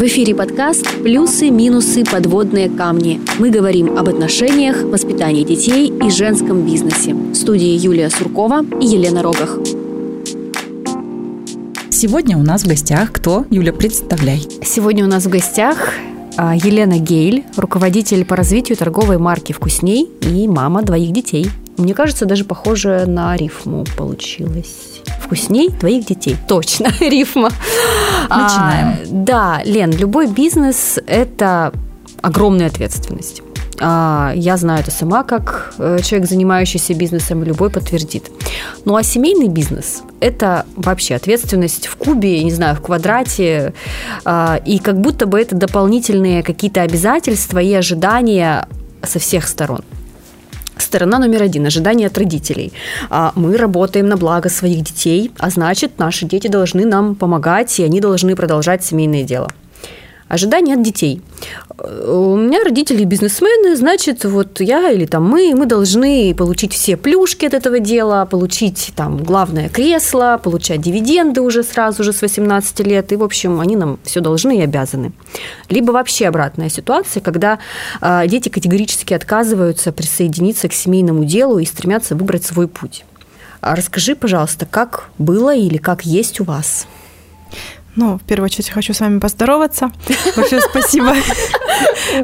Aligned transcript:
В 0.00 0.02
эфире 0.04 0.34
подкаст 0.34 0.86
«Плюсы, 1.02 1.50
минусы, 1.50 2.04
подводные 2.10 2.70
камни». 2.70 3.20
Мы 3.38 3.50
говорим 3.50 3.98
об 3.98 4.08
отношениях, 4.08 4.82
воспитании 4.82 5.44
детей 5.44 5.92
и 5.92 6.08
женском 6.08 6.64
бизнесе. 6.64 7.12
В 7.12 7.34
студии 7.34 7.76
Юлия 7.76 8.08
Суркова 8.08 8.64
и 8.80 8.86
Елена 8.86 9.22
Рогах. 9.22 9.58
Сегодня 11.90 12.38
у 12.38 12.42
нас 12.42 12.62
в 12.62 12.66
гостях 12.66 13.12
кто? 13.12 13.44
Юля, 13.50 13.74
представляй. 13.74 14.40
Сегодня 14.64 15.04
у 15.04 15.06
нас 15.06 15.26
в 15.26 15.28
гостях 15.28 15.92
а, 16.38 16.56
Елена 16.56 16.98
Гейль, 16.98 17.44
руководитель 17.58 18.24
по 18.24 18.36
развитию 18.36 18.78
торговой 18.78 19.18
марки 19.18 19.52
«Вкусней» 19.52 20.08
и 20.22 20.48
мама 20.48 20.80
двоих 20.80 21.12
детей. 21.12 21.50
Мне 21.76 21.92
кажется, 21.92 22.24
даже 22.24 22.46
похоже 22.46 23.04
на 23.06 23.36
рифму 23.36 23.84
получилось. 23.98 24.89
Вкусней 25.30 25.70
твоих 25.70 26.06
детей. 26.06 26.36
Точно, 26.48 26.88
рифма. 27.00 27.50
Начинаем. 28.28 28.88
А, 28.88 28.96
да, 29.06 29.62
Лен, 29.64 29.92
любой 29.92 30.26
бизнес– 30.26 30.98
это 31.06 31.72
огромная 32.20 32.66
ответственность. 32.66 33.42
А, 33.78 34.32
я 34.34 34.56
знаю 34.56 34.80
это 34.80 34.90
сама, 34.90 35.22
как 35.22 35.74
э, 35.78 36.00
человек, 36.02 36.28
занимающийся 36.28 36.94
бизнесом, 36.94 37.44
любой 37.44 37.70
подтвердит. 37.70 38.28
Ну 38.84 38.96
а 38.96 39.04
семейный 39.04 39.46
бизнес– 39.46 40.02
это 40.20 40.66
вообще 40.74 41.14
ответственность 41.14 41.86
в 41.86 41.94
кубе, 41.94 42.42
не 42.42 42.50
знаю, 42.50 42.74
в 42.74 42.80
квадрате, 42.80 43.72
а, 44.24 44.60
и 44.66 44.80
как 44.80 45.00
будто 45.00 45.26
бы 45.26 45.40
это 45.40 45.54
дополнительные 45.54 46.42
какие-то 46.42 46.82
обязательства 46.82 47.60
и 47.60 47.72
ожидания 47.72 48.66
со 49.04 49.20
всех 49.20 49.46
сторон. 49.46 49.82
Сторона 50.80 51.18
номер 51.18 51.42
один– 51.42 51.66
ожидания 51.66 52.06
от 52.06 52.18
родителей. 52.18 52.72
А, 53.10 53.32
мы 53.34 53.56
работаем 53.56 54.08
на 54.08 54.16
благо 54.16 54.48
своих 54.48 54.82
детей, 54.82 55.30
а 55.38 55.50
значит, 55.50 55.98
наши 55.98 56.26
дети 56.26 56.48
должны 56.48 56.86
нам 56.86 57.14
помогать, 57.14 57.78
и 57.78 57.84
они 57.84 58.00
должны 58.00 58.34
продолжать 58.34 58.84
семейное 58.84 59.22
дело. 59.22 59.48
Ожидания 60.30 60.74
от 60.74 60.82
детей. 60.82 61.20
У 61.76 62.36
меня 62.36 62.62
родители 62.62 63.02
бизнесмены, 63.02 63.74
значит, 63.76 64.24
вот 64.24 64.60
я 64.60 64.88
или 64.92 65.04
там 65.04 65.24
мы, 65.24 65.56
мы 65.56 65.66
должны 65.66 66.36
получить 66.36 66.72
все 66.72 66.96
плюшки 66.96 67.46
от 67.46 67.54
этого 67.54 67.80
дела, 67.80 68.26
получить 68.26 68.92
там 68.94 69.16
главное 69.16 69.68
кресло, 69.68 70.40
получать 70.40 70.82
дивиденды 70.82 71.40
уже 71.40 71.64
сразу 71.64 72.04
же 72.04 72.12
с 72.12 72.22
18 72.22 72.78
лет, 72.86 73.10
и, 73.10 73.16
в 73.16 73.24
общем, 73.24 73.58
они 73.58 73.74
нам 73.74 73.98
все 74.04 74.20
должны 74.20 74.58
и 74.58 74.62
обязаны. 74.62 75.10
Либо 75.68 75.90
вообще 75.90 76.28
обратная 76.28 76.68
ситуация, 76.68 77.20
когда 77.20 77.58
э, 78.00 78.28
дети 78.28 78.50
категорически 78.50 79.14
отказываются 79.14 79.90
присоединиться 79.90 80.68
к 80.68 80.72
семейному 80.72 81.24
делу 81.24 81.58
и 81.58 81.64
стремятся 81.64 82.14
выбрать 82.14 82.44
свой 82.44 82.68
путь. 82.68 83.04
А 83.60 83.74
расскажи, 83.74 84.14
пожалуйста, 84.14 84.64
как 84.64 85.10
было 85.18 85.52
или 85.52 85.76
как 85.76 86.06
есть 86.06 86.40
у 86.40 86.44
вас? 86.44 86.86
Ну, 87.96 88.18
в 88.18 88.22
первую 88.22 88.46
очередь 88.46 88.70
хочу 88.70 88.94
с 88.94 89.00
вами 89.00 89.18
поздороваться. 89.18 89.90
Большое 90.36 90.60
спасибо. 90.60 91.14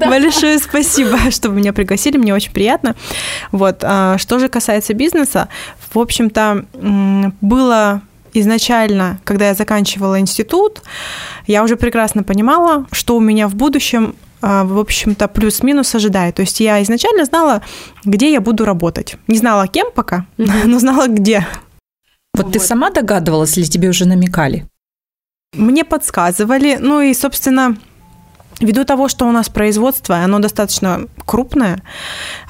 Большое 0.00 0.58
спасибо, 0.58 1.30
что 1.30 1.48
вы 1.50 1.56
меня 1.56 1.72
пригласили, 1.72 2.16
мне 2.16 2.34
очень 2.34 2.52
приятно. 2.52 2.94
Вот, 3.52 3.78
а, 3.82 4.16
что 4.18 4.38
же 4.38 4.48
касается 4.48 4.94
бизнеса, 4.94 5.48
в 5.92 5.98
общем-то, 5.98 6.64
было 7.40 8.02
изначально, 8.32 9.18
когда 9.24 9.48
я 9.48 9.54
заканчивала 9.54 10.20
институт, 10.20 10.82
я 11.46 11.62
уже 11.62 11.76
прекрасно 11.76 12.22
понимала, 12.22 12.86
что 12.92 13.16
у 13.16 13.20
меня 13.20 13.48
в 13.48 13.54
будущем 13.54 14.14
а, 14.42 14.64
в 14.64 14.78
общем-то, 14.78 15.28
плюс-минус 15.28 15.94
ожидает. 15.94 16.34
То 16.34 16.42
есть 16.42 16.60
я 16.60 16.82
изначально 16.82 17.24
знала, 17.24 17.62
где 18.04 18.30
я 18.30 18.40
буду 18.40 18.64
работать. 18.64 19.16
Не 19.26 19.38
знала, 19.38 19.66
кем 19.66 19.90
пока, 19.94 20.26
но 20.36 20.78
знала, 20.78 21.08
где. 21.08 21.46
Вот, 22.34 22.44
вот 22.44 22.52
ты 22.52 22.60
сама 22.60 22.90
догадывалась 22.90 23.56
или 23.56 23.64
тебе 23.64 23.88
уже 23.88 24.06
намекали? 24.06 24.66
Мне 25.54 25.84
подсказывали, 25.84 26.76
ну 26.80 27.00
и, 27.00 27.14
собственно, 27.14 27.76
Ввиду 28.60 28.84
того, 28.84 29.08
что 29.08 29.26
у 29.26 29.32
нас 29.32 29.50
производство, 29.50 30.16
оно 30.16 30.38
достаточно 30.38 31.08
крупное, 31.26 31.82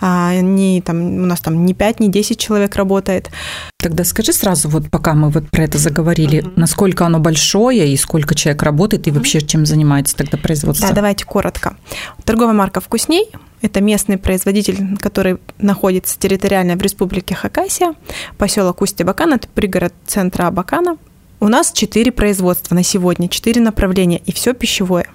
а, 0.00 0.36
не, 0.36 0.80
там, 0.80 0.98
у 0.98 1.26
нас 1.26 1.40
там 1.40 1.66
не 1.66 1.74
5, 1.74 1.98
не 1.98 2.08
10 2.08 2.38
человек 2.38 2.76
работает. 2.76 3.30
Тогда 3.78 4.04
скажи 4.04 4.32
сразу, 4.32 4.68
вот 4.68 4.88
пока 4.88 5.14
мы 5.14 5.30
вот 5.30 5.50
про 5.50 5.64
это 5.64 5.78
заговорили, 5.78 6.44
uh-huh. 6.44 6.52
насколько 6.54 7.04
оно 7.04 7.18
большое 7.18 7.92
и 7.92 7.96
сколько 7.96 8.36
человек 8.36 8.62
работает, 8.62 9.08
и 9.08 9.10
вообще 9.10 9.40
чем 9.40 9.66
занимается 9.66 10.14
тогда 10.14 10.38
производство? 10.38 10.88
Да, 10.88 10.94
давайте 10.94 11.24
коротко. 11.24 11.76
Торговая 12.24 12.54
марка 12.54 12.80
«Вкусней»– 12.80 13.28
это 13.60 13.80
местный 13.80 14.16
производитель, 14.16 14.96
который 14.98 15.38
находится 15.58 16.16
территориально 16.20 16.76
в 16.76 16.82
республике 16.82 17.34
Хакасия, 17.34 17.94
поселок 18.38 18.80
Усть-Абакан, 18.80 19.32
это 19.32 19.48
пригород 19.48 19.92
центра 20.06 20.46
Абакана. 20.46 20.98
У 21.38 21.48
нас 21.48 21.70
четыре 21.70 22.12
производства 22.12 22.74
на 22.74 22.82
сегодня, 22.82 23.28
четыре 23.28 23.60
направления, 23.60 24.22
и 24.24 24.32
все 24.32 24.54
пищевое. 24.54 25.06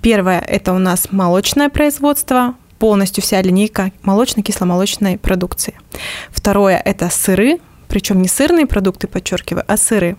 Первое– 0.00 0.38
это 0.48 0.72
у 0.72 0.78
нас 0.78 1.08
молочное 1.10 1.68
производство, 1.68 2.54
полностью 2.78 3.22
вся 3.22 3.42
линейка 3.42 3.90
молочно-кисломолочной 4.02 5.18
продукции. 5.18 5.74
Второе– 6.30 6.80
это 6.84 7.10
сыры, 7.10 7.58
причем 7.88 8.22
не 8.22 8.28
сырные 8.28 8.66
продукты, 8.66 9.08
подчеркиваю, 9.08 9.64
а 9.66 9.76
сыры, 9.76 10.16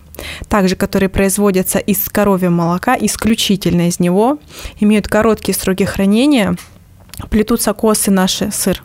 также 0.48 0.76
которые 0.76 1.08
производятся 1.08 1.78
из 1.78 2.06
коровьего 2.10 2.50
молока, 2.50 2.94
исключительно 3.00 3.88
из 3.88 3.98
него, 4.00 4.38
имеют 4.80 5.08
короткие 5.08 5.56
сроки 5.56 5.84
хранения, 5.84 6.56
плетутся 7.30 7.72
косы 7.72 8.10
наши 8.10 8.50
сыр 8.52 8.82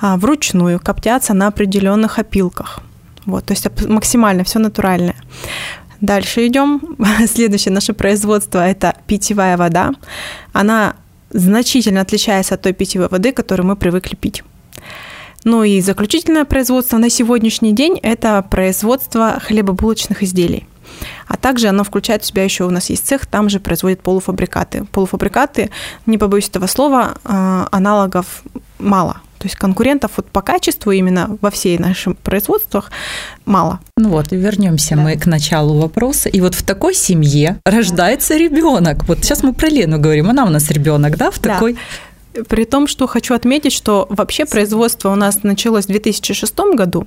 а, 0.00 0.16
вручную, 0.16 0.80
коптятся 0.80 1.34
на 1.34 1.46
определенных 1.46 2.18
опилках. 2.18 2.80
Вот, 3.26 3.46
то 3.46 3.52
есть 3.52 3.66
максимально 3.88 4.44
все 4.44 4.58
натуральное. 4.58 5.16
Дальше 6.00 6.46
идем. 6.46 6.96
Следующее 7.26 7.72
наше 7.72 7.92
производство– 7.92 8.66
это 8.68 8.96
питьевая 9.06 9.56
вода. 9.56 9.92
Она 10.52 10.96
значительно 11.30 12.00
отличается 12.00 12.54
от 12.54 12.62
той 12.62 12.72
питьевой 12.72 13.08
воды, 13.08 13.32
которую 13.32 13.66
мы 13.66 13.76
привыкли 13.76 14.14
пить. 14.14 14.42
Ну 15.44 15.62
и 15.62 15.80
заключительное 15.80 16.44
производство 16.44 16.96
на 16.96 17.10
сегодняшний 17.10 17.72
день– 17.72 17.98
это 18.02 18.42
производство 18.42 19.38
хлебобулочных 19.44 20.22
изделий. 20.22 20.66
А 21.26 21.36
также 21.36 21.68
оно 21.68 21.84
включает 21.84 22.22
в 22.22 22.26
себя 22.26 22.44
еще 22.44 22.64
у 22.64 22.70
нас 22.70 22.88
есть 22.90 23.06
цех, 23.06 23.26
там 23.26 23.48
же 23.48 23.60
производят 23.60 24.00
полуфабрикаты. 24.00 24.84
Полуфабрикаты, 24.92 25.70
не 26.06 26.18
побоюсь 26.18 26.48
этого 26.48 26.66
слова, 26.66 27.16
а, 27.24 27.68
аналогов 27.72 28.42
мало. 28.84 29.20
То 29.38 29.46
есть 29.48 29.56
конкурентов 29.56 30.12
вот 30.16 30.30
по 30.30 30.40
качеству 30.40 30.90
именно 30.92 31.36
во 31.42 31.50
всей 31.50 31.78
наших 31.78 32.16
производствах 32.16 32.90
мало. 33.44 33.80
Ну 33.98 34.08
вот, 34.08 34.32
и 34.32 34.36
вернемся 34.36 34.96
да. 34.96 35.02
мы 35.02 35.16
к 35.18 35.26
началу 35.26 35.80
вопроса. 35.80 36.30
И 36.30 36.40
вот 36.40 36.54
в 36.54 36.62
такой 36.62 36.94
семье 36.94 37.58
рождается 37.66 38.36
ребенок. 38.36 39.06
Вот 39.06 39.18
сейчас 39.18 39.42
мы 39.42 39.52
про 39.52 39.68
Лену 39.68 39.98
говорим, 39.98 40.30
она 40.30 40.44
у 40.44 40.48
нас 40.48 40.70
ребенок, 40.70 41.18
да, 41.18 41.30
в 41.30 41.38
да. 41.40 41.54
такой 41.54 41.76
при 42.48 42.64
том, 42.64 42.88
что 42.88 43.06
хочу 43.06 43.34
отметить, 43.34 43.72
что 43.72 44.06
вообще 44.10 44.44
производство 44.44 45.10
у 45.10 45.14
нас 45.14 45.42
началось 45.42 45.84
в 45.84 45.88
2006 45.88 46.58
году. 46.74 47.06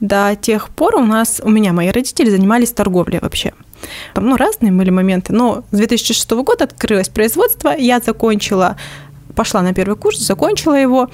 До 0.00 0.36
тех 0.40 0.68
пор 0.68 0.96
у 0.96 1.04
нас, 1.04 1.40
у 1.42 1.50
меня 1.50 1.72
мои 1.72 1.88
родители 1.88 2.30
занимались 2.30 2.70
торговлей 2.70 3.18
вообще. 3.20 3.52
Там, 4.14 4.28
ну, 4.28 4.36
разные 4.36 4.72
были 4.72 4.90
моменты. 4.90 5.32
Но 5.32 5.64
с 5.72 5.76
2006 5.76 6.30
года 6.30 6.64
открылось 6.64 7.08
производство, 7.08 7.74
я 7.76 8.00
закончила, 8.00 8.76
пошла 9.38 9.62
на 9.62 9.72
первый 9.72 9.96
курс, 9.96 10.18
закончила 10.18 10.74
его. 10.74 11.08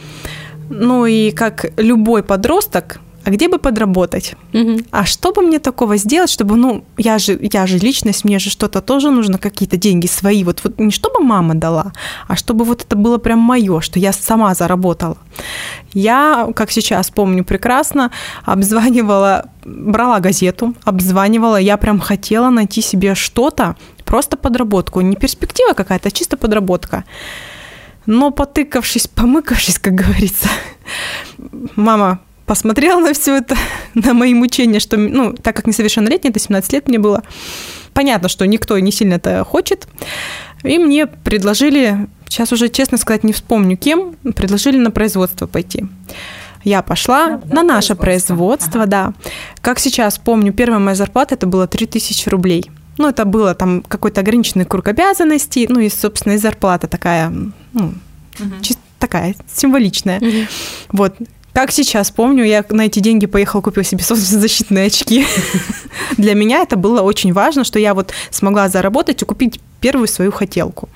Ну 0.70 1.06
и 1.06 1.30
как 1.30 1.66
любой 1.76 2.22
подросток, 2.22 3.00
а 3.26 3.30
где 3.30 3.48
бы 3.48 3.58
подработать? 3.58 4.34
Угу. 4.54 4.78
А 4.90 5.04
что 5.04 5.32
бы 5.32 5.42
мне 5.42 5.58
такого 5.58 5.96
сделать, 5.98 6.30
чтобы, 6.30 6.56
ну, 6.56 6.84
я 6.98 7.18
же, 7.18 7.38
я 7.52 7.66
же 7.66 7.78
личность, 7.78 8.24
мне 8.24 8.38
же 8.38 8.50
что-то 8.50 8.80
тоже 8.80 9.10
нужно, 9.10 9.38
какие-то 9.38 9.76
деньги 9.76 10.06
свои. 10.06 10.44
Вот, 10.44 10.60
вот 10.64 10.78
не 10.78 10.90
чтобы 10.90 11.20
мама 11.20 11.54
дала, 11.54 11.92
а 12.28 12.36
чтобы 12.36 12.64
вот 12.64 12.82
это 12.82 12.96
было 12.96 13.18
прям 13.18 13.38
мое, 13.38 13.80
что 13.80 13.98
я 13.98 14.12
сама 14.12 14.54
заработала. 14.54 15.16
Я, 15.94 16.48
как 16.54 16.70
сейчас 16.70 17.10
помню 17.10 17.44
прекрасно, 17.44 18.10
обзванивала, 18.46 19.44
брала 19.64 20.20
газету, 20.20 20.74
обзванивала, 20.84 21.60
я 21.60 21.76
прям 21.76 22.00
хотела 22.00 22.50
найти 22.50 22.82
себе 22.82 23.14
что-то, 23.14 23.74
просто 24.04 24.36
подработку, 24.36 25.02
не 25.02 25.16
перспектива 25.16 25.74
какая-то, 25.74 26.09
а 26.09 26.10
чисто 26.10 26.36
подработка. 26.36 27.04
Но 28.06 28.30
потыкавшись, 28.30 29.06
помыкавшись, 29.06 29.78
как 29.78 29.95
говорится, 29.95 30.48
мама 31.77 32.21
посмотрела 32.47 33.01
на 33.01 33.12
все 33.12 33.36
это, 33.36 33.56
на 33.95 34.15
мои 34.15 34.34
мучения, 34.34 34.80
что, 34.80 34.97
ну, 34.97 35.33
так 35.33 35.56
как 35.56 35.66
несовершеннолетняя, 35.66 36.30
это 36.30 36.41
17 36.41 36.72
лет 36.72 36.89
мне 36.89 36.98
было, 36.98 37.22
понятно, 37.92 38.28
что 38.28 38.47
никто 38.47 38.78
не 38.78 38.92
сильно 38.92 39.15
это 39.15 39.45
хочет, 39.45 39.89
и 40.62 40.78
мне 40.78 41.06
предложили, 41.06 42.09
сейчас 42.28 42.53
уже, 42.53 42.68
честно 42.68 42.98
сказать, 42.98 43.24
не 43.24 43.33
вспомню 43.33 43.77
кем, 43.77 44.15
предложили 44.34 44.78
на 44.78 44.91
производство 44.91 45.47
пойти. 45.47 45.84
Я 46.62 46.80
пошла 46.80 47.41
да, 47.45 47.56
на 47.56 47.62
наше 47.62 47.95
производство, 47.95 48.80
производство 48.80 48.83
ага. 48.83 48.91
да. 48.91 49.30
Как 49.60 49.78
сейчас 49.78 50.18
помню, 50.18 50.53
первая 50.53 50.78
моя 50.78 50.95
зарплата 50.95 51.34
это 51.34 51.47
было 51.47 51.66
3000 51.66 52.28
рублей. 52.30 52.71
Ну, 52.98 53.08
это 53.08 53.24
было 53.24 53.54
там 53.54 53.82
какой-то 53.82 54.20
ограниченный 54.20 54.64
круг 54.64 54.88
обязанностей, 54.88 55.66
ну 55.68 55.80
и, 55.80 55.88
собственно, 55.88 56.34
и 56.34 56.38
зарплата 56.38 56.86
такая, 56.86 57.30
ну, 57.72 57.94
угу. 58.38 58.62
чисто 58.62 58.82
такая 58.98 59.34
символичная. 59.52 60.18
Угу. 60.18 60.46
Вот 60.92 61.16
Как 61.52 61.70
сейчас 61.70 62.10
помню, 62.10 62.44
я 62.44 62.64
на 62.70 62.86
эти 62.86 62.98
деньги 62.98 63.26
поехала, 63.26 63.60
купила 63.60 63.84
себе 63.84 64.02
солнцезащитные 64.02 64.86
очки. 64.86 65.26
Для 66.16 66.34
меня 66.34 66.62
это 66.62 66.76
было 66.76 67.02
очень 67.02 67.32
важно, 67.32 67.64
что 67.64 67.78
я 67.78 67.94
вот 67.94 68.12
смогла 68.30 68.68
заработать 68.68 69.22
и 69.22 69.24
купить 69.24 69.60
первую 69.80 70.08
свою 70.08 70.32
хотелку. 70.32 70.88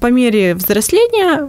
По 0.00 0.10
мере 0.10 0.54
взросления 0.54 1.46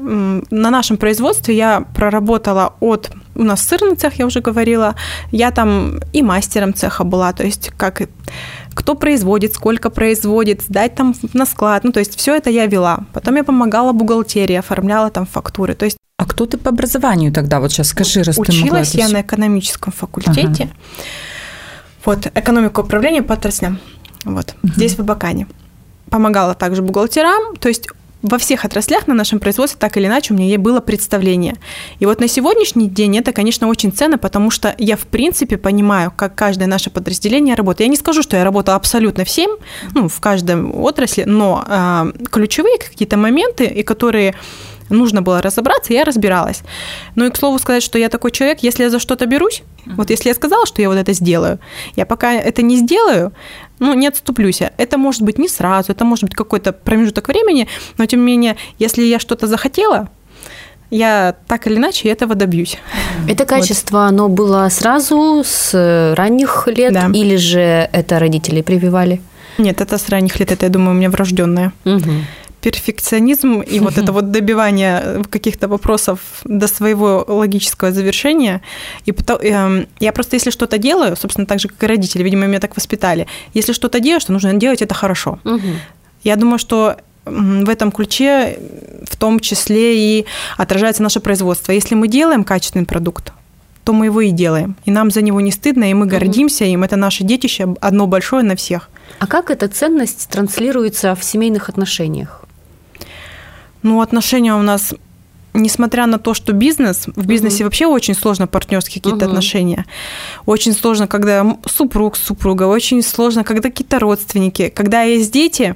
на 0.50 0.69
нашем 0.72 0.98
производстве 0.98 1.56
я 1.56 1.81
проработала 1.96 2.74
от 2.80 3.12
у 3.36 3.44
нас 3.44 3.66
сырный 3.66 3.96
цех, 3.96 4.19
я 4.19 4.25
уже 4.25 4.42
говорила, 4.42 4.96
я 5.31 5.51
там 5.51 6.00
и 6.12 6.22
мастером 6.22 6.74
цеха 6.74 7.04
была, 7.04 7.31
то 7.31 7.44
есть 7.44 7.72
как 7.78 8.01
кто 8.74 8.96
производит, 8.96 9.54
сколько 9.54 9.90
производит, 9.90 10.62
сдать 10.62 10.96
там 10.96 11.16
на 11.34 11.46
склад, 11.46 11.84
ну 11.84 11.92
то 11.92 12.00
есть 12.00 12.18
все 12.18 12.36
это 12.36 12.50
я 12.50 12.66
вела. 12.66 13.06
Потом 13.13 13.36
я 13.36 13.44
помогала 13.44 13.94
бухгалтерии, 13.94 14.56
оформляла 14.56 15.10
там 15.10 15.25
фактуры, 15.25 15.75
то 15.75 15.86
есть 15.86 15.98
а 16.18 16.25
кто 16.25 16.45
ты 16.45 16.57
по 16.57 16.69
образованию 16.69 17.31
тогда? 17.31 17.60
Вот 17.60 17.72
сейчас 17.72 17.88
скажи, 17.88 18.24
раз 18.24 18.38
Училась 18.38 18.92
ты 18.92 18.98
могла 18.98 19.07
я 19.07 19.13
на 19.13 19.22
экономическом 19.22 19.94
факультете. 19.94 20.63
Ага. 20.63 20.72
Вот, 22.04 22.28
экономика 22.36 22.81
управления 22.81 23.24
по 23.24 23.36
отраслям. 23.36 23.80
Вот, 24.25 24.56
угу. 24.62 24.74
здесь 24.74 24.95
в 24.95 25.00
Абакане. 25.00 25.48
Помогала 26.10 26.56
также 26.56 26.81
бухгалтерам, 26.81 27.56
то 27.56 27.69
есть 27.69 27.88
во 28.21 28.38
всех 28.38 28.66
отраслях 28.66 29.07
на 29.07 29.13
нашем 29.13 29.39
производстве 29.39 29.77
так 29.80 29.98
или 29.98 30.07
иначе 30.07 30.33
у 30.33 30.38
меня 30.38 30.57
было 30.57 30.81
представление. 30.81 31.56
И 32.00 32.06
вот 32.06 32.19
на 32.19 32.27
сегодняшний 32.27 32.89
день 32.89 33.18
это, 33.18 33.31
конечно, 33.31 33.68
очень 33.68 33.92
ценно, 33.92 34.18
потому 34.18 34.51
что 34.51 34.75
я, 34.77 34.98
в 34.98 35.06
принципе, 35.07 35.57
понимаю, 35.57 36.12
как 36.16 36.36
каждое 36.36 36.68
наше 36.68 36.89
подразделение 36.89 37.56
работает. 37.56 37.88
Я 37.88 37.92
не 37.92 37.98
скажу, 37.98 38.21
что 38.21 38.36
я 38.36 38.44
работала 38.44 38.75
абсолютно 38.75 39.24
всем, 39.24 39.51
ну, 39.94 40.07
в 40.07 40.19
каждом 40.19 40.75
отрасли, 40.75 41.24
но 41.24 41.63
э, 41.66 42.12
ключевые 42.30 42.77
какие-то 42.77 43.18
моменты, 43.18 43.66
и 43.66 43.83
которые 43.83 44.36
нужно 44.89 45.21
было 45.21 45.41
разобраться, 45.41 45.94
я 45.94 46.03
разбиралась. 46.03 46.62
Ну 47.15 47.25
и 47.25 47.30
к 47.30 47.38
слову 47.38 47.59
сказать, 47.59 47.83
что 47.83 47.97
я 47.97 48.09
такой 48.09 48.31
человек, 48.31 48.59
если 48.62 48.83
я 48.83 48.89
за 48.89 49.00
что-то 49.00 49.25
берусь, 49.25 49.63
uh-huh. 49.86 49.95
вот 49.95 50.09
если 50.09 50.30
я 50.30 50.36
сказала, 50.36 50.65
что 50.65 50.81
я 50.81 50.89
вот 50.89 50.97
это 50.97 51.13
сделаю, 51.13 51.59
я 51.95 52.06
пока 52.06 52.33
это 52.33 52.62
не 52.62 52.77
сделаю, 52.77 53.31
ну, 53.80 53.94
не 53.94 54.07
отступлюсь. 54.07 54.62
Это 54.77 54.97
может 54.97 55.21
быть 55.21 55.38
не 55.38 55.47
сразу, 55.47 55.91
это 55.91 56.06
может 56.06 56.25
быть 56.25 56.36
какой-то 56.36 56.71
промежуток 56.74 57.27
времени, 57.27 57.68
но 57.97 58.06
тем 58.06 58.19
не 58.21 58.25
менее, 58.25 58.57
если 58.77 59.03
я 59.03 59.19
что-то 59.19 59.47
захотела, 59.47 60.09
я 60.92 61.35
так 61.47 61.68
или 61.68 61.75
иначе 61.75 62.09
этого 62.09 62.35
добьюсь. 62.35 62.77
Это 63.27 63.45
качество, 63.45 64.00
вот. 64.00 64.07
оно 64.07 64.27
было 64.27 64.68
сразу 64.69 65.44
с 65.45 66.13
ранних 66.18 66.68
лет, 66.68 66.94
да. 66.94 67.09
или 67.13 67.35
же 67.35 67.59
это 67.92 68.19
родители 68.19 68.62
прививали? 68.62 69.21
Нет, 69.57 69.81
это 69.81 69.97
с 69.97 70.09
ранних 70.09 70.39
лет, 70.39 70.51
это, 70.51 70.65
я 70.65 70.71
думаю, 70.71 70.92
у 70.92 70.97
меня 70.97 71.09
врожденное. 71.09 71.74
Угу 71.85 72.12
перфекционизм 72.61 73.61
и 73.61 73.79
вот 73.79 73.97
это 73.97 74.11
вот 74.11 74.31
добивание 74.31 75.23
каких-то 75.29 75.67
вопросов 75.67 76.19
до 76.44 76.67
своего 76.67 77.23
логического 77.27 77.91
завершения. 77.91 78.61
И 79.06 79.11
потом, 79.11 79.39
э, 79.41 79.85
я 80.00 80.11
просто, 80.11 80.35
если 80.35 80.51
что-то 80.51 80.77
делаю, 80.77 81.15
собственно, 81.15 81.47
так 81.47 81.59
же, 81.59 81.67
как 81.67 81.83
и 81.83 81.88
родители, 81.88 82.23
видимо, 82.23 82.45
меня 82.47 82.59
так 82.59 82.75
воспитали, 82.75 83.27
если 83.53 83.73
что-то 83.73 84.00
делаешь, 84.00 84.25
то 84.25 84.33
нужно 84.33 84.53
делать 84.53 84.81
это 84.81 84.94
хорошо. 84.94 85.39
Угу. 85.45 85.67
Я 86.23 86.35
думаю, 86.35 86.59
что 86.59 86.97
в 87.25 87.69
этом 87.69 87.91
ключе 87.91 88.59
в 89.09 89.15
том 89.15 89.39
числе 89.39 89.97
и 89.97 90.25
отражается 90.57 91.03
наше 91.03 91.19
производство. 91.19 91.71
Если 91.71 91.95
мы 91.95 92.07
делаем 92.07 92.44
качественный 92.44 92.85
продукт, 92.85 93.33
то 93.83 93.94
мы 93.94 94.06
его 94.06 94.21
и 94.21 94.31
делаем. 94.31 94.75
И 94.85 94.91
нам 94.91 95.11
за 95.11 95.21
него 95.21 95.41
не 95.41 95.51
стыдно, 95.51 95.89
и 95.89 95.94
мы 95.94 96.06
гордимся 96.06 96.65
им. 96.65 96.83
Это 96.83 96.95
наше 96.95 97.23
детище, 97.23 97.75
одно 97.81 98.07
большое 98.07 98.44
на 98.44 98.56
всех. 98.56 98.89
А 99.19 99.27
как 99.27 99.50
эта 99.50 99.67
ценность 99.67 100.29
транслируется 100.29 101.15
в 101.15 101.23
семейных 101.23 101.69
отношениях? 101.69 102.45
Ну, 103.84 104.02
отношения 104.02 104.54
у 104.56 104.62
нас 104.62 104.94
несмотря 105.54 106.06
на 106.06 106.20
то, 106.20 106.34
что 106.34 106.54
бизнес, 106.54 107.06
в 107.08 107.26
бизнесе 107.26 107.62
uh-huh. 107.62 107.64
вообще 107.66 107.86
очень 107.88 108.14
сложно 108.14 108.48
партнерские 108.48 109.02
какие-то 109.02 109.26
uh-huh. 109.26 109.30
отношения. 109.30 109.86
Очень 110.46 110.74
сложно, 110.74 111.08
когда 111.08 111.58
супруг, 111.66 112.18
супруга, 112.18 112.64
очень 112.64 113.02
сложно, 113.02 113.44
когда 113.44 113.70
какие-то 113.70 114.00
родственники, 114.00 114.70
когда 114.70 115.02
есть 115.02 115.31
дети, 115.31 115.76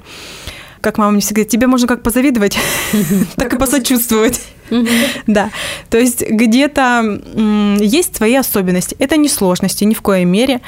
как 0.80 0.98
мама 0.98 1.12
мне 1.12 1.20
всегда 1.20 1.36
говорит, 1.36 1.50
тебе 1.50 1.66
можно 1.66 1.88
как 1.88 2.02
позавидовать, 2.02 2.56
так 3.36 3.54
и 3.54 3.58
посочувствовать. 3.58 4.40
Да, 5.26 5.50
то 5.90 5.98
есть 5.98 6.28
где-то 6.28 7.20
есть 7.80 8.16
свои 8.16 8.34
особенности. 8.34 8.96
Это 8.98 9.16
не 9.16 9.28
сложности 9.28 9.84
ни 9.84 9.94
в 9.94 10.02
коей 10.02 10.24
мере. 10.24 10.60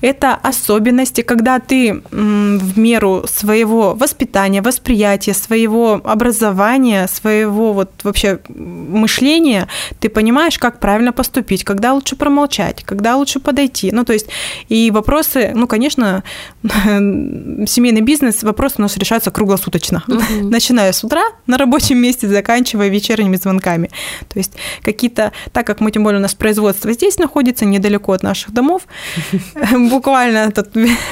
Это 0.00 0.34
особенности, 0.34 1.22
когда 1.22 1.58
ты 1.58 2.02
в 2.10 2.78
меру 2.78 3.24
своего 3.26 3.94
воспитания, 3.94 4.62
восприятия, 4.62 5.34
своего 5.34 6.00
образования, 6.04 7.08
своего 7.08 7.72
вот 7.72 7.90
вообще 8.02 8.40
мышления, 8.48 9.68
ты 10.00 10.08
понимаешь, 10.08 10.58
как 10.58 10.80
правильно 10.80 11.12
поступить, 11.12 11.64
когда 11.64 11.92
лучше 11.92 12.16
промолчать, 12.16 12.84
когда 12.84 13.16
лучше 13.16 13.40
подойти. 13.40 13.92
Ну, 13.92 14.04
то 14.04 14.12
есть, 14.12 14.28
и 14.68 14.90
вопросы, 14.90 15.52
ну, 15.54 15.66
конечно, 15.66 16.22
семейный 16.62 18.00
бизнес, 18.00 18.42
вопросы 18.42 18.76
у 18.78 18.82
нас 18.82 18.96
решаются 18.96 19.30
круглосуточно. 19.30 20.04
Начиная 20.42 20.92
с 20.92 21.04
утра 21.04 21.22
на 21.46 21.58
рабочем 21.58 21.98
месте, 21.98 22.28
заканчивая 22.28 22.88
вечерними 22.88 23.33
звонками. 23.36 23.90
То 24.28 24.38
есть 24.38 24.52
какие-то, 24.82 25.32
так 25.52 25.66
как 25.66 25.80
мы 25.80 25.90
тем 25.90 26.04
более 26.04 26.18
у 26.18 26.22
нас 26.22 26.34
производство 26.34 26.92
здесь 26.92 27.18
находится, 27.18 27.64
недалеко 27.64 28.12
от 28.12 28.22
наших 28.22 28.52
домов, 28.52 28.86
буквально. 29.90 30.52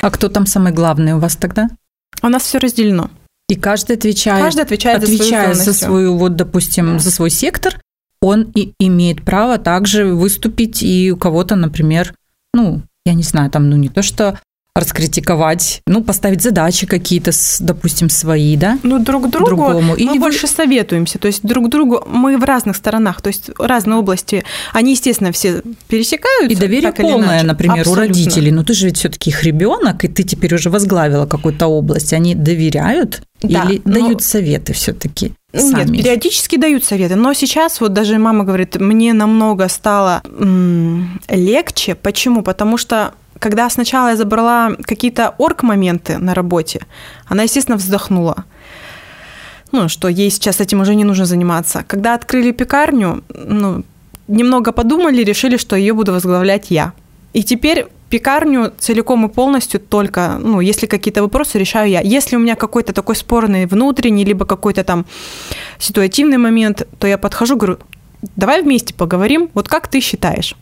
А 0.03 0.11
кто 0.11 0.29
там 0.29 0.47
самый 0.47 0.73
главный 0.73 1.15
у 1.15 1.19
вас 1.19 1.37
тогда? 1.37 1.69
У 2.23 2.29
нас 2.29 2.43
все 2.43 2.59
разделено. 2.59 3.11
И 3.49 3.55
каждый 3.55 3.97
отвечает, 3.97 4.43
каждый 4.43 4.63
отвечает, 4.63 5.03
отвечает 5.03 5.57
за, 5.57 5.63
свою, 5.63 5.75
за 5.75 5.85
свою, 5.85 6.17
вот, 6.17 6.37
допустим, 6.37 6.99
за 6.99 7.11
свой 7.11 7.31
сектор, 7.31 7.79
он 8.21 8.51
и 8.55 8.73
имеет 8.79 9.25
право 9.25 9.59
также 9.59 10.07
выступить 10.07 10.83
и 10.83 11.13
у 11.13 11.17
кого-то, 11.17 11.57
например, 11.57 12.15
ну, 12.55 12.83
я 13.05 13.15
не 13.15 13.25
знаю, 13.25 13.51
там, 13.51 13.69
ну, 13.69 13.77
не 13.77 13.89
то, 13.89 14.03
что 14.03 14.39
раскритиковать, 14.75 15.83
ну, 15.87 16.03
поставить 16.03 16.43
задачи 16.43 16.87
какие-то, 16.87 17.31
допустим, 17.61 18.09
свои, 18.09 18.57
да? 18.57 18.79
Ну, 18.83 18.99
друг 18.99 19.29
другу 19.29 19.47
другому. 19.47 19.95
Или 19.95 20.07
мы 20.07 20.13
вы... 20.15 20.21
больше 20.21 20.47
советуемся, 20.47 21.19
то 21.19 21.27
есть 21.27 21.43
друг 21.43 21.69
другу 21.69 22.03
мы 22.07 22.39
в 22.39 22.45
разных 22.45 22.77
сторонах, 22.77 23.21
то 23.21 23.29
есть 23.29 23.51
разные 23.59 23.99
области, 23.99 24.45
они, 24.73 24.93
естественно, 24.93 25.31
все 25.31 25.63
пересекаются. 25.89 26.53
И 26.53 26.57
доверие 26.57 26.93
полное, 26.93 27.43
например, 27.43 27.81
Абсолютно. 27.81 28.05
у 28.05 28.07
родителей, 28.07 28.51
но 28.51 28.65
ты 28.65 28.73
же 28.73 28.87
ведь 28.87 28.97
все 28.97 29.11
таки 29.11 29.29
их 29.29 29.45
ребенок, 29.45 30.05
и 30.05 30.09
ты 30.09 30.23
теперь 30.23 30.55
уже 30.55 30.71
возглавила 30.71 31.27
какую-то 31.27 31.67
область, 31.67 32.15
они 32.15 32.35
доверяют 32.35 33.23
да, 33.43 33.65
или 33.65 33.83
но... 33.85 33.93
дают 33.93 34.23
советы 34.23 34.73
все 34.73 34.95
таки 34.95 35.33
Сами. 35.55 35.97
Нет, 35.97 36.05
периодически 36.05 36.57
дают 36.57 36.83
советы, 36.83 37.15
но 37.15 37.35
сейчас 37.35 37.81
вот 37.83 37.93
даже 37.93 38.17
мама 38.17 38.45
говорит, 38.45 38.77
мне 38.81 39.13
намного 39.13 39.69
стало 39.69 40.23
м- 40.25 41.21
легче. 41.29 41.95
Почему? 41.95 42.43
Потому 42.43 42.79
что 42.79 43.13
когда 43.43 43.71
сначала 43.71 44.11
я 44.11 44.17
забрала 44.17 44.77
какие-то 44.87 45.35
орг-моменты 45.39 46.19
на 46.19 46.35
работе, 46.35 46.81
она, 47.27 47.43
естественно, 47.43 47.77
вздохнула. 47.77 48.45
Ну, 49.73 49.89
что 49.89 50.09
ей 50.09 50.31
сейчас 50.31 50.61
этим 50.61 50.81
уже 50.81 50.95
не 50.95 51.05
нужно 51.05 51.25
заниматься. 51.25 51.85
Когда 51.89 52.15
открыли 52.15 52.53
пекарню, 52.53 53.25
ну, 53.35 53.83
немного 54.29 54.73
подумали, 54.73 55.25
решили, 55.25 55.57
что 55.57 55.77
ее 55.77 55.93
буду 55.93 56.13
возглавлять 56.13 56.71
я. 56.71 56.93
И 57.35 57.43
теперь 57.43 57.87
пекарню 58.11 58.73
целиком 58.79 59.27
и 59.27 59.29
полностью 59.29 59.81
только, 59.81 60.39
ну, 60.39 60.61
если 60.61 60.87
какие-то 60.87 61.23
вопросы, 61.23 61.59
решаю 61.59 61.91
я. 61.91 62.01
Если 62.01 62.37
у 62.37 62.39
меня 62.39 62.55
какой-то 62.55 62.93
такой 62.93 63.17
спорный 63.17 63.67
внутренний, 63.67 64.25
либо 64.25 64.45
какой-то 64.45 64.85
там 64.85 65.05
ситуативный 65.79 66.39
момент, 66.39 66.87
то 66.99 67.09
я 67.09 67.19
подхожу, 67.19 67.57
говорю, 67.57 67.79
давай 68.37 68.63
вместе 68.63 68.95
поговорим, 68.95 69.51
вот 69.55 69.69
как 69.69 69.89
ты 69.89 70.01
считаешь? 70.01 70.55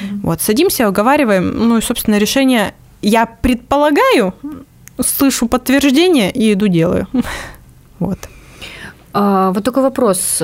Mm-hmm. 0.00 0.20
Вот, 0.22 0.40
садимся, 0.40 0.88
уговариваем. 0.88 1.68
Ну 1.68 1.78
и, 1.78 1.82
собственно, 1.82 2.18
решение 2.18 2.74
я 3.02 3.26
предполагаю, 3.26 4.34
слышу 5.00 5.48
подтверждение 5.48 6.30
и 6.30 6.52
иду 6.52 6.68
делаю. 6.68 7.06
Вот. 7.98 8.18
А, 9.12 9.50
вот 9.50 9.64
такой 9.64 9.82
вопрос. 9.82 10.40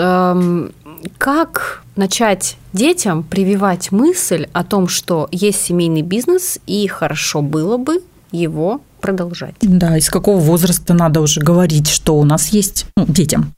Как 1.18 1.84
начать 1.94 2.56
детям 2.72 3.22
прививать 3.22 3.92
мысль 3.92 4.48
о 4.52 4.64
том, 4.64 4.88
что 4.88 5.28
есть 5.30 5.62
семейный 5.62 6.02
бизнес 6.02 6.58
и 6.66 6.88
хорошо 6.88 7.42
было 7.42 7.76
бы 7.76 8.02
его 8.32 8.80
продолжать? 9.00 9.54
Да, 9.60 9.96
из 9.96 10.10
какого 10.10 10.40
возраста 10.40 10.94
надо 10.94 11.20
уже 11.20 11.40
говорить, 11.40 11.88
что 11.88 12.16
у 12.16 12.24
нас 12.24 12.48
есть 12.48 12.86
ну, 12.96 13.06
детям? 13.06 13.52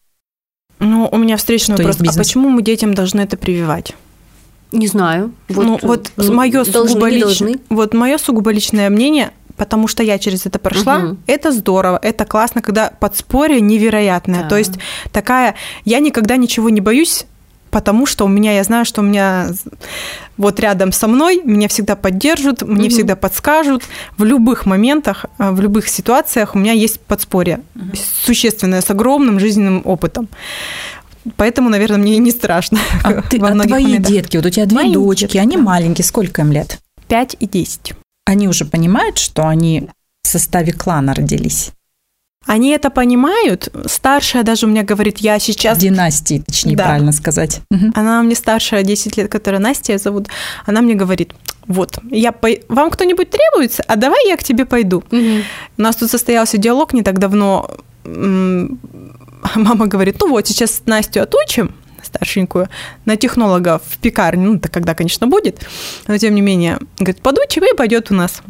Ну, 0.78 1.08
у 1.10 1.16
меня 1.16 1.38
встречный 1.38 1.76
что 1.76 1.84
вопрос. 1.84 2.14
А 2.14 2.18
почему 2.18 2.50
мы 2.50 2.62
детям 2.62 2.92
должны 2.92 3.22
это 3.22 3.38
прививать? 3.38 3.94
Не 4.72 4.86
знаю. 4.86 5.32
Вот, 5.48 5.64
ну, 5.64 5.78
вот 5.82 6.10
мое 6.16 6.64
сугубо, 6.64 7.08
лич... 7.08 7.42
вот 7.70 7.94
мое 7.94 8.18
сугубо 8.18 8.50
личное 8.50 8.90
мнение, 8.90 9.30
потому 9.56 9.88
что 9.88 10.02
я 10.02 10.18
через 10.18 10.46
это 10.46 10.58
прошла, 10.58 10.98
угу. 10.98 11.16
это 11.26 11.52
здорово, 11.52 11.98
это 12.02 12.24
классно, 12.24 12.62
когда 12.62 12.90
подспорье 13.00 13.60
невероятное. 13.60 14.42
Да. 14.42 14.48
То 14.48 14.58
есть 14.58 14.72
такая, 15.12 15.54
я 15.84 16.00
никогда 16.00 16.36
ничего 16.36 16.68
не 16.68 16.80
боюсь, 16.80 17.26
потому 17.70 18.06
что 18.06 18.24
у 18.24 18.28
меня, 18.28 18.52
я 18.54 18.64
знаю, 18.64 18.84
что 18.84 19.02
у 19.02 19.04
меня 19.04 19.48
вот 20.36 20.60
рядом 20.60 20.92
со 20.92 21.08
мной, 21.08 21.42
меня 21.44 21.68
всегда 21.68 21.96
поддержат, 21.96 22.62
мне 22.62 22.84
угу. 22.84 22.90
всегда 22.90 23.16
подскажут. 23.16 23.82
В 24.18 24.24
любых 24.24 24.66
моментах, 24.66 25.26
э, 25.38 25.50
в 25.50 25.60
любых 25.60 25.88
ситуациях 25.88 26.54
у 26.54 26.58
меня 26.58 26.72
есть 26.72 27.00
подспорье, 27.00 27.60
угу. 27.74 27.96
существенное, 28.24 28.80
с 28.80 28.90
огромным 28.90 29.40
жизненным 29.40 29.82
опытом. 29.84 30.28
Поэтому, 31.36 31.68
наверное, 31.68 31.98
мне 31.98 32.16
и 32.16 32.18
не 32.18 32.30
страшно. 32.30 32.78
А, 33.02 33.22
ты, 33.22 33.38
а 33.38 33.52
твои 33.52 33.84
моментах. 33.84 34.12
детки, 34.12 34.36
вот 34.36 34.46
у 34.46 34.50
тебя 34.50 34.66
две 34.66 34.76
Мои 34.76 34.92
дочки, 34.92 35.22
детки, 35.22 35.38
они 35.38 35.56
да. 35.56 35.62
маленькие, 35.62 36.04
сколько 36.04 36.42
им 36.42 36.52
лет? 36.52 36.78
5 37.08 37.36
и 37.38 37.46
10. 37.46 37.94
Они 38.24 38.48
уже 38.48 38.64
понимают, 38.64 39.18
что 39.18 39.46
они 39.46 39.88
в 40.22 40.28
составе 40.28 40.72
клана 40.72 41.14
родились? 41.14 41.70
Они 42.46 42.70
это 42.70 42.90
понимают. 42.90 43.68
Старшая 43.86 44.44
даже 44.44 44.66
у 44.66 44.68
меня 44.68 44.84
говорит, 44.84 45.18
я 45.18 45.38
сейчас... 45.38 45.78
Династии, 45.78 46.42
точнее, 46.46 46.76
да. 46.76 46.84
правильно 46.84 47.12
сказать. 47.12 47.60
Она 47.94 48.22
мне 48.22 48.34
старшая 48.34 48.82
10 48.82 49.16
лет, 49.16 49.30
которая 49.30 49.60
Настя 49.60 49.98
зовут. 49.98 50.28
Она 50.64 50.80
мне 50.80 50.94
говорит, 50.94 51.32
вот, 51.66 51.98
я 52.10 52.30
по... 52.30 52.48
вам 52.68 52.90
кто-нибудь 52.90 53.30
требуется, 53.30 53.82
а 53.86 53.96
давай 53.96 54.28
я 54.28 54.36
к 54.36 54.44
тебе 54.44 54.64
пойду. 54.64 54.98
Угу. 55.10 55.42
У 55.78 55.82
нас 55.82 55.96
тут 55.96 56.10
состоялся 56.10 56.58
диалог 56.58 56.92
не 56.92 57.02
так 57.02 57.18
давно. 57.18 57.68
Мама 59.54 59.86
говорит, 59.86 60.16
ну 60.20 60.30
вот, 60.30 60.46
сейчас 60.46 60.82
Настю 60.86 61.22
отучим, 61.22 61.74
старшенькую, 62.02 62.68
на 63.04 63.16
технолога 63.16 63.80
в 63.84 63.98
пекарне, 63.98 64.46
ну, 64.46 64.56
это 64.56 64.68
когда, 64.68 64.94
конечно, 64.94 65.26
будет, 65.26 65.66
но 66.06 66.16
тем 66.18 66.34
не 66.34 66.40
менее, 66.40 66.78
говорит, 66.98 67.20
подучим 67.20 67.64
и 67.64 67.76
пойдет 67.76 68.10
у 68.10 68.14
нас. 68.14 68.42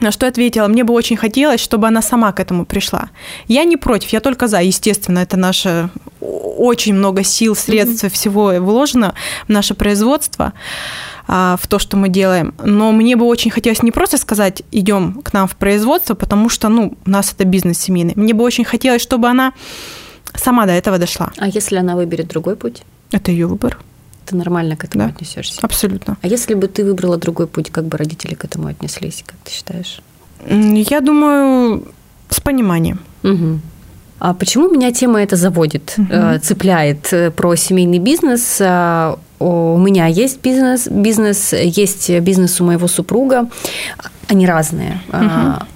На 0.00 0.12
что 0.12 0.26
я 0.26 0.30
ответила, 0.30 0.68
мне 0.68 0.84
бы 0.84 0.94
очень 0.94 1.16
хотелось, 1.16 1.60
чтобы 1.60 1.88
она 1.88 2.02
сама 2.02 2.30
к 2.32 2.38
этому 2.38 2.64
пришла. 2.64 3.10
Я 3.48 3.64
не 3.64 3.76
против, 3.76 4.10
я 4.10 4.20
только 4.20 4.46
за. 4.46 4.60
Естественно, 4.60 5.18
это 5.18 5.36
наше 5.36 5.90
очень 6.20 6.94
много 6.94 7.24
сил, 7.24 7.56
средств, 7.56 8.04
mm-hmm. 8.04 8.10
всего 8.10 8.52
вложено 8.60 9.14
в 9.46 9.48
наше 9.48 9.74
производство, 9.74 10.52
а, 11.26 11.56
в 11.60 11.66
то, 11.66 11.80
что 11.80 11.96
мы 11.96 12.08
делаем. 12.08 12.54
Но 12.62 12.92
мне 12.92 13.16
бы 13.16 13.24
очень 13.24 13.50
хотелось 13.50 13.82
не 13.82 13.90
просто 13.90 14.18
сказать, 14.18 14.62
идем 14.70 15.20
к 15.22 15.32
нам 15.32 15.48
в 15.48 15.56
производство, 15.56 16.14
потому 16.14 16.48
что, 16.48 16.68
ну, 16.68 16.96
у 17.04 17.10
нас 17.10 17.32
это 17.32 17.44
бизнес 17.44 17.78
семейный. 17.78 18.12
Мне 18.14 18.34
бы 18.34 18.44
очень 18.44 18.64
хотелось, 18.64 19.02
чтобы 19.02 19.28
она 19.28 19.52
сама 20.34 20.66
до 20.66 20.72
этого 20.72 20.98
дошла. 20.98 21.32
А 21.38 21.48
если 21.48 21.76
она 21.76 21.96
выберет 21.96 22.28
другой 22.28 22.56
путь? 22.56 22.82
Это 23.12 23.30
ее 23.30 23.46
выбор 23.46 23.78
ты 24.28 24.36
нормально 24.36 24.76
к 24.76 24.84
этому 24.84 25.04
да, 25.04 25.10
отнесешься. 25.10 25.60
Абсолютно. 25.62 26.16
А 26.20 26.26
если 26.26 26.54
бы 26.54 26.66
ты 26.66 26.84
выбрала 26.84 27.16
другой 27.16 27.46
путь, 27.46 27.70
как 27.70 27.84
бы 27.84 27.96
родители 27.96 28.34
к 28.34 28.44
этому 28.44 28.68
отнеслись, 28.68 29.24
как 29.26 29.36
ты 29.44 29.50
считаешь? 29.50 30.02
Я 30.46 31.00
думаю, 31.00 31.88
с 32.28 32.40
пониманием. 32.40 33.00
Угу. 33.22 33.60
А 34.20 34.34
почему 34.34 34.68
меня 34.68 34.92
тема 34.92 35.22
эта 35.22 35.36
заводит, 35.36 35.94
угу. 35.96 36.38
цепляет 36.42 37.12
э, 37.12 37.30
про 37.30 37.56
семейный 37.56 38.00
бизнес? 38.00 38.58
А, 38.60 39.18
у 39.38 39.78
меня 39.78 40.06
есть 40.06 40.42
бизнес, 40.42 40.88
бизнес, 40.88 41.52
есть 41.52 42.10
бизнес 42.20 42.60
у 42.60 42.64
моего 42.64 42.88
супруга, 42.88 43.48
они 44.28 44.46
разные. 44.46 45.00
Угу. 45.08 45.66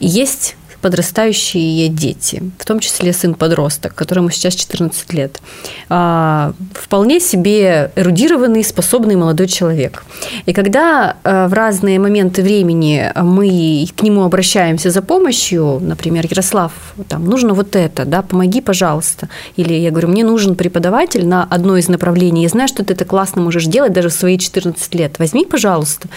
Есть 0.00 0.56
подрастающие 0.84 1.88
дети, 1.88 2.42
в 2.58 2.66
том 2.66 2.78
числе 2.78 3.14
сын-подросток, 3.14 3.94
которому 3.94 4.28
сейчас 4.28 4.54
14 4.54 5.14
лет. 5.14 5.40
А, 5.88 6.52
вполне 6.74 7.20
себе 7.20 7.90
эрудированный, 7.96 8.62
способный 8.62 9.16
молодой 9.16 9.46
человек. 9.46 10.04
И 10.44 10.52
когда 10.52 11.16
а, 11.24 11.48
в 11.48 11.54
разные 11.54 11.98
моменты 11.98 12.42
времени 12.42 13.10
мы 13.16 13.86
к 13.96 14.02
нему 14.02 14.24
обращаемся 14.24 14.90
за 14.90 15.00
помощью, 15.00 15.78
например, 15.80 16.26
Ярослав, 16.30 16.72
там, 17.08 17.24
нужно 17.24 17.54
вот 17.54 17.76
это, 17.76 18.04
да, 18.04 18.20
помоги, 18.20 18.60
пожалуйста. 18.60 19.30
Или 19.56 19.72
я 19.72 19.90
говорю, 19.90 20.08
мне 20.08 20.22
нужен 20.22 20.54
преподаватель 20.54 21.26
на 21.26 21.44
одно 21.44 21.78
из 21.78 21.88
направлений. 21.88 22.42
Я 22.42 22.50
знаю, 22.50 22.68
что 22.68 22.84
ты 22.84 22.92
это 22.92 23.06
классно 23.06 23.40
можешь 23.40 23.64
делать 23.64 23.94
даже 23.94 24.10
в 24.10 24.12
свои 24.12 24.36
14 24.36 24.94
лет. 24.94 25.18
Возьми, 25.18 25.46
пожалуйста. 25.46 26.08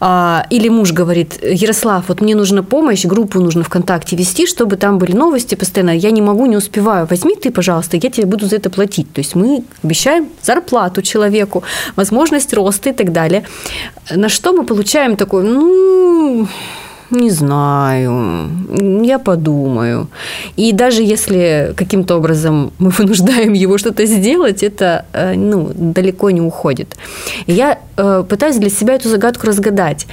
А, 0.00 0.46
или 0.48 0.70
муж 0.70 0.92
говорит, 0.92 1.38
Ярослав, 1.44 2.04
вот 2.08 2.22
мне 2.22 2.34
нужна 2.34 2.62
помощь, 2.62 3.04
группу 3.04 3.40
нужно 3.40 3.62
ВКонтакте 3.62 3.89
ВКонтакте 3.90 4.16
вести, 4.16 4.46
чтобы 4.46 4.76
там 4.76 4.98
были 4.98 5.16
новости 5.16 5.56
постоянно. 5.56 5.90
Я 5.90 6.12
не 6.12 6.22
могу, 6.22 6.46
не 6.46 6.56
успеваю. 6.56 7.06
Возьми 7.10 7.34
ты, 7.34 7.50
пожалуйста, 7.50 7.96
я 7.96 8.10
тебе 8.10 8.26
буду 8.26 8.46
за 8.46 8.56
это 8.56 8.70
платить. 8.70 9.12
То 9.12 9.20
есть 9.20 9.34
мы 9.34 9.64
обещаем 9.84 10.28
зарплату 10.42 11.02
человеку, 11.02 11.62
возможность 11.96 12.54
роста 12.54 12.90
и 12.90 12.92
так 12.92 13.12
далее. 13.12 13.42
На 14.16 14.28
что 14.28 14.52
мы 14.52 14.64
получаем 14.64 15.16
такой, 15.16 15.42
ну, 15.42 16.46
не 17.10 17.30
знаю, 17.30 18.48
я 19.04 19.18
подумаю. 19.18 20.06
И 20.58 20.72
даже 20.72 21.02
если 21.02 21.74
каким-то 21.76 22.16
образом 22.16 22.70
мы 22.78 22.90
вынуждаем 22.98 23.54
его 23.54 23.78
что-то 23.78 24.06
сделать, 24.06 24.62
это 24.62 25.04
э, 25.12 25.34
ну, 25.34 25.70
далеко 25.74 26.30
не 26.30 26.40
уходит. 26.40 26.96
Я 27.48 27.78
э, 27.96 28.24
пытаюсь 28.28 28.56
для 28.56 28.70
себя 28.70 28.94
эту 28.94 29.08
загадку 29.08 29.46
разгадать. 29.46 30.06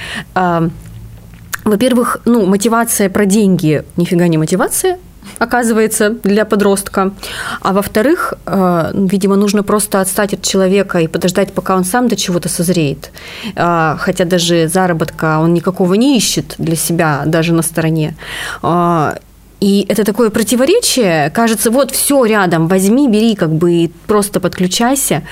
Во-первых, 1.64 2.18
ну, 2.24 2.46
мотивация 2.46 3.08
про 3.10 3.26
деньги 3.26 3.84
нифига 3.96 4.28
не 4.28 4.38
мотивация, 4.38 4.98
оказывается, 5.38 6.10
для 6.10 6.44
подростка. 6.44 7.12
А 7.60 7.72
во-вторых, 7.72 8.34
э, 8.46 8.90
видимо, 8.94 9.36
нужно 9.36 9.62
просто 9.62 10.00
отстать 10.00 10.34
от 10.34 10.42
человека 10.42 10.98
и 10.98 11.08
подождать, 11.08 11.52
пока 11.52 11.76
он 11.76 11.84
сам 11.84 12.08
до 12.08 12.16
чего-то 12.16 12.48
созреет. 12.48 13.10
Э, 13.56 13.96
хотя 13.98 14.24
даже 14.24 14.68
заработка 14.68 15.38
он 15.40 15.54
никакого 15.54 15.94
не 15.94 16.16
ищет 16.16 16.54
для 16.58 16.76
себя, 16.76 17.22
даже 17.26 17.52
на 17.52 17.62
стороне. 17.62 18.16
Э, 18.62 19.16
и 19.60 19.84
это 19.88 20.04
такое 20.04 20.30
противоречие. 20.30 21.30
Кажется, 21.30 21.70
вот 21.70 21.90
все 21.90 22.24
рядом, 22.24 22.68
возьми, 22.68 23.08
бери, 23.08 23.34
как 23.34 23.50
бы 23.50 23.90
просто 24.06 24.40
подключайся, 24.40 25.22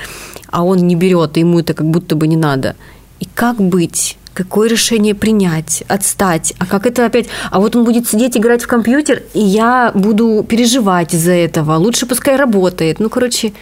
а 0.50 0.64
он 0.64 0.78
не 0.78 0.96
берет, 0.96 1.36
ему 1.36 1.60
это 1.60 1.74
как 1.74 1.86
будто 1.86 2.16
бы 2.16 2.26
не 2.26 2.36
надо. 2.36 2.74
И 3.20 3.28
как 3.34 3.56
быть? 3.56 4.18
Какое 4.36 4.68
решение 4.68 5.14
принять, 5.14 5.82
отстать, 5.88 6.52
а 6.58 6.66
как 6.66 6.86
это 6.86 7.06
опять, 7.06 7.26
а 7.50 7.58
вот 7.58 7.74
он 7.74 7.84
будет 7.84 8.06
сидеть 8.06 8.36
играть 8.36 8.62
в 8.62 8.66
компьютер, 8.66 9.22
и 9.32 9.40
я 9.40 9.90
буду 9.94 10.44
переживать 10.46 11.14
из-за 11.14 11.32
этого, 11.32 11.76
лучше 11.76 12.06
пускай 12.06 12.36
работает. 12.36 13.00
Ну, 13.00 13.08
короче, 13.08 13.52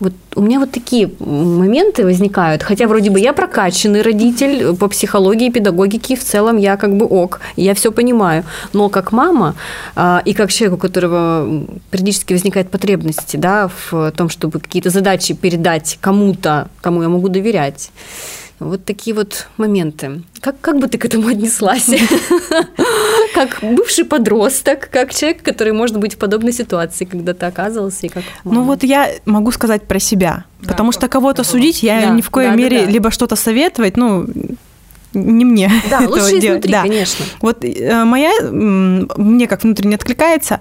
вот 0.00 0.12
у 0.34 0.42
меня 0.42 0.58
вот 0.58 0.72
такие 0.72 1.08
моменты 1.20 2.04
возникают, 2.04 2.64
хотя 2.64 2.88
вроде 2.88 3.10
бы 3.10 3.20
я 3.20 3.32
прокачанный 3.32 4.02
родитель 4.02 4.74
по 4.74 4.88
психологии, 4.88 5.50
педагогике, 5.50 6.16
в 6.16 6.24
целом 6.24 6.56
я 6.56 6.76
как 6.76 6.96
бы 6.96 7.06
ок, 7.06 7.40
я 7.54 7.74
все 7.74 7.92
понимаю, 7.92 8.42
но 8.72 8.88
как 8.88 9.12
мама 9.12 9.54
а, 9.94 10.20
и 10.24 10.34
как 10.34 10.50
человек, 10.50 10.78
у 10.78 10.80
которого 10.80 11.64
периодически 11.92 12.32
возникает 12.32 12.70
потребность 12.70 13.38
да, 13.38 13.70
в 13.90 14.10
том, 14.16 14.28
чтобы 14.28 14.58
какие-то 14.58 14.90
задачи 14.90 15.32
передать 15.32 15.96
кому-то, 16.00 16.68
кому 16.80 17.02
я 17.02 17.08
могу 17.08 17.28
доверять, 17.28 17.90
вот 18.60 18.84
такие 18.84 19.14
вот 19.14 19.48
моменты. 19.56 20.22
Как, 20.40 20.60
как 20.60 20.78
бы 20.78 20.88
ты 20.88 20.98
к 20.98 21.04
этому 21.04 21.28
отнеслась? 21.32 21.90
Как 23.34 23.58
бывший 23.62 24.04
подросток, 24.04 24.88
как 24.90 25.12
человек, 25.12 25.42
который 25.42 25.72
может 25.72 25.98
быть 25.98 26.14
в 26.14 26.18
подобной 26.18 26.52
ситуации, 26.52 27.04
когда 27.04 27.34
ты 27.34 27.46
оказался 27.46 28.06
и 28.06 28.08
как 28.08 28.22
Ну 28.44 28.62
вот 28.62 28.84
я 28.84 29.10
могу 29.24 29.50
сказать 29.50 29.82
про 29.82 29.98
себя, 29.98 30.44
потому 30.64 30.92
что 30.92 31.08
кого-то 31.08 31.42
судить 31.42 31.82
я 31.82 32.10
ни 32.10 32.22
в 32.22 32.30
коей 32.30 32.54
мере 32.54 32.86
либо 32.86 33.10
что-то 33.10 33.34
советовать, 33.34 33.96
ну 33.96 34.26
не 35.14 35.44
мне 35.44 35.70
да, 35.90 36.00
лучше 36.08 36.40
делать. 36.40 36.66
Изнутри, 36.66 36.72
да. 36.72 36.82
конечно. 36.82 37.24
Вот 37.40 37.64
э, 37.64 38.04
моя, 38.04 38.32
мне 38.50 39.46
как 39.46 39.62
внутренне 39.62 39.96
откликается, 39.96 40.60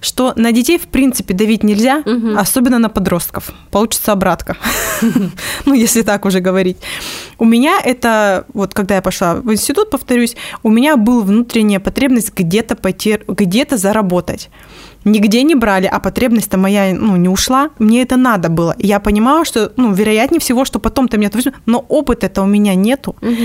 что 0.00 0.32
на 0.36 0.52
детей 0.52 0.78
в 0.78 0.86
принципе 0.88 1.34
давить 1.34 1.62
нельзя, 1.62 2.02
угу. 2.04 2.36
особенно 2.36 2.78
на 2.78 2.88
подростков. 2.88 3.52
Получится 3.70 4.12
обратка. 4.12 4.56
ну, 5.64 5.74
если 5.74 6.02
так 6.02 6.24
уже 6.24 6.40
говорить. 6.40 6.76
У 7.38 7.44
меня 7.44 7.80
это, 7.82 8.46
вот 8.54 8.74
когда 8.74 8.96
я 8.96 9.02
пошла 9.02 9.34
в 9.34 9.52
институт, 9.52 9.90
повторюсь, 9.90 10.36
у 10.62 10.70
меня 10.70 10.96
была 10.96 11.22
внутренняя 11.22 11.80
потребность 11.80 12.32
где-то 12.34 12.76
пойти, 12.76 13.18
где-то 13.26 13.76
заработать 13.76 14.50
нигде 15.04 15.42
не 15.42 15.54
брали, 15.54 15.86
а 15.86 16.00
потребность-то 16.00 16.58
моя 16.58 16.94
ну, 16.94 17.16
не 17.16 17.28
ушла. 17.28 17.70
Мне 17.78 18.02
это 18.02 18.16
надо 18.16 18.48
было. 18.48 18.74
Я 18.78 19.00
понимала, 19.00 19.44
что, 19.44 19.72
ну, 19.76 19.92
вероятнее 19.92 20.40
всего, 20.40 20.64
что 20.64 20.78
потом-то 20.78 21.18
меня 21.18 21.30
возьмут, 21.32 21.54
но 21.66 21.84
опыта-то 21.88 22.42
у 22.42 22.46
меня 22.46 22.74
нету. 22.74 23.16
Угу. 23.20 23.44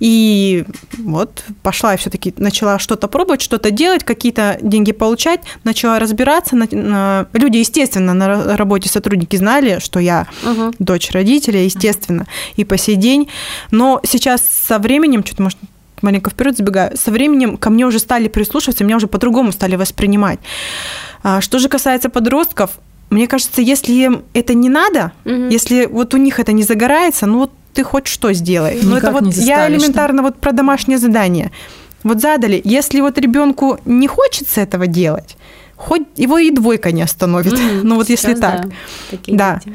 И 0.00 0.64
вот 0.98 1.44
пошла 1.62 1.92
я 1.92 1.98
все-таки, 1.98 2.32
начала 2.36 2.78
что-то 2.78 3.08
пробовать, 3.08 3.42
что-то 3.42 3.70
делать, 3.70 4.04
какие-то 4.04 4.58
деньги 4.62 4.92
получать, 4.92 5.40
начала 5.64 5.98
разбираться. 5.98 6.56
Люди, 6.56 7.58
естественно, 7.58 8.14
на 8.14 8.56
работе 8.56 8.88
сотрудники 8.88 9.36
знали, 9.36 9.78
что 9.80 10.00
я 10.00 10.26
угу. 10.44 10.72
дочь 10.78 11.10
родителя, 11.10 11.62
естественно, 11.62 12.26
и 12.56 12.64
по 12.64 12.78
сей 12.78 12.96
день. 12.96 13.28
Но 13.70 14.00
сейчас 14.04 14.42
со 14.42 14.78
временем, 14.78 15.24
что-то, 15.24 15.42
может, 15.42 15.58
маленько 16.02 16.30
вперед 16.30 16.56
забегаю, 16.56 16.96
со 16.96 17.10
временем 17.10 17.56
ко 17.56 17.70
мне 17.70 17.86
уже 17.86 17.98
стали 17.98 18.28
прислушиваться, 18.28 18.84
меня 18.84 18.96
уже 18.96 19.06
по-другому 19.06 19.52
стали 19.52 19.76
воспринимать. 19.76 20.40
А, 21.22 21.40
что 21.40 21.58
же 21.58 21.68
касается 21.68 22.08
подростков, 22.08 22.70
мне 23.10 23.26
кажется, 23.26 23.60
если 23.60 23.92
им 23.92 24.22
это 24.34 24.54
не 24.54 24.68
надо, 24.68 25.12
угу. 25.24 25.48
если 25.50 25.86
вот 25.86 26.14
у 26.14 26.16
них 26.16 26.38
это 26.38 26.52
не 26.52 26.62
загорается, 26.62 27.26
ну 27.26 27.38
вот 27.38 27.52
ты 27.74 27.84
хоть 27.84 28.06
что 28.06 28.32
сделай. 28.32 28.76
Никак 28.76 28.88
ну 28.88 28.96
это 28.96 29.10
вот 29.12 29.34
я 29.34 29.68
элементарно 29.68 30.22
вот 30.22 30.36
про 30.36 30.52
домашнее 30.52 30.98
задание. 30.98 31.50
Вот 32.02 32.20
задали, 32.20 32.60
если 32.64 33.00
вот 33.00 33.18
ребенку 33.18 33.78
не 33.84 34.06
хочется 34.06 34.60
этого 34.60 34.86
делать, 34.86 35.36
хоть 35.76 36.02
его 36.16 36.38
и 36.38 36.50
двойка 36.50 36.92
не 36.92 37.02
остановит. 37.02 37.52
Mm, 37.52 37.80
ну 37.82 37.96
вот 37.96 38.08
если 38.08 38.34
так. 38.34 38.68
Да. 39.26 39.60
да. 39.64 39.72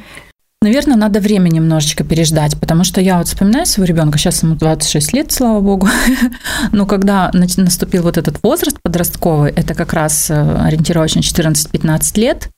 Наверное, 0.62 0.96
надо 0.96 1.20
время 1.20 1.50
немножечко 1.50 2.04
переждать, 2.04 2.60
потому 2.60 2.84
что 2.84 3.00
я 3.00 3.20
вот 3.20 3.28
вспоминаю 3.28 3.66
своего 3.66 3.88
ребенка, 3.88 4.18
сейчас 4.18 4.42
ему 4.42 4.56
26 4.56 5.14
лет, 5.14 5.32
слава 5.32 5.60
богу, 5.62 5.88
но 6.72 6.86
когда 6.88 7.30
наступил 7.34 8.04
вот 8.04 8.18
этот 8.18 8.42
возраст 8.42 8.78
подростковый, 8.82 9.52
это 9.52 9.76
как 9.76 9.94
раз 9.94 10.32
э, 10.32 10.58
ориентировочно 10.64 11.20
14-15 11.20 12.20
лет, 12.20 12.50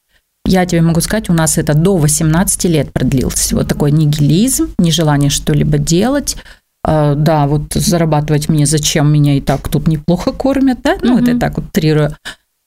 я 0.47 0.65
тебе 0.65 0.81
могу 0.81 1.01
сказать, 1.01 1.29
у 1.29 1.33
нас 1.33 1.57
это 1.57 1.73
до 1.73 1.97
18 1.97 2.63
лет 2.65 2.93
продлился. 2.93 3.55
Вот 3.55 3.67
такой 3.67 3.91
нигилизм, 3.91 4.69
нежелание 4.79 5.29
что-либо 5.29 5.77
делать. 5.77 6.37
А, 6.85 7.15
да, 7.15 7.47
вот 7.47 7.73
зарабатывать 7.73 8.47
мне 8.47 8.65
зачем, 8.65 9.11
меня 9.11 9.33
и 9.33 9.41
так 9.41 9.67
тут 9.67 9.87
неплохо 9.87 10.31
кормят, 10.31 10.79
да? 10.81 10.97
Ну, 11.01 11.19
это 11.19 11.31
я 11.31 11.37
так 11.37 11.57
вот 11.57 11.69
трирую. 11.73 12.15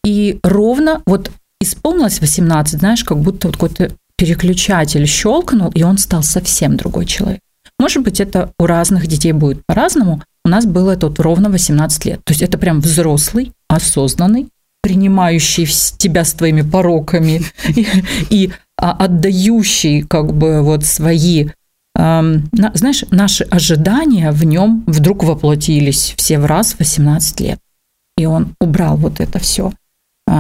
И 0.04 0.38
ровно 0.42 1.00
вот 1.06 1.30
исполнилось 1.58 2.20
18, 2.20 2.80
знаешь, 2.80 3.02
как 3.02 3.18
будто 3.18 3.49
вот 3.49 3.56
какой-то 3.56 3.92
переключатель 4.20 5.06
щелкнул, 5.06 5.70
и 5.70 5.82
он 5.82 5.96
стал 5.96 6.22
совсем 6.22 6.76
другой 6.76 7.06
человек. 7.06 7.40
Может 7.78 8.02
быть, 8.02 8.20
это 8.20 8.52
у 8.58 8.66
разных 8.66 9.06
детей 9.06 9.32
будет 9.32 9.64
по-разному. 9.66 10.22
У 10.44 10.50
нас 10.50 10.66
было 10.66 10.90
это 10.90 11.06
вот 11.06 11.18
ровно 11.20 11.48
18 11.48 12.04
лет. 12.04 12.20
То 12.24 12.32
есть 12.32 12.42
это 12.42 12.58
прям 12.58 12.80
взрослый, 12.80 13.52
осознанный, 13.68 14.48
принимающий 14.82 15.66
тебя 15.96 16.24
с 16.24 16.34
твоими 16.34 16.60
пороками 16.60 17.40
и, 18.30 18.52
а, 18.76 18.92
отдающий 18.92 20.02
как 20.02 20.34
бы 20.34 20.62
вот 20.62 20.84
свои 20.84 21.48
знаешь, 21.94 23.04
наши 23.10 23.44
ожидания 23.44 24.30
в 24.30 24.44
нем 24.44 24.84
вдруг 24.86 25.24
воплотились 25.24 26.14
все 26.16 26.38
в 26.38 26.46
раз 26.46 26.72
в 26.72 26.78
18 26.78 27.40
лет. 27.40 27.58
И 28.16 28.24
он 28.24 28.54
убрал 28.58 28.96
вот 28.96 29.20
это 29.20 29.38
все 29.38 29.72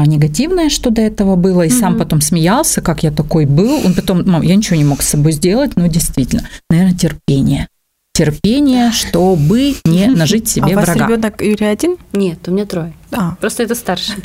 негативное, 0.06 0.68
что 0.68 0.90
до 0.90 1.02
этого 1.02 1.36
было, 1.36 1.62
и 1.62 1.68
mm-hmm. 1.68 1.80
сам 1.80 1.98
потом 1.98 2.20
смеялся, 2.20 2.80
как 2.80 3.02
я 3.02 3.10
такой 3.10 3.46
был. 3.46 3.80
Он 3.84 3.94
потом, 3.94 4.22
мам, 4.28 4.42
я 4.42 4.54
ничего 4.54 4.76
не 4.76 4.84
мог 4.84 5.02
с 5.02 5.08
собой 5.08 5.32
сделать, 5.32 5.76
но 5.76 5.86
действительно, 5.86 6.48
наверное, 6.68 6.96
терпение. 6.96 7.68
Терпение, 8.12 8.92
чтобы 8.92 9.76
не 9.84 10.06
нажить 10.14 10.48
себе 10.48 10.74
а 10.74 10.80
врага. 10.80 10.92
А 10.92 10.94
у 10.94 10.98
вас 10.98 11.08
ребенок 11.08 11.42
Юрий 11.42 11.66
один? 11.66 11.96
Нет, 12.12 12.38
у 12.46 12.52
меня 12.52 12.66
трое. 12.66 12.92
А. 13.12 13.36
Просто 13.40 13.62
это 13.62 13.74
старший. 13.74 14.16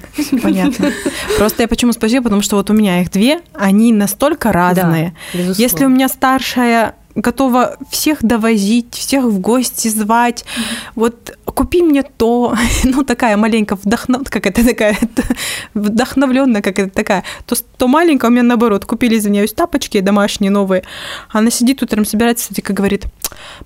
Понятно. 0.41 0.91
Просто 1.37 1.63
я 1.63 1.67
почему 1.67 1.93
спросила, 1.93 2.21
потому 2.21 2.41
что 2.41 2.57
вот 2.57 2.69
у 2.69 2.73
меня 2.73 3.01
их 3.01 3.11
две, 3.11 3.41
они 3.53 3.91
настолько 3.93 4.51
разные. 4.51 5.15
Да, 5.33 5.39
Если 5.57 5.85
у 5.85 5.89
меня 5.89 6.09
старшая 6.09 6.95
готова 7.15 7.77
всех 7.89 8.23
довозить, 8.23 8.93
всех 8.93 9.23
в 9.23 9.39
гости 9.39 9.87
звать. 9.87 10.45
Вот 10.95 11.37
купи 11.55 11.81
мне 11.81 12.03
то, 12.03 12.55
ну 12.83 13.03
такая 13.03 13.37
маленькая 13.37 13.75
вдохнов, 13.75 14.29
как 14.29 14.45
это 14.45 14.63
такая 14.63 14.97
вдохновленная, 15.73 16.61
как 16.61 16.79
это 16.79 16.89
такая. 16.89 17.23
То, 17.45 17.55
то 17.77 17.87
маленькая 17.87 18.27
у 18.27 18.31
меня 18.31 18.43
наоборот, 18.43 18.85
купили, 18.85 19.17
извиняюсь, 19.17 19.53
тапочки 19.53 20.01
домашние 20.01 20.51
новые. 20.51 20.83
Она 21.29 21.49
сидит 21.49 21.81
утром, 21.81 22.05
собирается, 22.05 22.53
и 22.55 22.61
говорит, 22.61 23.05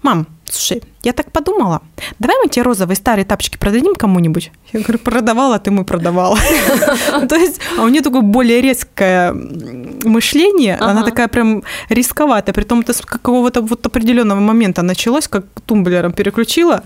мам, 0.03 0.27
слушай, 0.45 0.83
я 1.03 1.13
так 1.13 1.31
подумала, 1.31 1.81
давай 2.19 2.35
мы 2.43 2.49
тебе 2.49 2.63
розовые 2.63 2.95
старые 2.95 3.25
тапочки 3.25 3.57
продадим 3.57 3.95
кому-нибудь. 3.95 4.51
Я 4.73 4.81
говорю, 4.81 4.99
продавала, 4.99 5.59
ты 5.59 5.71
мы 5.71 5.83
продавала. 5.83 6.37
То 7.29 7.35
есть, 7.35 7.59
а 7.77 7.83
у 7.83 7.87
нее 7.87 8.01
такое 8.01 8.21
более 8.21 8.61
резкое 8.61 9.33
мышление, 9.33 10.75
она 10.75 11.03
такая 11.03 11.27
прям 11.27 11.63
рисковатая, 11.89 12.53
при 12.53 12.63
том, 12.63 12.81
это 12.81 12.93
с 12.93 13.01
какого-то 13.01 13.61
вот 13.61 13.85
определенного 13.85 14.39
момента 14.39 14.81
началось, 14.81 15.27
как 15.27 15.45
тумблером 15.65 16.11
переключила. 16.11 16.83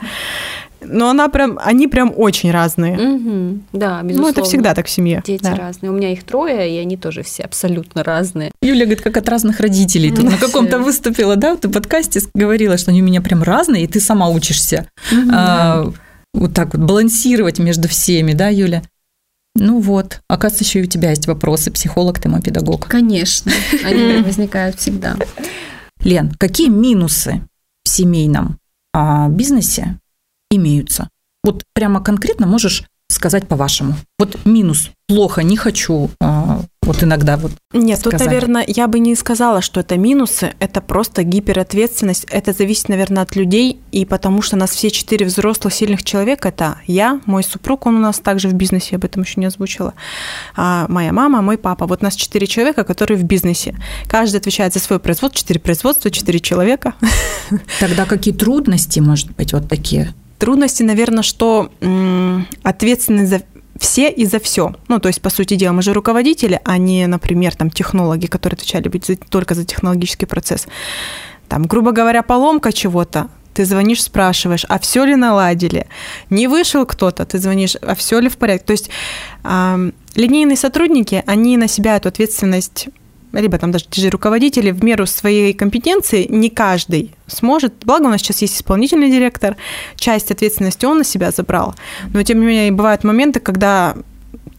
Но 0.85 1.09
она 1.09 1.29
прям, 1.29 1.59
они 1.63 1.87
прям 1.87 2.13
очень 2.15 2.51
разные. 2.51 2.97
Угу, 2.97 3.59
да, 3.73 4.01
безусловно. 4.01 4.21
Ну, 4.21 4.29
это 4.29 4.43
всегда 4.43 4.73
так 4.73 4.87
в 4.87 4.89
семье. 4.89 5.21
Дети 5.25 5.43
да. 5.43 5.55
разные. 5.55 5.91
У 5.91 5.93
меня 5.93 6.11
их 6.11 6.23
трое, 6.23 6.73
и 6.73 6.77
они 6.79 6.97
тоже 6.97 7.23
все 7.23 7.43
абсолютно 7.43 8.03
разные. 8.03 8.51
Юля 8.61 8.85
говорит, 8.85 9.01
как 9.01 9.17
от 9.17 9.27
разных 9.29 9.59
родителей. 9.59 10.11
Ты 10.11 10.23
на 10.23 10.37
каком-то 10.37 10.79
выступила, 10.79 11.35
да, 11.35 11.55
ты 11.55 11.67
в 11.67 11.71
подкасте 11.71 12.21
говорила, 12.33 12.77
что 12.77 12.91
они 12.91 13.01
у 13.01 13.05
меня 13.05 13.21
прям 13.21 13.43
разные, 13.43 13.83
и 13.83 13.87
ты 13.87 13.99
сама 13.99 14.29
учишься 14.29 14.87
а, 15.31 15.91
вот 16.33 16.53
так 16.53 16.73
вот 16.73 16.83
балансировать 16.83 17.59
между 17.59 17.87
всеми, 17.87 18.33
да, 18.33 18.49
Юля? 18.49 18.83
Ну 19.55 19.79
вот, 19.79 20.21
оказывается, 20.27 20.63
еще 20.63 20.79
и 20.79 20.83
у 20.83 20.87
тебя 20.87 21.11
есть 21.11 21.27
вопросы, 21.27 21.69
психолог, 21.71 22.19
ты 22.19 22.27
мой 22.27 22.41
педагог. 22.41 22.87
Конечно, 22.87 23.51
они 23.85 24.21
возникают 24.25 24.79
всегда. 24.79 25.15
Лен, 26.03 26.31
какие 26.39 26.69
минусы 26.69 27.41
в 27.83 27.89
семейном 27.89 28.57
а, 28.93 29.29
бизнесе 29.29 29.99
имеются. 30.55 31.09
Вот 31.43 31.63
прямо 31.73 32.01
конкретно 32.01 32.47
можешь 32.47 32.83
сказать 33.13 33.47
по-вашему. 33.47 33.95
Вот 34.17 34.37
минус, 34.45 34.89
плохо, 35.07 35.43
не 35.43 35.55
хочу, 35.55 36.09
а, 36.19 36.61
вот 36.81 37.03
иногда 37.03 37.37
вот 37.37 37.51
Нет, 37.73 37.99
сказали. 37.99 38.19
тут, 38.19 38.27
наверное, 38.27 38.65
я 38.67 38.87
бы 38.87 38.99
не 38.99 39.15
сказала, 39.15 39.61
что 39.61 39.79
это 39.79 39.97
минусы, 39.97 40.53
это 40.59 40.81
просто 40.81 41.23
гиперответственность, 41.23 42.25
это 42.29 42.51
зависит, 42.53 42.89
наверное, 42.89 43.23
от 43.23 43.35
людей, 43.35 43.79
и 43.91 44.05
потому 44.05 44.41
что 44.41 44.57
нас 44.57 44.71
все 44.71 44.89
четыре 44.89 45.25
взрослых, 45.25 45.73
сильных 45.73 46.03
человека, 46.03 46.49
это 46.49 46.79
я, 46.87 47.21
мой 47.25 47.43
супруг, 47.43 47.85
он 47.85 47.95
у 47.95 47.99
нас 47.99 48.19
также 48.19 48.49
в 48.49 48.53
бизнесе, 48.53 48.89
я 48.91 48.97
об 48.97 49.05
этом 49.05 49.23
еще 49.23 49.39
не 49.39 49.45
озвучила, 49.45 49.93
а 50.55 50.87
моя 50.89 51.13
мама, 51.13 51.41
мой 51.41 51.57
папа. 51.57 51.87
Вот 51.87 52.01
нас 52.01 52.15
четыре 52.15 52.47
человека, 52.47 52.83
которые 52.83 53.17
в 53.17 53.23
бизнесе. 53.23 53.75
Каждый 54.07 54.37
отвечает 54.37 54.73
за 54.73 54.79
свой 54.79 54.99
производство, 54.99 55.39
четыре 55.39 55.59
производства, 55.59 56.11
четыре 56.11 56.39
человека. 56.39 56.93
Тогда 57.79 58.05
какие 58.05 58.33
трудности, 58.33 58.99
может 58.99 59.31
быть, 59.31 59.53
вот 59.53 59.69
такие? 59.69 60.13
Трудности, 60.43 60.83
наверное, 60.83 61.23
что 61.23 61.71
ответственность 62.63 63.29
за 63.29 63.43
все 63.79 64.09
и 64.09 64.25
за 64.25 64.41
все. 64.41 64.75
Ну, 64.89 64.99
то 64.99 65.07
есть, 65.07 65.21
по 65.21 65.29
сути 65.29 65.55
дела, 65.55 65.71
мы 65.71 65.81
же 65.81 65.93
руководители, 65.93 66.59
а 66.65 66.77
не, 66.77 67.07
например, 67.07 67.55
там, 67.55 67.69
технологи, 67.69 68.25
которые 68.25 68.57
отвечали 68.57 68.89
быть 68.89 69.05
за, 69.05 69.15
только 69.15 69.55
за 69.55 69.63
технологический 69.63 70.25
процесс. 70.25 70.67
Там, 71.47 71.63
грубо 71.63 71.93
говоря, 71.93 72.23
поломка 72.23 72.73
чего-то, 72.73 73.29
ты 73.53 73.63
звонишь, 73.63 74.03
спрашиваешь, 74.03 74.65
а 74.67 74.79
все 74.79 75.05
ли 75.05 75.15
наладили? 75.15 75.87
Не 76.29 76.49
вышел 76.49 76.85
кто-то, 76.85 77.23
ты 77.25 77.39
звонишь, 77.39 77.77
а 77.81 77.95
все 77.95 78.19
ли 78.19 78.27
в 78.27 78.35
порядке? 78.35 78.65
То 78.65 78.73
есть 78.73 78.89
э, 79.45 79.91
линейные 80.15 80.57
сотрудники, 80.57 81.23
они 81.25 81.55
на 81.55 81.69
себя 81.69 81.95
эту 81.95 82.09
ответственность 82.09 82.89
либо 83.33 83.57
там 83.57 83.71
даже 83.71 83.85
те 83.89 84.01
же 84.01 84.09
руководители 84.09 84.71
в 84.71 84.83
меру 84.83 85.05
своей 85.05 85.53
компетенции, 85.53 86.27
не 86.29 86.49
каждый 86.49 87.11
сможет. 87.27 87.73
Благо 87.83 88.05
у 88.05 88.09
нас 88.09 88.21
сейчас 88.21 88.41
есть 88.41 88.55
исполнительный 88.55 89.09
директор, 89.09 89.57
часть 89.95 90.31
ответственности 90.31 90.85
он 90.85 90.99
на 90.99 91.03
себя 91.03 91.31
забрал. 91.31 91.75
Но 92.13 92.23
тем 92.23 92.39
не 92.39 92.45
менее 92.45 92.71
бывают 92.71 93.03
моменты, 93.03 93.39
когда 93.39 93.95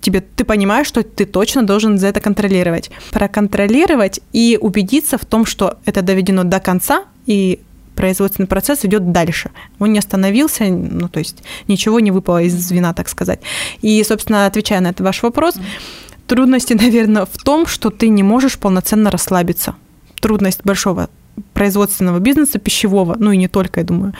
тебе 0.01 0.21
ты 0.21 0.45
понимаешь, 0.45 0.87
что 0.87 1.03
ты 1.03 1.25
точно 1.25 1.63
должен 1.63 1.99
за 1.99 2.09
это 2.09 2.21
контролировать. 2.21 2.91
Проконтролировать 3.11 4.21
и 4.33 4.59
убедиться 4.61 5.17
в 5.19 5.25
том, 5.25 5.47
что 5.47 5.79
это 5.85 6.03
доведено 6.03 6.45
до 6.45 6.61
конца, 6.61 7.05
и 7.27 7.61
производственный 7.95 8.47
процесс 8.47 8.85
идет 8.85 9.13
дальше. 9.13 9.51
Он 9.79 9.93
не 9.93 9.99
остановился, 9.99 10.65
ну, 10.65 11.09
то 11.09 11.21
есть 11.21 11.43
ничего 11.69 12.01
не 12.01 12.11
выпало 12.11 12.43
из 12.43 12.55
звена, 12.55 12.93
так 12.93 13.09
сказать. 13.09 13.41
И, 13.83 14.03
собственно, 14.05 14.47
отвечая 14.47 14.81
на 14.81 14.89
этот 14.89 15.01
ваш 15.01 15.23
вопрос, 15.23 15.55
Трудности, 16.27 16.73
наверное, 16.75 17.27
в 17.27 17.37
том, 17.43 17.67
что 17.67 17.91
ты 17.91 18.09
не 18.09 18.23
можешь 18.23 18.59
полноценно 18.59 19.11
расслабиться. 19.11 19.75
Трудность 20.21 20.61
большого 20.65 21.09
производственного 21.53 22.19
бизнеса, 22.21 22.59
пищевого, 22.59 23.17
ну 23.19 23.33
и 23.33 23.37
не 23.37 23.49
только, 23.49 23.81
я 23.81 23.87
думаю, 23.87 24.15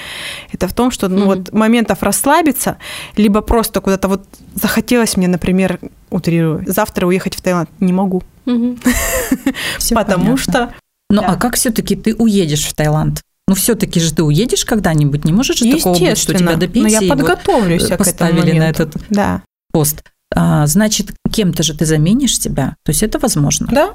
это 0.53 0.67
в 0.67 0.75
том, 0.75 0.91
что 0.91 1.09
ну, 1.09 1.19
mm-hmm. 1.19 1.25
вот 1.27 1.53
моментов 1.53 2.03
расслабиться, 2.03 2.79
либо 3.17 3.41
просто 3.41 3.81
куда-то 3.81 4.09
вот 4.09 4.25
захотелось 4.55 5.17
мне, 5.17 5.29
например, 5.29 5.79
утрирую, 6.11 6.65
завтра 6.67 7.07
уехать 7.07 7.37
в 7.37 7.41
Таиланд, 7.41 7.71
не 7.81 7.93
могу. 7.93 8.23
Mm-hmm. 8.47 9.95
Потому 9.95 10.37
что... 10.37 10.75
Ну 11.11 11.23
а 11.25 11.37
как 11.37 11.55
все-таки 11.55 11.95
ты 11.95 12.15
уедешь 12.15 12.67
в 12.67 12.75
Таиланд? 12.75 13.21
Ну, 13.47 13.55
все-таки 13.55 14.01
же 14.01 14.13
ты 14.15 14.23
уедешь 14.23 14.65
когда-нибудь, 14.65 15.25
не 15.25 15.33
можешь 15.33 15.59
же 15.59 15.71
такого 15.71 15.99
быть, 15.99 16.19
что 16.19 16.35
тебя 16.35 16.57
до 16.57 16.67
пенсии 16.67 16.97
но 16.97 17.03
я 17.05 17.09
подготовлюсь 17.15 17.91
вот 17.91 17.99
поставили 17.99 18.59
на 18.59 18.71
этот 18.71 18.97
да. 19.11 19.43
пост. 19.71 20.03
А, 20.35 20.67
значит, 20.67 21.13
кем-то 21.31 21.63
же 21.63 21.77
ты 21.77 21.87
заменишь 21.87 22.39
себя. 22.39 22.77
То 22.83 22.91
есть 22.91 23.03
это 23.03 23.19
возможно. 23.19 23.69
Да. 23.71 23.95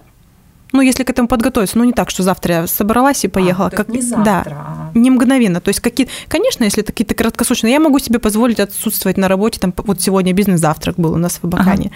Ну, 0.72 0.82
если 0.82 1.04
к 1.04 1.10
этому 1.10 1.28
подготовиться, 1.28 1.78
ну 1.78 1.84
не 1.84 1.94
так, 1.94 2.12
что 2.12 2.22
завтра 2.22 2.56
я 2.56 2.68
собралась 2.68 3.24
и 3.24 3.28
а, 3.28 3.30
поехала, 3.30 3.68
а, 3.68 3.70
как 3.72 3.90
не 3.90 4.02
завтра. 4.02 4.24
Да, 4.24 4.92
не 4.94 5.10
мгновенно. 5.10 5.62
То 5.62 5.70
есть 5.70 5.80
какие, 5.80 6.08
конечно, 6.28 6.64
если 6.64 6.84
это 6.84 6.92
какие-то 6.92 7.16
краткосрочные, 7.16 7.74
я 7.74 7.80
могу 7.80 7.98
себе 8.00 8.20
позволить 8.20 8.60
отсутствовать 8.60 9.18
на 9.18 9.28
работе. 9.28 9.60
Там 9.60 9.74
вот 9.78 10.02
сегодня 10.02 10.32
бизнес-завтрак 10.34 10.96
был 10.98 11.14
у 11.14 11.18
нас 11.18 11.40
в 11.42 11.44
Абакане. 11.46 11.88
Ага. 11.88 11.96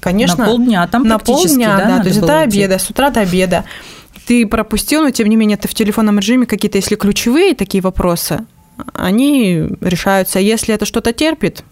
Конечно. 0.00 0.38
На 0.38 0.44
полдня 0.46 0.86
там 0.88 1.04
на 1.04 1.18
полдня, 1.18 1.76
да, 1.76 1.96
да 1.96 2.02
то 2.02 2.08
есть 2.08 2.20
до 2.20 2.40
обеда, 2.40 2.78
с 2.78 2.90
утра 2.90 3.10
до 3.10 3.20
обеда. 3.20 3.64
Ты 4.26 4.46
пропустил, 4.46 5.02
но 5.02 5.10
тем 5.10 5.28
не 5.28 5.36
менее 5.36 5.56
ты 5.56 5.68
в 5.68 5.74
телефонном 5.74 6.18
режиме 6.18 6.46
какие-то, 6.46 6.78
если 6.78 6.96
ключевые 6.96 7.54
такие 7.54 7.82
вопросы, 7.82 8.46
они 8.94 9.68
решаются. 9.80 10.40
Если 10.40 10.74
это 10.74 10.86
что-то 10.86 11.12
терпит, 11.12 11.64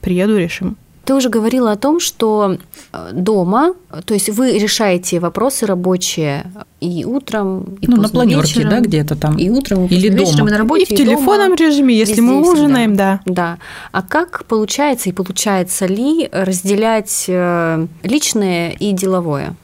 приеду, 0.00 0.36
решим. 0.36 0.76
Ты 1.04 1.14
уже 1.14 1.28
говорила 1.28 1.72
о 1.72 1.76
том, 1.76 2.00
что 2.00 2.58
э, 2.92 3.10
дома, 3.12 3.74
то 4.04 4.14
есть 4.14 4.30
вы 4.30 4.58
решаете 4.58 5.20
вопросы 5.20 5.66
рабочие 5.66 6.50
и 6.80 7.04
утром, 7.04 7.76
и 7.80 7.86
ну, 7.86 7.96
на 7.96 8.08
планерке, 8.08 8.60
вечером, 8.60 8.70
да, 8.70 8.80
где-то 8.80 9.16
там. 9.16 9.36
И 9.36 9.50
утром, 9.50 9.86
и 9.86 9.94
или 9.94 10.08
дома. 10.08 10.20
вечером, 10.20 10.48
и 10.48 10.50
на 10.50 10.58
работе, 10.58 10.84
и 10.84 10.94
в 10.94 10.96
телефонном 10.96 11.56
дома, 11.56 11.56
режиме, 11.56 11.94
если 11.94 12.20
мы 12.20 12.40
ужинаем, 12.40 12.96
да. 12.96 13.20
Да. 13.26 13.58
А 13.92 14.02
как 14.02 14.44
получается 14.46 15.10
и 15.10 15.12
получается 15.12 15.86
ли 15.86 16.28
разделять 16.32 17.26
э, 17.28 17.86
личное 18.02 18.70
и 18.70 18.92
деловое? 18.92 19.54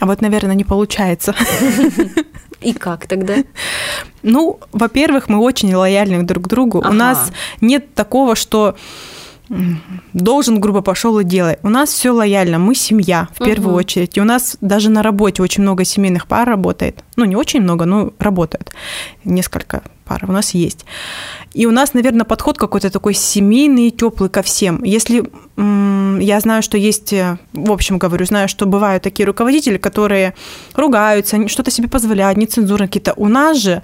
А 0.00 0.06
вот, 0.06 0.20
наверное, 0.20 0.54
не 0.54 0.64
получается. 0.64 1.34
И 2.60 2.74
как 2.74 3.06
тогда? 3.06 3.36
Ну, 4.22 4.60
во-первых, 4.72 5.28
мы 5.28 5.38
очень 5.38 5.74
лояльны 5.74 6.22
друг 6.24 6.44
к 6.44 6.48
другу. 6.48 6.78
У 6.86 6.92
нас 6.92 7.32
нет 7.60 7.94
такого, 7.94 8.36
что 8.36 8.76
должен, 10.12 10.60
грубо 10.60 10.80
пошел 10.80 11.18
и 11.18 11.24
делай. 11.24 11.58
У 11.62 11.68
нас 11.68 11.90
все 11.90 12.10
лояльно, 12.10 12.58
мы 12.58 12.74
семья 12.74 13.28
в 13.34 13.44
первую 13.44 13.70
угу. 13.70 13.78
очередь. 13.78 14.16
И 14.16 14.20
у 14.20 14.24
нас 14.24 14.56
даже 14.60 14.90
на 14.90 15.02
работе 15.02 15.42
очень 15.42 15.62
много 15.62 15.84
семейных 15.84 16.26
пар 16.26 16.48
работает. 16.48 17.04
Ну, 17.16 17.24
не 17.24 17.36
очень 17.36 17.60
много, 17.60 17.84
но 17.84 18.12
работают. 18.18 18.72
Несколько 19.24 19.82
пар 20.10 20.24
у 20.28 20.32
нас 20.32 20.54
есть. 20.54 20.86
И 21.54 21.66
у 21.66 21.70
нас, 21.70 21.94
наверное, 21.94 22.24
подход 22.24 22.58
какой-то 22.58 22.90
такой 22.90 23.14
семейный, 23.14 23.90
теплый 23.90 24.28
ко 24.28 24.42
всем. 24.42 24.82
Если 24.82 25.22
я 26.20 26.40
знаю, 26.40 26.62
что 26.62 26.78
есть, 26.78 27.12
э, 27.12 27.36
в 27.52 27.70
общем 27.70 27.98
говорю, 27.98 28.26
знаю, 28.26 28.48
что 28.48 28.66
бывают 28.66 29.02
такие 29.02 29.26
руководители, 29.26 29.78
которые 29.78 30.34
ругаются, 30.74 31.48
что-то 31.48 31.70
себе 31.70 31.88
позволяют, 31.88 32.38
нецензурно 32.38 32.86
какие-то. 32.86 33.12
У 33.16 33.28
нас 33.28 33.58
же, 33.58 33.82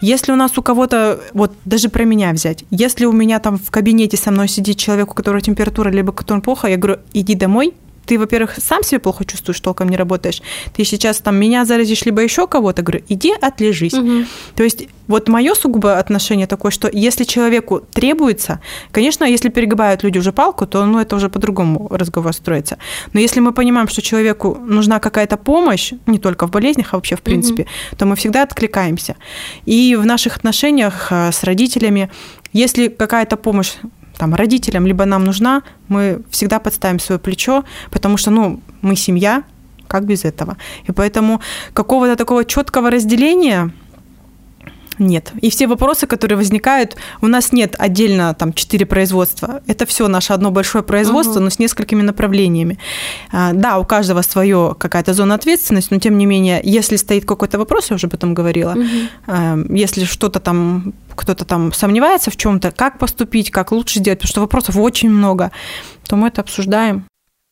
если 0.00 0.32
у 0.32 0.36
нас 0.36 0.56
у 0.58 0.62
кого-то, 0.62 1.20
вот 1.34 1.52
даже 1.64 1.88
про 1.88 2.04
меня 2.04 2.32
взять, 2.32 2.64
если 2.70 3.06
у 3.06 3.12
меня 3.12 3.38
там 3.38 3.58
в 3.58 3.70
кабинете 3.70 4.16
со 4.16 4.30
мной 4.30 4.48
сидит 4.48 4.78
человек, 4.78 5.10
у 5.10 5.14
которого 5.14 5.42
температура, 5.42 5.90
либо 5.90 6.12
которому 6.12 6.42
плохо, 6.42 6.68
я 6.68 6.76
говорю, 6.76 7.00
иди 7.12 7.34
домой, 7.34 7.74
ты, 8.08 8.18
во-первых, 8.18 8.56
сам 8.58 8.82
себя 8.82 9.00
плохо 9.00 9.24
чувствуешь, 9.24 9.60
толком 9.60 9.90
не 9.90 9.96
работаешь. 9.96 10.40
Ты 10.74 10.84
сейчас 10.84 11.18
там 11.18 11.36
меня 11.36 11.66
заразишь, 11.66 12.06
либо 12.06 12.22
еще 12.22 12.46
кого-то, 12.46 12.82
говорю, 12.82 13.04
иди 13.08 13.32
отлежись. 13.40 13.92
Угу. 13.92 14.24
То 14.56 14.62
есть 14.64 14.88
вот 15.08 15.28
мое 15.28 15.54
сугубо 15.54 15.98
отношение 15.98 16.46
такое, 16.46 16.70
что 16.70 16.88
если 16.90 17.24
человеку 17.24 17.80
требуется, 17.80 18.60
конечно, 18.92 19.24
если 19.24 19.50
перегибают 19.50 20.02
люди 20.02 20.18
уже 20.18 20.32
палку, 20.32 20.66
то 20.66 20.86
ну, 20.86 20.98
это 20.98 21.16
уже 21.16 21.28
по-другому 21.28 21.88
разговор 21.90 22.32
строится. 22.32 22.78
Но 23.12 23.20
если 23.20 23.40
мы 23.40 23.52
понимаем, 23.52 23.88
что 23.88 24.00
человеку 24.00 24.56
нужна 24.58 25.00
какая-то 25.00 25.36
помощь, 25.36 25.92
не 26.06 26.18
только 26.18 26.46
в 26.46 26.50
болезнях, 26.50 26.94
а 26.94 26.96
вообще 26.96 27.16
в 27.16 27.20
принципе, 27.20 27.62
угу. 27.62 27.96
то 27.98 28.06
мы 28.06 28.16
всегда 28.16 28.42
откликаемся. 28.42 29.16
И 29.66 29.96
в 29.96 30.06
наших 30.06 30.36
отношениях 30.36 31.08
э, 31.10 31.30
с 31.30 31.44
родителями, 31.44 32.08
если 32.54 32.88
какая-то 32.88 33.36
помощь 33.36 33.72
там, 34.18 34.34
родителям, 34.34 34.86
либо 34.86 35.04
нам 35.04 35.24
нужна, 35.24 35.62
мы 35.88 36.20
всегда 36.30 36.58
подставим 36.58 36.98
свое 36.98 37.18
плечо, 37.18 37.64
потому 37.90 38.16
что, 38.16 38.30
ну, 38.30 38.60
мы 38.82 38.96
семья, 38.96 39.42
как 39.86 40.04
без 40.04 40.24
этого. 40.24 40.56
И 40.88 40.92
поэтому 40.92 41.40
какого-то 41.72 42.16
такого 42.16 42.44
четкого 42.44 42.90
разделения 42.90 43.70
нет. 44.98 45.32
И 45.40 45.50
все 45.50 45.66
вопросы, 45.66 46.06
которые 46.06 46.36
возникают, 46.36 46.96
у 47.20 47.26
нас 47.26 47.52
нет 47.52 47.74
отдельно 47.78 48.34
там 48.34 48.52
четыре 48.52 48.86
производства. 48.86 49.62
Это 49.66 49.86
все 49.86 50.08
наше 50.08 50.32
одно 50.32 50.50
большое 50.50 50.84
производство, 50.84 51.36
угу. 51.36 51.44
но 51.44 51.50
с 51.50 51.58
несколькими 51.58 52.02
направлениями. 52.02 52.78
А, 53.32 53.52
да, 53.52 53.78
у 53.78 53.84
каждого 53.84 54.22
свое 54.22 54.74
какая-то 54.78 55.14
зона 55.14 55.34
ответственности, 55.34 55.92
но 55.92 56.00
тем 56.00 56.18
не 56.18 56.26
менее, 56.26 56.60
если 56.62 56.96
стоит 56.96 57.24
какой-то 57.24 57.58
вопрос, 57.58 57.90
я 57.90 57.96
уже 57.96 58.06
об 58.06 58.14
этом 58.14 58.34
говорила, 58.34 58.72
угу. 58.72 59.74
если 59.74 60.04
что-то 60.04 60.40
там 60.40 60.94
кто-то 61.14 61.44
там 61.44 61.72
сомневается 61.72 62.30
в 62.30 62.36
чем-то, 62.36 62.70
как 62.70 62.98
поступить, 62.98 63.50
как 63.50 63.72
лучше 63.72 63.98
сделать, 63.98 64.20
потому 64.20 64.30
что 64.30 64.40
вопросов 64.40 64.76
очень 64.76 65.10
много, 65.10 65.50
то 66.06 66.14
мы 66.14 66.28
это 66.28 66.42
обсуждаем. 66.42 67.04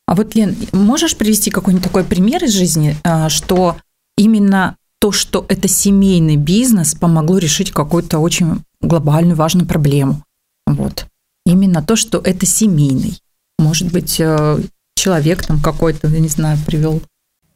А 0.07 0.15
вот, 0.15 0.37
Лен, 0.37 0.57
можешь 0.73 1.17
привести 1.17 1.51
какой-нибудь 1.51 1.85
такой 1.85 2.05
пример 2.05 2.45
из 2.45 2.53
жизни, 2.53 2.97
а, 3.03 3.29
что 3.29 3.77
именно 4.17 4.77
то, 4.99 5.13
что 5.13 5.45
это 5.49 5.69
семейный 5.69 6.37
бизнес, 6.37 6.95
помогло 6.95 7.39
решить 7.39 7.71
какую-то 7.71 8.19
очень 8.19 8.63
глобальную, 8.81 9.37
важную 9.37 9.67
проблему. 9.67 10.23
Вот. 10.67 11.07
Именно 11.45 11.83
то, 11.83 11.97
что 11.97 12.19
это 12.19 12.47
семейный. 12.47 13.19
Может 13.59 13.93
быть, 13.93 14.17
э, 14.19 14.59
человек 14.97 15.45
там 15.47 15.61
какой-то, 15.61 16.09
я 16.09 16.19
не 16.19 16.29
знаю, 16.29 16.59
привел. 16.67 17.03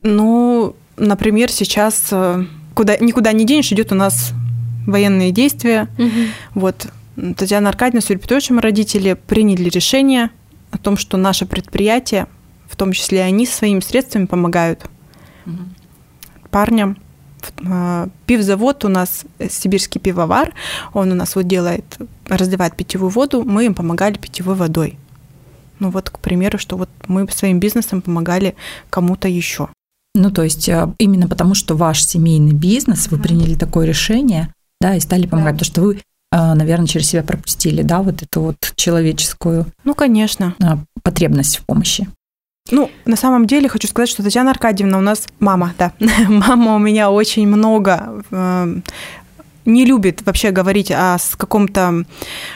Ну, 0.02 0.76
например, 0.96 1.50
сейчас 1.50 2.08
э, 2.10 2.44
куда, 2.74 2.96
никуда 2.98 3.32
не 3.32 3.44
денешь, 3.44 3.72
идет 3.72 3.92
у 3.92 3.94
нас 3.94 4.32
военные 4.86 5.32
действия. 5.32 5.88
Угу. 5.98 6.60
Вот 6.60 6.86
Татьяна 7.36 7.68
Аркадьевна 7.68 8.00
с 8.00 8.04
Юрием 8.04 8.20
Петровичем 8.20 8.58
родители 8.58 9.14
приняли 9.14 9.68
решение 9.68 10.30
о 10.70 10.78
том, 10.78 10.96
что 10.96 11.16
наше 11.16 11.46
предприятие, 11.46 12.26
в 12.68 12.76
том 12.76 12.92
числе 12.92 13.22
они 13.22 13.46
своими 13.46 13.80
средствами 13.80 14.26
помогают 14.26 14.86
угу. 15.46 15.58
парням 16.50 16.96
пивзавод 18.26 18.84
у 18.84 18.88
нас, 18.88 19.24
э, 19.38 19.48
сибирский 19.48 20.00
пивовар, 20.00 20.52
он 20.92 21.12
у 21.12 21.14
нас 21.14 21.36
вот 21.36 21.46
делает, 21.46 21.98
разливает 22.26 22.76
питьевую 22.76 23.10
воду, 23.10 23.42
мы 23.44 23.66
им 23.66 23.74
помогали 23.74 24.18
питьевой 24.18 24.54
водой. 24.54 24.98
Ну 25.78 25.90
вот, 25.90 26.10
к 26.10 26.18
примеру, 26.18 26.58
что 26.58 26.76
вот 26.76 26.90
мы 27.08 27.26
своим 27.28 27.58
бизнесом 27.58 28.02
помогали 28.02 28.54
кому-то 28.90 29.28
еще. 29.28 29.68
Ну, 30.14 30.30
то 30.30 30.42
есть 30.42 30.68
а, 30.68 30.92
именно 30.98 31.28
потому, 31.28 31.54
что 31.54 31.76
ваш 31.76 32.04
семейный 32.04 32.52
бизнес, 32.52 33.10
вы 33.10 33.18
приняли 33.18 33.54
такое 33.54 33.86
решение, 33.86 34.52
да, 34.80 34.94
и 34.94 35.00
стали 35.00 35.26
помогать, 35.26 35.54
да. 35.54 35.58
потому 35.58 35.72
что 35.72 35.80
вы, 35.82 36.02
а, 36.32 36.54
наверное, 36.54 36.86
через 36.86 37.08
себя 37.08 37.22
пропустили, 37.22 37.82
да, 37.82 38.02
вот 38.02 38.22
эту 38.22 38.40
вот 38.40 38.72
человеческую... 38.74 39.66
Ну, 39.84 39.94
конечно. 39.94 40.54
Потребность 41.02 41.58
в 41.58 41.64
помощи. 41.64 42.08
Ну, 42.70 42.90
на 43.04 43.16
самом 43.16 43.46
деле 43.46 43.68
хочу 43.68 43.88
сказать, 43.88 44.08
что 44.08 44.22
Татьяна 44.22 44.50
Аркадьевна 44.50 44.98
у 44.98 45.00
нас 45.00 45.26
мама, 45.40 45.74
да. 45.78 45.92
мама 46.28 46.76
у 46.76 46.78
меня 46.78 47.10
очень 47.10 47.48
много 47.48 48.22
э, 48.30 48.80
не 49.64 49.84
любит 49.84 50.22
вообще 50.24 50.50
говорить 50.50 50.90
о 50.90 51.16
каком-то 51.36 52.04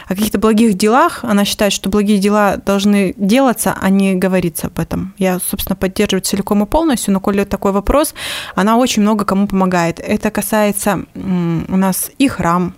о 0.07 0.09
каких-то 0.09 0.39
благих 0.39 0.75
делах. 0.75 1.25
Она 1.25 1.45
считает, 1.45 1.73
что 1.73 1.89
благие 1.89 2.19
дела 2.19 2.57
должны 2.57 3.15
делаться, 3.17 3.77
а 3.81 3.91
не 3.91 4.15
говориться 4.15 4.69
об 4.69 4.79
этом. 4.79 5.15
Я, 5.19 5.39
собственно, 5.41 5.77
поддерживаю 5.77 6.23
целиком 6.23 6.63
и 6.63 6.67
полностью, 6.67 7.13
но 7.13 7.21
коли 7.21 7.45
такой 7.45 7.73
вопрос, 7.73 8.15
она 8.55 8.77
очень 8.77 9.03
много 9.03 9.25
кому 9.25 9.47
помогает. 9.47 10.01
Это 10.01 10.31
касается 10.31 11.05
у 11.15 11.77
нас 11.77 12.11
и 12.19 12.29
храм, 12.29 12.75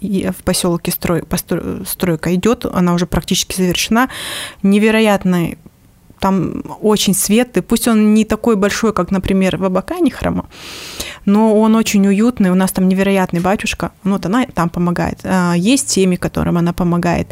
и 0.00 0.30
в 0.36 0.44
поселке 0.44 0.92
строй, 0.92 1.24
стройка 1.86 2.34
идет, 2.34 2.66
она 2.66 2.94
уже 2.94 3.06
практически 3.06 3.56
завершена. 3.56 4.08
Невероятный 4.62 5.58
там 6.18 6.62
очень 6.80 7.14
светлый, 7.14 7.62
пусть 7.62 7.88
он 7.88 8.14
не 8.14 8.24
такой 8.24 8.56
большой, 8.56 8.92
как, 8.92 9.10
например, 9.10 9.56
в 9.56 9.64
Абакане 9.64 10.10
храма, 10.10 10.46
но 11.24 11.58
он 11.60 11.74
очень 11.76 12.06
уютный, 12.06 12.50
у 12.50 12.54
нас 12.54 12.72
там 12.72 12.88
невероятный 12.88 13.40
батюшка, 13.40 13.90
ну, 14.04 14.12
вот 14.12 14.26
она 14.26 14.46
там 14.46 14.68
помогает. 14.68 15.20
А, 15.24 15.54
есть 15.54 15.90
семьи, 15.90 16.16
которым 16.16 16.56
она 16.58 16.72
помогает. 16.72 17.28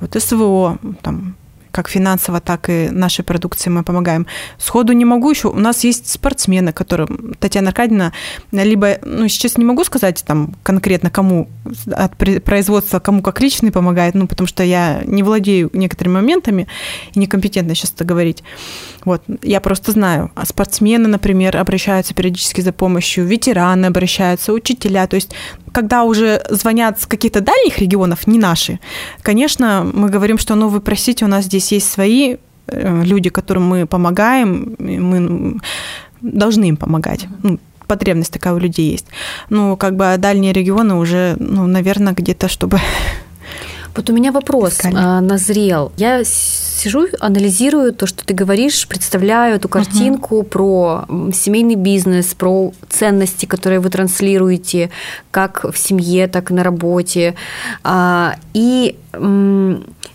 Вот 0.00 0.22
СВО, 0.22 0.78
там, 1.02 1.36
как 1.76 1.88
финансово, 1.88 2.40
так 2.40 2.70
и 2.70 2.88
нашей 2.90 3.22
продукции 3.22 3.68
мы 3.68 3.84
помогаем. 3.84 4.26
Сходу 4.58 4.94
не 4.94 5.04
могу 5.04 5.30
еще. 5.30 5.48
У 5.48 5.58
нас 5.58 5.84
есть 5.84 6.10
спортсмены, 6.10 6.72
которым 6.72 7.34
Татьяна 7.38 7.68
Аркадьевна 7.68 8.12
либо, 8.50 8.98
ну, 9.02 9.28
сейчас 9.28 9.58
не 9.58 9.64
могу 9.64 9.84
сказать 9.84 10.24
там 10.26 10.54
конкретно 10.62 11.10
кому 11.10 11.48
от 11.92 12.16
производства, 12.16 12.98
кому 12.98 13.20
как 13.22 13.42
личный 13.42 13.70
помогает, 13.70 14.14
ну, 14.14 14.26
потому 14.26 14.46
что 14.46 14.62
я 14.62 15.02
не 15.04 15.22
владею 15.22 15.68
некоторыми 15.74 16.14
моментами 16.14 16.66
и 17.12 17.18
некомпетентна 17.18 17.74
сейчас 17.74 17.92
это 17.92 18.04
говорить. 18.04 18.42
Вот, 19.04 19.22
я 19.42 19.60
просто 19.60 19.92
знаю. 19.92 20.32
А 20.34 20.46
спортсмены, 20.46 21.08
например, 21.08 21.58
обращаются 21.58 22.14
периодически 22.14 22.62
за 22.62 22.72
помощью, 22.72 23.26
ветераны 23.26 23.86
обращаются, 23.86 24.54
учителя. 24.54 25.06
То 25.06 25.16
есть, 25.16 25.34
когда 25.76 26.04
уже 26.04 26.40
звонят 26.48 26.98
с 26.98 27.06
каких-то 27.06 27.40
дальних 27.40 27.78
регионов, 27.78 28.26
не 28.26 28.38
наши, 28.38 28.78
конечно, 29.20 29.86
мы 29.94 30.08
говорим, 30.08 30.38
что 30.38 30.54
ну 30.54 30.68
вы 30.68 30.80
просите, 30.80 31.26
у 31.26 31.28
нас 31.28 31.44
здесь 31.44 31.70
есть 31.72 31.92
свои 31.92 32.36
э, 32.66 33.02
люди, 33.04 33.28
которым 33.28 33.64
мы 33.64 33.86
помогаем, 33.86 34.74
мы 34.78 35.60
должны 36.22 36.68
им 36.68 36.76
помогать. 36.78 37.26
Ну, 37.42 37.58
потребность 37.86 38.32
такая 38.32 38.54
у 38.54 38.58
людей 38.58 38.90
есть. 38.90 39.06
Ну, 39.50 39.76
как 39.76 39.96
бы 39.96 40.16
дальние 40.18 40.54
регионы 40.54 40.94
уже, 40.94 41.36
ну, 41.38 41.66
наверное, 41.66 42.14
где-то, 42.14 42.48
чтобы 42.48 42.80
вот 43.96 44.10
у 44.10 44.12
меня 44.12 44.32
вопрос 44.32 44.74
Искали. 44.74 44.94
А, 44.96 45.20
назрел. 45.20 45.92
Я 45.96 46.22
сижу, 46.24 47.06
анализирую 47.20 47.92
то, 47.92 48.06
что 48.06 48.24
ты 48.24 48.34
говоришь, 48.34 48.86
представляю 48.86 49.56
эту 49.56 49.68
картинку 49.68 50.38
угу. 50.38 50.44
про 50.44 51.04
семейный 51.32 51.74
бизнес, 51.74 52.34
про 52.34 52.72
ценности, 52.88 53.46
которые 53.46 53.80
вы 53.80 53.90
транслируете, 53.90 54.90
как 55.30 55.64
в 55.64 55.76
семье, 55.76 56.28
так 56.28 56.50
и 56.50 56.54
на 56.54 56.62
работе. 56.62 57.34
А, 57.82 58.36
и 58.54 58.96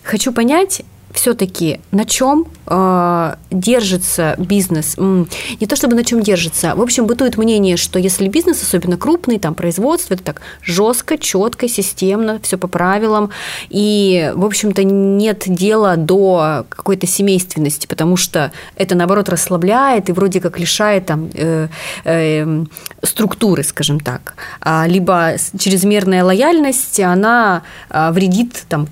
хочу 0.02 0.32
понять, 0.32 0.82
все-таки 1.12 1.80
на 1.90 2.04
чем 2.04 2.46
э, 2.66 3.34
держится 3.50 4.34
бизнес? 4.38 4.96
Не 4.96 5.66
то 5.66 5.76
чтобы 5.76 5.94
на 5.94 6.04
чем 6.04 6.22
держится. 6.22 6.74
В 6.74 6.80
общем, 6.80 7.06
бытует 7.06 7.36
мнение, 7.36 7.76
что 7.76 7.98
если 7.98 8.28
бизнес, 8.28 8.62
особенно 8.62 8.96
крупный, 8.96 9.38
там 9.38 9.54
производство, 9.54 10.14
это 10.14 10.22
так 10.22 10.42
жестко, 10.62 11.18
четко, 11.18 11.68
системно, 11.68 12.40
все 12.42 12.58
по 12.58 12.68
правилам. 12.68 13.30
И, 13.68 14.32
в 14.34 14.44
общем-то, 14.44 14.84
нет 14.84 15.44
дела 15.46 15.96
до 15.96 16.66
какой-то 16.68 17.06
семейственности, 17.06 17.86
потому 17.86 18.16
что 18.16 18.52
это, 18.76 18.94
наоборот, 18.94 19.28
расслабляет 19.28 20.08
и 20.08 20.12
вроде 20.12 20.40
как 20.40 20.58
лишает 20.58 21.06
там, 21.06 21.30
э, 21.34 21.68
э, 22.04 22.64
структуры, 23.02 23.62
скажем 23.64 24.00
так. 24.00 24.34
А, 24.60 24.86
либо 24.86 25.34
чрезмерная 25.58 26.24
лояльность, 26.24 27.00
она 27.00 27.62
а, 27.90 28.12
вредит 28.12 28.64
там, 28.68 28.86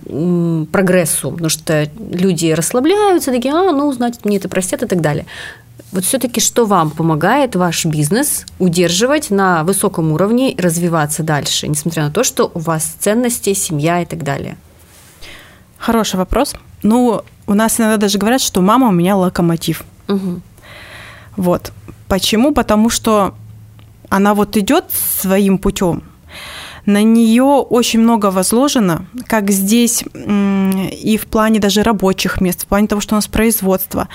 прогрессу, 0.73 1.31
потому 1.31 1.49
что 1.49 1.89
люди 1.97 2.53
расслабляются, 2.53 3.31
такие, 3.31 3.55
а, 3.55 3.73
ну, 3.73 3.93
значит, 3.93 4.25
мне 4.25 4.39
это 4.39 4.49
простят 4.49 4.83
и 4.83 4.87
так 4.87 5.01
далее. 5.01 5.27
Вот 5.93 6.05
все-таки 6.05 6.41
что 6.41 6.67
вам 6.67 6.91
помогает 6.91 7.57
ваш 7.57 7.85
бизнес 7.85 8.47
удерживать 8.59 9.31
на 9.31 9.65
высоком 9.65 10.13
уровне 10.13 10.53
и 10.53 10.61
развиваться 10.61 11.23
дальше, 11.23 11.67
несмотря 11.67 12.05
на 12.05 12.11
то, 12.11 12.23
что 12.23 12.51
у 12.55 12.61
вас 12.61 12.95
ценности, 12.99 13.55
семья 13.55 14.03
и 14.03 14.05
так 14.05 14.23
далее? 14.23 14.57
Хороший 15.79 16.17
вопрос. 16.17 16.55
Ну, 16.83 17.23
у 17.47 17.55
нас 17.55 17.81
иногда 17.81 17.97
даже 17.97 18.19
говорят, 18.19 18.41
что 18.41 18.61
мама 18.61 18.89
у 18.89 18.93
меня 18.93 19.17
локомотив. 19.17 19.83
Угу. 20.09 20.41
Вот. 21.37 21.73
Почему? 22.07 22.53
Потому 22.53 22.91
что 22.91 23.35
она 24.11 24.35
вот 24.35 24.57
идет 24.57 24.85
своим 24.91 25.57
путем, 25.59 26.03
на 26.87 27.03
нее 27.03 27.43
очень 27.43 28.01
много 28.01 28.31
возложено, 28.31 29.07
как 29.27 29.51
здесь 29.51 30.03
и 30.15 31.19
в 31.23 31.27
плане 31.27 31.61
даже 31.61 31.83
рабочих 31.83 32.41
мест, 32.41 32.63
в 32.63 32.67
плане 32.67 32.89
того, 32.89 33.01
что 33.01 33.15
у 33.15 33.19
нас 33.19 33.29
производство, 33.29 34.09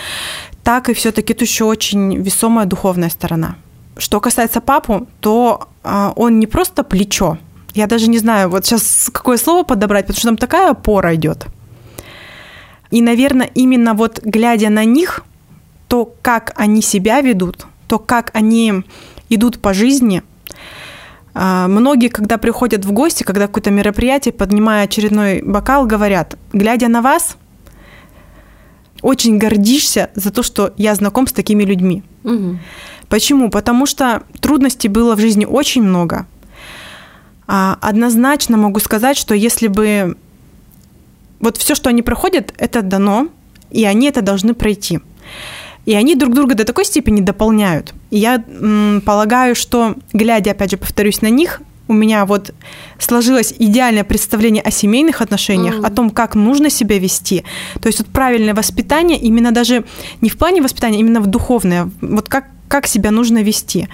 так 0.64 0.90
и 0.90 0.94
все-таки 0.94 1.34
это 1.34 1.44
еще 1.44 1.66
очень 1.66 2.22
весомая 2.22 2.66
духовная 2.66 3.10
сторона. 3.10 3.56
Что 3.98 4.20
касается 4.20 4.62
папу, 4.62 5.08
то 5.22 5.70
а, 5.84 6.12
он 6.16 6.40
не 6.40 6.48
просто 6.48 6.84
плечо. 6.84 7.38
Я 7.74 7.88
даже 7.88 8.10
не 8.10 8.18
знаю, 8.18 8.50
вот 8.50 8.66
сейчас 8.66 9.10
какое 9.14 9.38
слово 9.38 9.64
подобрать, 9.64 10.06
потому 10.06 10.20
что 10.20 10.28
там 10.28 10.38
такая 10.38 10.72
опора 10.72 11.16
идет. 11.16 11.46
И, 12.92 13.02
наверное, 13.02 13.50
именно 13.56 13.94
вот 13.94 14.20
глядя 14.22 14.70
на 14.70 14.84
них, 14.84 15.24
то, 15.88 16.14
как 16.22 16.54
они 16.58 16.82
себя 16.82 17.22
ведут, 17.22 17.68
то, 17.88 18.00
как 18.00 18.32
они 18.34 18.84
идут 19.30 19.60
по 19.60 19.74
жизни– 19.74 20.24
а, 21.38 21.68
многие, 21.68 22.08
когда 22.08 22.38
приходят 22.38 22.86
в 22.86 22.94
гости, 22.94 23.24
когда 23.24 23.48
какое-то 23.48 23.70
мероприятие, 23.70 24.34
поднимая 24.34 24.86
очередной 24.86 25.42
бокал, 25.42 25.86
говорят, 25.86 26.38
глядя 26.54 26.88
на 26.88 27.02
вас, 27.02 27.36
очень 29.02 29.38
гордишься 29.38 30.12
за 30.16 30.32
то, 30.32 30.44
что 30.44 30.74
я 30.78 30.96
знаком 30.96 31.28
с 31.28 31.34
такими 31.34 31.64
людьми. 31.64 32.04
Угу. 32.24 32.58
Почему? 33.10 33.50
Потому 33.50 33.86
что 33.86 34.24
трудностей 34.40 34.88
было 34.88 35.16
в 35.16 35.20
жизни 35.20 35.44
очень 35.44 35.84
много. 35.84 36.26
А 37.48 37.78
однозначно 37.82 38.56
могу 38.56 38.80
сказать, 38.80 39.18
что 39.18 39.36
если 39.36 39.68
бы 39.68 40.18
вот 41.42 41.58
все, 41.58 41.76
что 41.76 41.90
они 41.90 42.02
проходят, 42.02 42.54
это 42.58 42.82
дано, 42.82 43.28
и 43.72 43.84
они 43.84 44.08
это 44.08 44.22
должны 44.22 44.54
пройти. 44.54 45.02
И 45.86 45.94
они 45.94 46.16
друг 46.16 46.34
друга 46.34 46.56
до 46.56 46.66
такой 46.66 46.86
степени 46.86 47.22
дополняют. 47.22 47.94
И 48.10 48.18
я 48.18 48.44
м, 48.48 49.02
полагаю, 49.06 49.56
что, 49.56 49.96
глядя, 50.14 50.52
опять 50.52 50.72
же, 50.72 50.78
повторюсь, 50.78 51.22
на 51.22 51.30
них, 51.30 51.62
у 51.88 51.94
меня 51.94 52.26
вот 52.26 52.52
сложилось 52.98 53.54
идеальное 53.60 54.04
представление 54.04 54.64
о 54.64 54.72
семейных 54.72 55.22
отношениях, 55.22 55.76
mm-hmm. 55.76 55.86
о 55.86 55.92
том, 55.92 56.10
как 56.10 56.34
нужно 56.34 56.72
себя 56.72 56.98
вести. 56.98 57.44
То 57.80 57.88
есть 57.88 58.00
вот 58.00 58.08
правильное 58.08 58.56
воспитание, 58.56 59.20
именно 59.20 59.52
даже 59.52 59.86
не 60.22 60.30
в 60.30 60.38
плане 60.38 60.62
воспитания, 60.62 61.00
именно 61.00 61.22
в 61.22 61.28
духовное, 61.28 61.90
вот 62.02 62.28
как, 62.28 62.46
как 62.68 62.88
себя 62.88 63.12
нужно 63.12 63.44
вести. 63.44 63.88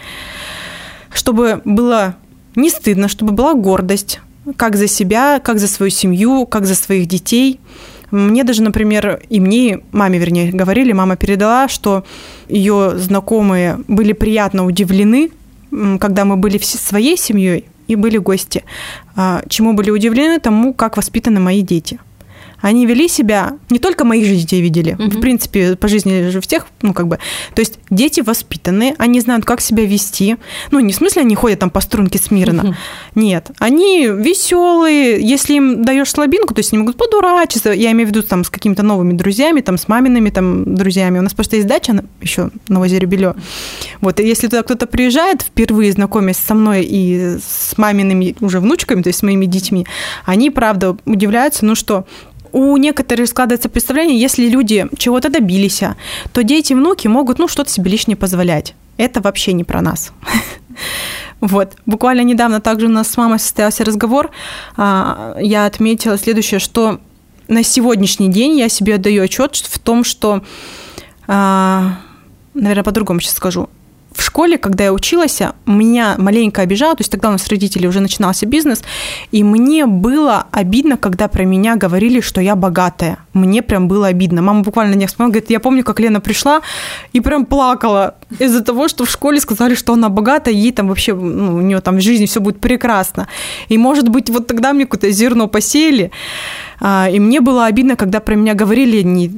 Чтобы 1.13 1.61
было 1.65 2.15
не 2.55 2.69
стыдно, 2.69 3.09
чтобы 3.09 3.33
была 3.33 3.53
гордость, 3.53 4.21
как 4.55 4.77
за 4.77 4.87
себя, 4.87 5.39
как 5.39 5.59
за 5.59 5.67
свою 5.67 5.89
семью, 5.89 6.45
как 6.45 6.65
за 6.65 6.75
своих 6.75 7.07
детей– 7.07 7.59
мне 8.11 8.43
даже, 8.43 8.61
например, 8.61 9.21
и 9.29 9.39
мне, 9.39 9.79
маме, 9.91 10.19
вернее, 10.19 10.51
говорили, 10.51 10.93
мама 10.93 11.15
передала, 11.15 11.67
что 11.67 12.03
ее 12.49 12.93
знакомые 12.97 13.79
были 13.87 14.13
приятно 14.13 14.65
удивлены, 14.65 15.31
когда 15.99 16.25
мы 16.25 16.35
были 16.37 16.57
своей 16.57 17.17
семьей 17.17 17.65
и 17.87 17.95
были 17.95 18.17
гости. 18.17 18.63
А, 19.15 19.41
чему 19.47 19.73
были 19.73 19.89
удивлены? 19.89 20.39
Тому, 20.39 20.73
как 20.73 20.97
воспитаны 20.97 21.39
мои 21.39 21.61
дети– 21.61 21.99
они 22.61 22.85
вели 22.85 23.07
себя, 23.07 23.57
не 23.69 23.79
только 23.79 24.05
моих 24.05 24.25
же 24.25 24.35
детей 24.35 24.61
видели, 24.61 24.93
угу. 24.93 25.17
в 25.17 25.19
принципе, 25.19 25.75
по 25.75 25.87
жизни 25.87 26.29
же 26.29 26.41
всех, 26.41 26.67
ну, 26.81 26.93
как 26.93 27.07
бы, 27.07 27.19
то 27.55 27.61
есть 27.61 27.79
дети 27.89 28.21
воспитаны, 28.21 28.95
они 28.97 29.19
знают, 29.19 29.45
как 29.45 29.61
себя 29.61 29.85
вести, 29.85 30.37
ну, 30.71 30.79
не 30.79 30.93
в 30.93 30.95
смысле 30.95 31.23
они 31.23 31.35
ходят 31.35 31.59
там 31.59 31.69
по 31.69 31.81
струнке 31.81 32.19
смирно, 32.19 32.63
угу. 32.63 32.75
нет, 33.15 33.51
они 33.59 34.07
веселые, 34.07 35.21
если 35.21 35.55
им 35.55 35.83
даешь 35.83 36.09
слабинку, 36.09 36.53
то 36.53 36.59
есть 36.59 36.71
они 36.73 36.79
могут 36.79 36.97
подурачиться, 36.97 37.71
я 37.71 37.91
имею 37.91 38.07
в 38.07 38.11
виду 38.11 38.23
там 38.23 38.43
с 38.43 38.49
какими-то 38.49 38.83
новыми 38.83 39.13
друзьями, 39.13 39.61
там 39.61 39.77
с 39.77 39.87
мамиными 39.87 40.29
там 40.29 40.75
друзьями, 40.75 41.19
у 41.19 41.21
нас 41.21 41.33
просто 41.33 41.57
есть 41.57 41.67
дача 41.67 42.03
еще 42.21 42.49
на 42.67 42.79
озере 42.79 43.07
Белё, 43.07 43.35
вот, 44.01 44.19
и 44.19 44.23
если 44.25 44.47
туда 44.47 44.63
кто-то 44.63 44.87
приезжает, 44.87 45.41
впервые 45.41 45.91
знакомясь 45.91 46.37
со 46.37 46.53
мной 46.53 46.83
и 46.83 47.37
с 47.39 47.77
мамиными 47.77 48.35
уже 48.39 48.59
внучками, 48.59 49.01
то 49.01 49.09
есть 49.09 49.19
с 49.19 49.23
моими 49.23 49.45
детьми, 49.45 49.85
они, 50.25 50.49
правда, 50.49 50.97
удивляются, 51.05 51.65
ну, 51.65 51.75
что 51.75 52.05
у 52.51 52.75
некоторых 52.77 53.27
складывается 53.27 53.69
представление, 53.69 54.19
если 54.19 54.47
люди 54.47 54.87
чего-то 54.97 55.29
добились, 55.29 55.81
то 56.33 56.43
дети 56.43 56.73
и 56.73 56.75
внуки 56.75 57.07
могут 57.07 57.39
ну, 57.39 57.47
что-то 57.47 57.69
себе 57.69 57.91
лишнее 57.91 58.17
позволять. 58.17 58.75
Это 58.97 59.21
вообще 59.21 59.53
не 59.53 59.63
про 59.63 59.81
нас. 59.81 60.11
Вот. 61.41 61.73
Буквально 61.87 62.21
недавно 62.21 62.61
также 62.61 62.85
у 62.85 62.89
нас 62.89 63.09
с 63.09 63.17
мамой 63.17 63.39
состоялся 63.39 63.83
разговор. 63.83 64.29
А, 64.77 65.35
я 65.39 65.65
отметила 65.65 66.15
следующее, 66.15 66.59
что 66.59 66.99
на 67.47 67.63
сегодняшний 67.63 68.29
день 68.29 68.59
я 68.59 68.69
себе 68.69 68.95
отдаю 68.95 69.23
отчет 69.23 69.55
в 69.55 69.79
том, 69.79 70.03
что, 70.03 70.43
а, 71.27 71.97
наверное, 72.53 72.83
по-другому 72.83 73.19
сейчас 73.19 73.33
скажу, 73.33 73.69
в 74.11 74.21
школе, 74.21 74.57
когда 74.57 74.83
я 74.85 74.93
училась, 74.93 75.41
меня 75.65 76.15
маленько 76.17 76.61
обижало, 76.61 76.95
то 76.95 77.01
есть 77.01 77.11
тогда 77.11 77.29
у 77.29 77.31
нас 77.31 77.47
родители 77.47 77.87
уже 77.87 78.01
начинался 78.01 78.45
бизнес, 78.45 78.83
и 79.31 79.43
мне 79.43 79.85
было 79.85 80.47
обидно, 80.51 80.97
когда 80.97 81.27
про 81.27 81.43
меня 81.43 81.77
говорили, 81.77 82.19
что 82.19 82.41
я 82.41 82.55
богатая. 82.55 83.19
Мне 83.33 83.61
прям 83.61 83.87
было 83.87 84.07
обидно. 84.07 84.41
Мама 84.41 84.63
буквально 84.63 84.95
не 84.95 85.07
вспомнила, 85.07 85.31
говорит, 85.33 85.49
я 85.49 85.59
помню, 85.59 85.83
как 85.83 85.99
Лена 85.99 86.19
пришла 86.19 86.61
и 87.13 87.21
прям 87.21 87.45
плакала 87.45 88.15
из-за 88.37 88.61
того, 88.61 88.89
что 88.89 89.05
в 89.05 89.09
школе 89.09 89.39
сказали, 89.39 89.75
что 89.75 89.93
она 89.93 90.09
богатая, 90.09 90.53
ей 90.53 90.73
там 90.73 90.89
вообще, 90.89 91.13
ну, 91.13 91.55
у 91.55 91.61
нее 91.61 91.79
там 91.79 91.97
в 91.97 92.01
жизни 92.01 92.25
все 92.25 92.41
будет 92.41 92.59
прекрасно. 92.59 93.29
И, 93.69 93.77
может 93.77 94.09
быть, 94.09 94.29
вот 94.29 94.47
тогда 94.47 94.73
мне 94.73 94.85
какое-то 94.85 95.09
зерно 95.11 95.47
посеяли, 95.47 96.11
а, 96.81 97.07
и 97.09 97.19
мне 97.19 97.39
было 97.39 97.65
обидно, 97.65 97.95
когда 97.95 98.19
про 98.19 98.35
меня 98.35 98.55
говорили 98.55 99.01
не 99.03 99.31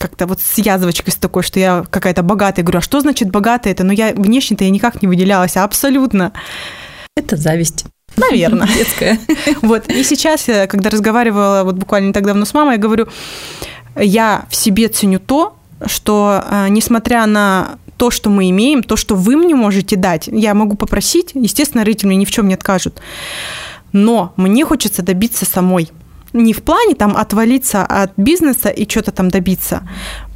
как-то 0.00 0.26
вот 0.26 0.40
с 0.40 0.58
язвочкой 0.58 1.12
с 1.12 1.16
такой, 1.16 1.42
что 1.42 1.60
я 1.60 1.84
какая-то 1.90 2.22
богатая. 2.22 2.62
Говорю, 2.62 2.78
а 2.78 2.82
что 2.82 3.00
значит 3.00 3.30
богатая 3.30 3.72
это? 3.72 3.84
Но 3.84 3.92
я 3.92 4.12
внешне-то 4.14 4.64
я 4.64 4.70
никак 4.70 5.02
не 5.02 5.08
выделялась, 5.08 5.56
абсолютно. 5.56 6.32
Это 7.16 7.36
зависть. 7.36 7.84
Наверное. 8.16 8.66
Детская. 8.76 9.18
Вот. 9.62 9.88
И 9.88 10.02
сейчас, 10.02 10.46
когда 10.68 10.88
разговаривала 10.88 11.64
вот 11.64 11.76
буквально 11.76 12.08
не 12.08 12.12
так 12.14 12.24
давно 12.24 12.46
с 12.46 12.54
мамой, 12.54 12.76
я 12.76 12.80
говорю, 12.80 13.08
я 13.94 14.46
в 14.48 14.56
себе 14.56 14.88
ценю 14.88 15.20
то, 15.20 15.56
что 15.84 16.42
а, 16.46 16.68
несмотря 16.68 17.26
на 17.26 17.78
то, 17.98 18.10
что 18.10 18.30
мы 18.30 18.48
имеем, 18.48 18.82
то, 18.82 18.96
что 18.96 19.14
вы 19.14 19.36
мне 19.36 19.54
можете 19.54 19.96
дать, 19.96 20.28
я 20.28 20.54
могу 20.54 20.76
попросить, 20.76 21.32
естественно, 21.34 21.84
родители 21.84 22.06
мне 22.06 22.16
ни 22.16 22.24
в 22.24 22.30
чем 22.30 22.48
не 22.48 22.54
откажут. 22.54 23.00
Но 23.92 24.32
мне 24.36 24.64
хочется 24.64 25.02
добиться 25.02 25.44
самой 25.44 25.90
не 26.32 26.52
в 26.52 26.62
плане 26.62 26.94
там 26.94 27.16
отвалиться 27.16 27.84
от 27.84 28.12
бизнеса 28.16 28.68
и 28.68 28.88
что-то 28.88 29.12
там 29.12 29.28
добиться. 29.28 29.82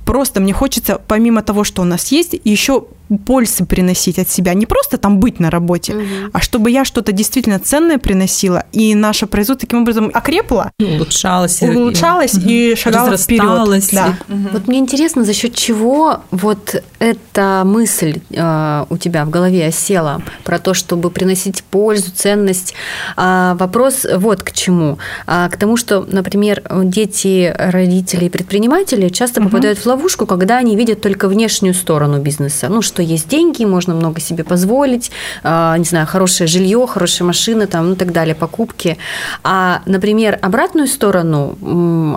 Просто 0.05 0.41
мне 0.41 0.53
хочется, 0.53 1.01
помимо 1.07 1.43
того, 1.43 1.65
что 1.65 1.83
у 1.83 1.85
нас 1.85 2.13
есть, 2.13 2.35
еще 2.45 2.87
пользы 3.19 3.65
приносить 3.65 4.19
от 4.19 4.29
себя. 4.29 4.55
Не 4.55 4.67
просто 4.67 4.99
там 4.99 5.19
быть 5.19 5.41
на 5.41 5.51
работе, 5.51 5.95
угу. 5.95 6.05
а 6.33 6.41
чтобы 6.41 6.71
я 6.71 6.85
что-то 6.85 7.13
действительно 7.13 7.59
ценное 7.59 7.99
приносила, 7.99 8.65
и 8.73 8.95
наше 8.95 9.27
производство 9.27 9.67
таким 9.67 9.83
образом 9.83 10.11
окрепло. 10.13 10.71
Улучшалось. 10.79 11.63
Улучшалось 11.63 12.35
и, 12.35 12.73
и 12.73 12.75
шагало 12.77 13.17
вперед. 13.17 13.85
Да. 13.93 14.17
Угу. 14.29 14.49
Вот 14.53 14.69
мне 14.69 14.79
интересно, 14.79 15.25
за 15.25 15.33
счет 15.33 15.55
чего 15.55 16.21
вот 16.31 16.83
эта 16.99 17.63
мысль 17.65 18.21
э, 18.31 18.85
у 18.89 18.97
тебя 18.97 19.25
в 19.25 19.31
голове 19.31 19.67
осела 19.67 20.23
про 20.45 20.59
то, 20.59 20.75
чтобы 20.75 21.11
приносить 21.11 21.63
пользу, 21.65 22.11
ценность. 22.15 22.75
А 23.17 23.55
вопрос 23.55 24.07
вот 24.17 24.43
к 24.43 24.53
чему. 24.53 24.99
А, 25.27 25.49
к 25.49 25.57
тому, 25.57 25.77
что, 25.77 26.07
например, 26.11 26.63
дети 26.85 27.55
родителей 27.57 28.29
предпринимателей 28.29 29.11
часто 29.11 29.41
угу. 29.41 29.49
попадают 29.49 29.79
в 29.79 29.87
ловушку, 29.87 30.27
когда 30.27 30.59
они 30.59 30.77
видят 30.77 31.01
только 31.01 31.29
внешнюю 31.29 31.75
сторону 31.75 32.21
бизнеса. 32.21 32.69
Ну, 32.69 32.83
что 32.83 33.03
есть 33.05 33.29
деньги, 33.29 33.65
можно 33.65 33.95
много 33.95 34.21
себе 34.21 34.45
позволить, 34.45 35.11
а, 35.43 35.77
не 35.77 35.85
знаю, 35.85 36.07
хорошее 36.07 36.47
жилье, 36.47 36.87
хорошая 36.87 37.27
машина, 37.27 37.67
там, 37.67 37.91
ну, 37.91 37.97
так 37.97 38.13
далее, 38.13 38.35
покупки. 38.35 38.99
А, 39.43 39.83
например, 39.87 40.39
обратную 40.43 40.89
сторону, 40.89 41.57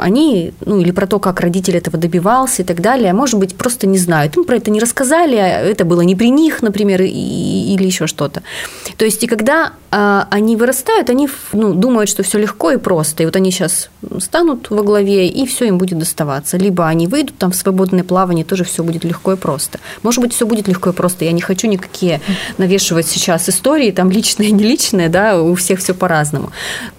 они, 0.02 0.54
ну, 0.66 0.80
или 0.80 0.92
про 0.92 1.08
то, 1.08 1.20
как 1.20 1.40
родитель 1.40 1.78
этого 1.78 1.98
добивался 1.98 2.62
и 2.62 2.66
так 2.66 2.82
далее, 2.82 3.14
может 3.14 3.40
быть, 3.40 3.56
просто 3.56 3.88
не 3.88 3.98
знают. 3.98 4.38
Им 4.38 4.44
про 4.44 4.58
это 4.58 4.72
не 4.72 4.80
рассказали, 4.80 5.36
а 5.36 5.62
это 5.62 5.86
было 5.86 6.02
не 6.02 6.16
при 6.16 6.30
них, 6.30 6.62
например, 6.62 7.02
или 7.02 7.84
еще 7.84 8.08
что-то. 8.08 8.44
То 8.98 9.06
есть, 9.06 9.24
и 9.24 9.28
когда 9.28 9.74
а, 9.90 10.28
они 10.32 10.56
вырастают, 10.56 11.10
они 11.10 11.30
ну, 11.54 11.74
думают, 11.74 12.10
что 12.10 12.24
все 12.24 12.38
легко 12.38 12.72
и 12.72 12.78
просто. 12.78 13.24
И 13.24 13.26
вот 13.26 13.36
они 13.36 13.52
сейчас 13.52 13.90
станут 14.20 14.70
во 14.70 14.84
главе, 14.84 15.28
и 15.28 15.46
все 15.46 15.66
им 15.66 15.78
будет 15.78 15.98
доставаться. 16.00 16.58
Либо 16.58 16.88
они 16.88 17.08
выйдут 17.08 17.38
там 17.38 17.52
в 17.52 17.56
свободное 17.56 18.04
плавание, 18.04 18.44
тоже 18.44 18.64
все 18.64 18.84
будет 18.84 19.04
легко 19.04 19.34
и 19.34 19.36
просто. 19.38 19.80
Может 20.04 20.22
быть, 20.22 20.34
все 20.34 20.46
будет 20.46 20.67
легко 20.68 20.90
и 20.90 20.94
просто. 20.94 21.26
Я 21.26 21.32
не 21.32 21.42
хочу 21.42 21.68
никакие 21.68 22.22
навешивать 22.58 23.08
сейчас 23.08 23.50
истории, 23.50 23.92
там 23.92 24.12
личные, 24.12 24.52
не 24.52 24.64
личные, 24.64 25.10
да, 25.10 25.42
у 25.42 25.56
всех 25.56 25.80
все 25.80 25.94
по-разному. 25.94 26.52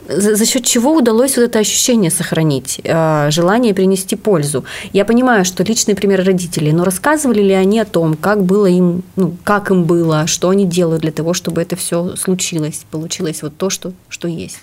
За, 0.09 0.37
за 0.37 0.47
счет 0.47 0.65
чего 0.65 0.95
удалось 0.95 1.37
вот 1.37 1.43
это 1.43 1.59
ощущение 1.59 2.11
сохранить, 2.11 2.81
э, 2.83 3.31
желание 3.31 3.75
принести 3.75 4.17
пользу? 4.17 4.65
Я 4.93 5.05
понимаю, 5.05 5.45
что 5.45 5.63
личный 5.63 5.95
пример 5.95 6.25
родителей, 6.25 6.73
но 6.73 6.85
рассказывали 6.85 7.43
ли 7.43 7.53
они 7.53 7.79
о 7.81 7.85
том, 7.85 8.15
как 8.15 8.43
было 8.43 8.67
им, 8.67 9.03
ну, 9.17 9.37
как 9.45 9.71
им 9.71 9.85
было, 9.85 10.27
что 10.27 10.49
они 10.49 10.65
делают 10.65 11.03
для 11.03 11.13
того, 11.13 11.35
чтобы 11.35 11.61
это 11.61 11.77
все 11.77 12.17
случилось, 12.17 12.85
получилось 12.91 13.43
вот 13.43 13.57
то, 13.57 13.69
что, 13.71 13.93
что 14.09 14.29
есть? 14.29 14.59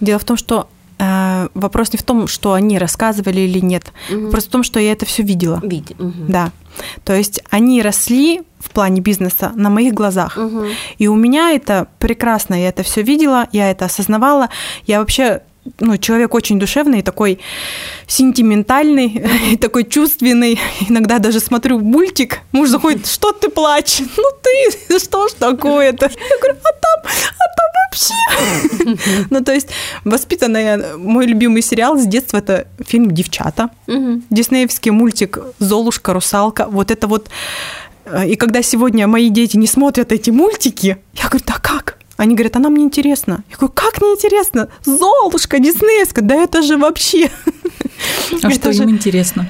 Дело 0.00 0.18
в 0.18 0.24
том, 0.24 0.36
что 0.36 0.68
вопрос 0.98 1.92
не 1.92 1.98
в 1.98 2.02
том, 2.02 2.26
что 2.28 2.52
они 2.52 2.78
рассказывали 2.78 3.40
или 3.40 3.60
нет. 3.60 3.92
Мгм. 4.10 4.26
Вопрос 4.26 4.44
в 4.44 4.50
том, 4.50 4.62
что 4.62 4.80
я 4.80 4.92
это 4.92 5.04
все 5.06 5.22
видела. 5.22 5.60
Види- 5.62 5.96
мгм. 5.98 6.26
Да. 6.28 6.52
То 7.04 7.14
есть 7.14 7.40
они 7.50 7.82
росли 7.82 8.42
в 8.58 8.70
плане 8.70 9.00
бизнеса 9.00 9.52
на 9.54 9.70
моих 9.70 9.94
глазах. 9.94 10.36
Мгм. 10.36 10.66
И 10.98 11.08
у 11.08 11.14
меня 11.14 11.52
это 11.52 11.88
прекрасно, 11.98 12.54
я 12.54 12.68
это 12.68 12.82
все 12.82 13.02
видела, 13.02 13.48
я 13.52 13.70
это 13.70 13.84
осознавала. 13.84 14.48
Я 14.86 15.00
вообще 15.00 15.42
ну, 15.80 15.96
человек 15.96 16.34
очень 16.34 16.58
душевный, 16.58 17.02
такой 17.02 17.38
сентиментальный, 18.06 19.22
и 19.52 19.56
такой 19.56 19.84
чувственный. 19.84 20.60
Иногда 20.88 21.18
даже 21.18 21.40
смотрю 21.40 21.78
мультик, 21.78 22.40
муж 22.52 22.68
заходит, 22.68 23.06
что 23.06 23.32
ты 23.32 23.48
плачешь? 23.48 24.06
Ну 24.16 24.24
ты, 24.42 24.98
что 24.98 25.28
ж 25.28 25.32
такое-то? 25.32 26.06
Я 26.06 26.38
говорю, 26.40 26.58
а 26.62 26.72
там, 26.72 27.12
а 27.38 27.56
там 27.56 27.63
вообще. 27.94 29.26
Ну, 29.30 29.40
то 29.40 29.52
есть, 29.52 29.68
воспитанная, 30.04 30.96
мой 30.96 31.26
любимый 31.26 31.62
сериал 31.62 31.98
с 31.98 32.06
детства, 32.06 32.38
это 32.38 32.66
фильм 32.86 33.10
«Девчата». 33.10 33.70
Диснеевский 34.30 34.90
мультик 34.90 35.38
«Золушка», 35.58 36.12
«Русалка». 36.12 36.66
Вот 36.66 36.90
это 36.90 37.06
вот... 37.06 37.28
э, 38.04 38.28
И 38.28 38.36
когда 38.36 38.62
сегодня 38.62 39.06
мои 39.06 39.30
дети 39.30 39.56
не 39.56 39.66
смотрят 39.66 40.12
эти 40.12 40.30
мультики, 40.30 40.96
я 41.14 41.28
говорю, 41.28 41.44
да 41.46 41.54
как? 41.60 41.98
Они 42.16 42.34
говорят, 42.34 42.56
а 42.56 42.58
нам 42.60 42.76
не 42.76 42.84
интересно. 42.84 43.42
Я 43.50 43.56
говорю, 43.56 43.72
как 43.74 44.00
не 44.02 44.08
интересно? 44.08 44.68
Золушка, 44.84 45.58
диснеевская, 45.58 46.24
да 46.24 46.34
это 46.34 46.62
же 46.62 46.76
вообще... 46.76 47.30
А 48.42 48.50
что 48.50 48.70
им 48.70 48.90
интересно? 48.90 49.46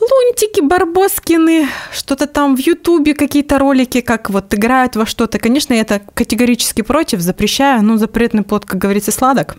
Лунтики, 0.00 0.60
Барбоскины, 0.60 1.68
что-то 1.92 2.26
там 2.26 2.56
в 2.56 2.60
Ютубе, 2.60 3.14
какие-то 3.14 3.58
ролики, 3.58 4.00
как 4.00 4.30
вот 4.30 4.52
играют 4.54 4.96
во 4.96 5.04
что-то. 5.04 5.38
Конечно, 5.38 5.74
я 5.74 5.82
это 5.82 6.00
категорически 6.14 6.82
против, 6.82 7.20
запрещаю. 7.20 7.82
Ну, 7.82 7.98
запретный 7.98 8.42
плод, 8.42 8.64
как 8.64 8.78
говорится, 8.78 9.12
сладок. 9.12 9.56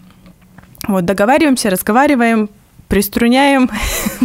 Вот, 0.88 1.06
договариваемся, 1.06 1.70
разговариваем, 1.70 2.50
приструняем, 2.88 3.70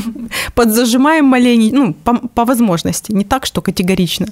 подзажимаем 0.54 1.26
маленький, 1.26 1.72
ну, 1.72 1.92
по, 1.92 2.16
по 2.16 2.44
возможности, 2.44 3.12
не 3.12 3.24
так, 3.24 3.44
что 3.44 3.60
категорично. 3.60 4.26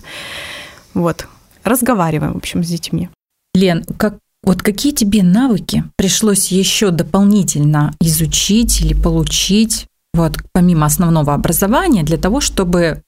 Вот, 0.94 1.26
разговариваем, 1.64 2.32
в 2.32 2.38
общем, 2.38 2.64
с 2.64 2.68
детьми. 2.68 3.10
Лен, 3.54 3.84
как, 3.98 4.16
вот 4.42 4.62
какие 4.62 4.92
тебе 4.92 5.22
навыки 5.22 5.84
пришлось 5.96 6.48
еще 6.48 6.90
дополнительно 6.90 7.94
изучить 8.00 8.80
или 8.80 8.94
получить, 8.94 9.86
вот, 10.14 10.38
помимо 10.52 10.86
основного 10.86 11.34
образования, 11.34 12.02
для 12.02 12.16
того, 12.16 12.40
чтобы 12.40 13.02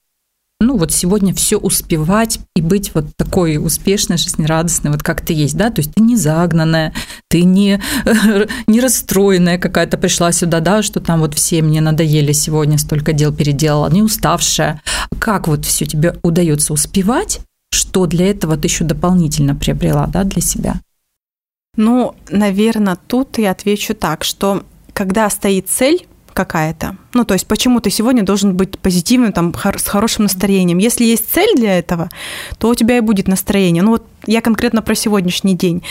ну 0.58 0.78
вот 0.78 0.90
сегодня 0.90 1.34
все 1.34 1.58
успевать 1.58 2.40
и 2.54 2.62
быть 2.62 2.94
вот 2.94 3.14
такой 3.16 3.58
успешной, 3.58 4.16
жизнерадостной, 4.16 4.90
вот 4.90 5.02
как 5.02 5.20
ты 5.20 5.34
есть, 5.34 5.56
да, 5.56 5.70
то 5.70 5.80
есть 5.80 5.92
ты 5.94 6.02
не 6.02 6.16
загнанная, 6.16 6.94
ты 7.28 7.42
не, 7.44 7.80
не 8.66 8.80
расстроенная 8.80 9.58
какая-то 9.58 9.98
пришла 9.98 10.32
сюда, 10.32 10.60
да, 10.60 10.82
что 10.82 11.00
там 11.00 11.20
вот 11.20 11.34
все 11.34 11.60
мне 11.60 11.82
надоели 11.82 12.32
сегодня, 12.32 12.78
столько 12.78 13.12
дел 13.12 13.34
переделала, 13.34 13.90
не 13.90 14.02
уставшая. 14.02 14.80
Как 15.18 15.46
вот 15.46 15.66
все 15.66 15.84
тебе 15.84 16.16
удается 16.22 16.72
успевать, 16.72 17.40
что 17.70 18.06
для 18.06 18.30
этого 18.30 18.56
ты 18.56 18.68
еще 18.68 18.84
дополнительно 18.84 19.54
приобрела, 19.54 20.06
да, 20.06 20.24
для 20.24 20.40
себя? 20.40 20.80
Ну, 21.76 22.14
наверное, 22.30 22.96
тут 23.06 23.36
я 23.36 23.50
отвечу 23.50 23.94
так, 23.94 24.24
что 24.24 24.64
когда 24.94 25.28
стоит 25.28 25.68
цель 25.68 26.06
какая-то, 26.36 26.96
ну, 27.14 27.24
то 27.24 27.34
есть 27.34 27.46
почему 27.46 27.80
ты 27.80 27.90
сегодня 27.90 28.22
должен 28.22 28.54
быть 28.54 28.78
позитивным, 28.78 29.32
там, 29.32 29.54
с 29.54 29.88
хорошим 29.88 30.24
настроением. 30.24 30.78
Если 30.78 31.04
есть 31.04 31.32
цель 31.32 31.56
для 31.56 31.78
этого, 31.78 32.10
то 32.58 32.68
у 32.68 32.74
тебя 32.74 32.98
и 32.98 33.00
будет 33.00 33.26
настроение. 33.26 33.82
Ну, 33.82 33.92
вот 33.92 34.06
я 34.26 34.42
конкретно 34.42 34.82
про 34.82 34.94
сегодняшний 34.94 35.56
день. 35.56 35.82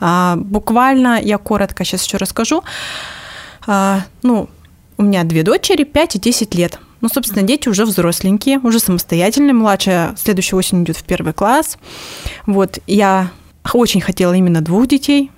А, 0.00 0.36
буквально, 0.36 1.20
я 1.22 1.36
коротко 1.36 1.84
сейчас 1.84 2.04
еще 2.04 2.16
расскажу. 2.16 2.64
А, 3.66 4.00
ну, 4.22 4.48
у 4.96 5.02
меня 5.02 5.22
две 5.24 5.42
дочери, 5.42 5.84
5 5.84 6.16
и 6.16 6.18
10 6.18 6.54
лет. 6.54 6.78
Ну, 7.02 7.08
собственно, 7.08 7.42
дети 7.42 7.68
уже 7.68 7.84
взросленькие, 7.84 8.58
уже 8.58 8.80
самостоятельные. 8.80 9.52
Младшая 9.52 10.16
следующей 10.16 10.56
осенью 10.56 10.84
идет 10.84 10.96
в 10.96 11.04
первый 11.04 11.34
класс. 11.34 11.76
Вот, 12.46 12.78
я 12.86 13.30
очень 13.72 14.00
хотела 14.00 14.32
именно 14.32 14.62
двух 14.62 14.86
детей. 14.86 15.30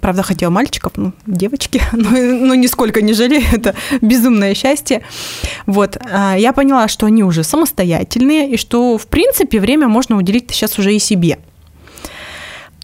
Правда, 0.00 0.22
хотела 0.22 0.50
мальчиков, 0.50 0.92
ну, 0.96 1.12
девочки, 1.26 1.82
но, 1.92 2.10
но 2.10 2.54
нисколько 2.54 3.02
не 3.02 3.12
жалею, 3.12 3.44
это 3.52 3.74
безумное 4.00 4.54
счастье. 4.54 5.02
Вот, 5.66 5.96
а, 6.10 6.36
я 6.36 6.52
поняла, 6.52 6.88
что 6.88 7.06
они 7.06 7.24
уже 7.24 7.44
самостоятельные, 7.44 8.50
и 8.50 8.56
что, 8.56 8.98
в 8.98 9.06
принципе, 9.06 9.60
время 9.60 9.88
можно 9.88 10.16
уделить 10.16 10.50
сейчас 10.50 10.78
уже 10.78 10.94
и 10.94 10.98
себе. 10.98 11.38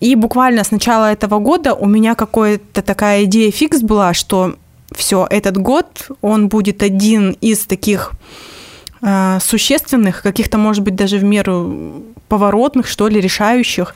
И 0.01 0.17
буквально 0.17 0.65
с 0.65 0.71
начала 0.71 1.13
этого 1.13 1.39
года 1.39 1.75
у 1.75 1.87
меня 1.87 2.15
какая-то 2.15 2.83
такая 2.83 3.25
идея 3.25 3.51
фикс 3.51 3.81
была, 3.81 4.13
что 4.13 4.57
все, 4.95 5.27
этот 5.31 5.57
год, 5.57 6.09
он 6.21 6.49
будет 6.49 6.83
один 6.83 7.33
из 7.41 7.61
таких 7.61 8.13
э, 9.03 9.39
существенных, 9.41 10.23
каких-то, 10.23 10.59
может 10.59 10.83
быть, 10.83 10.95
даже 10.95 11.19
в 11.19 11.25
меру 11.25 12.03
поворотных, 12.29 12.87
что 12.87 13.09
ли, 13.09 13.21
решающих, 13.21 13.95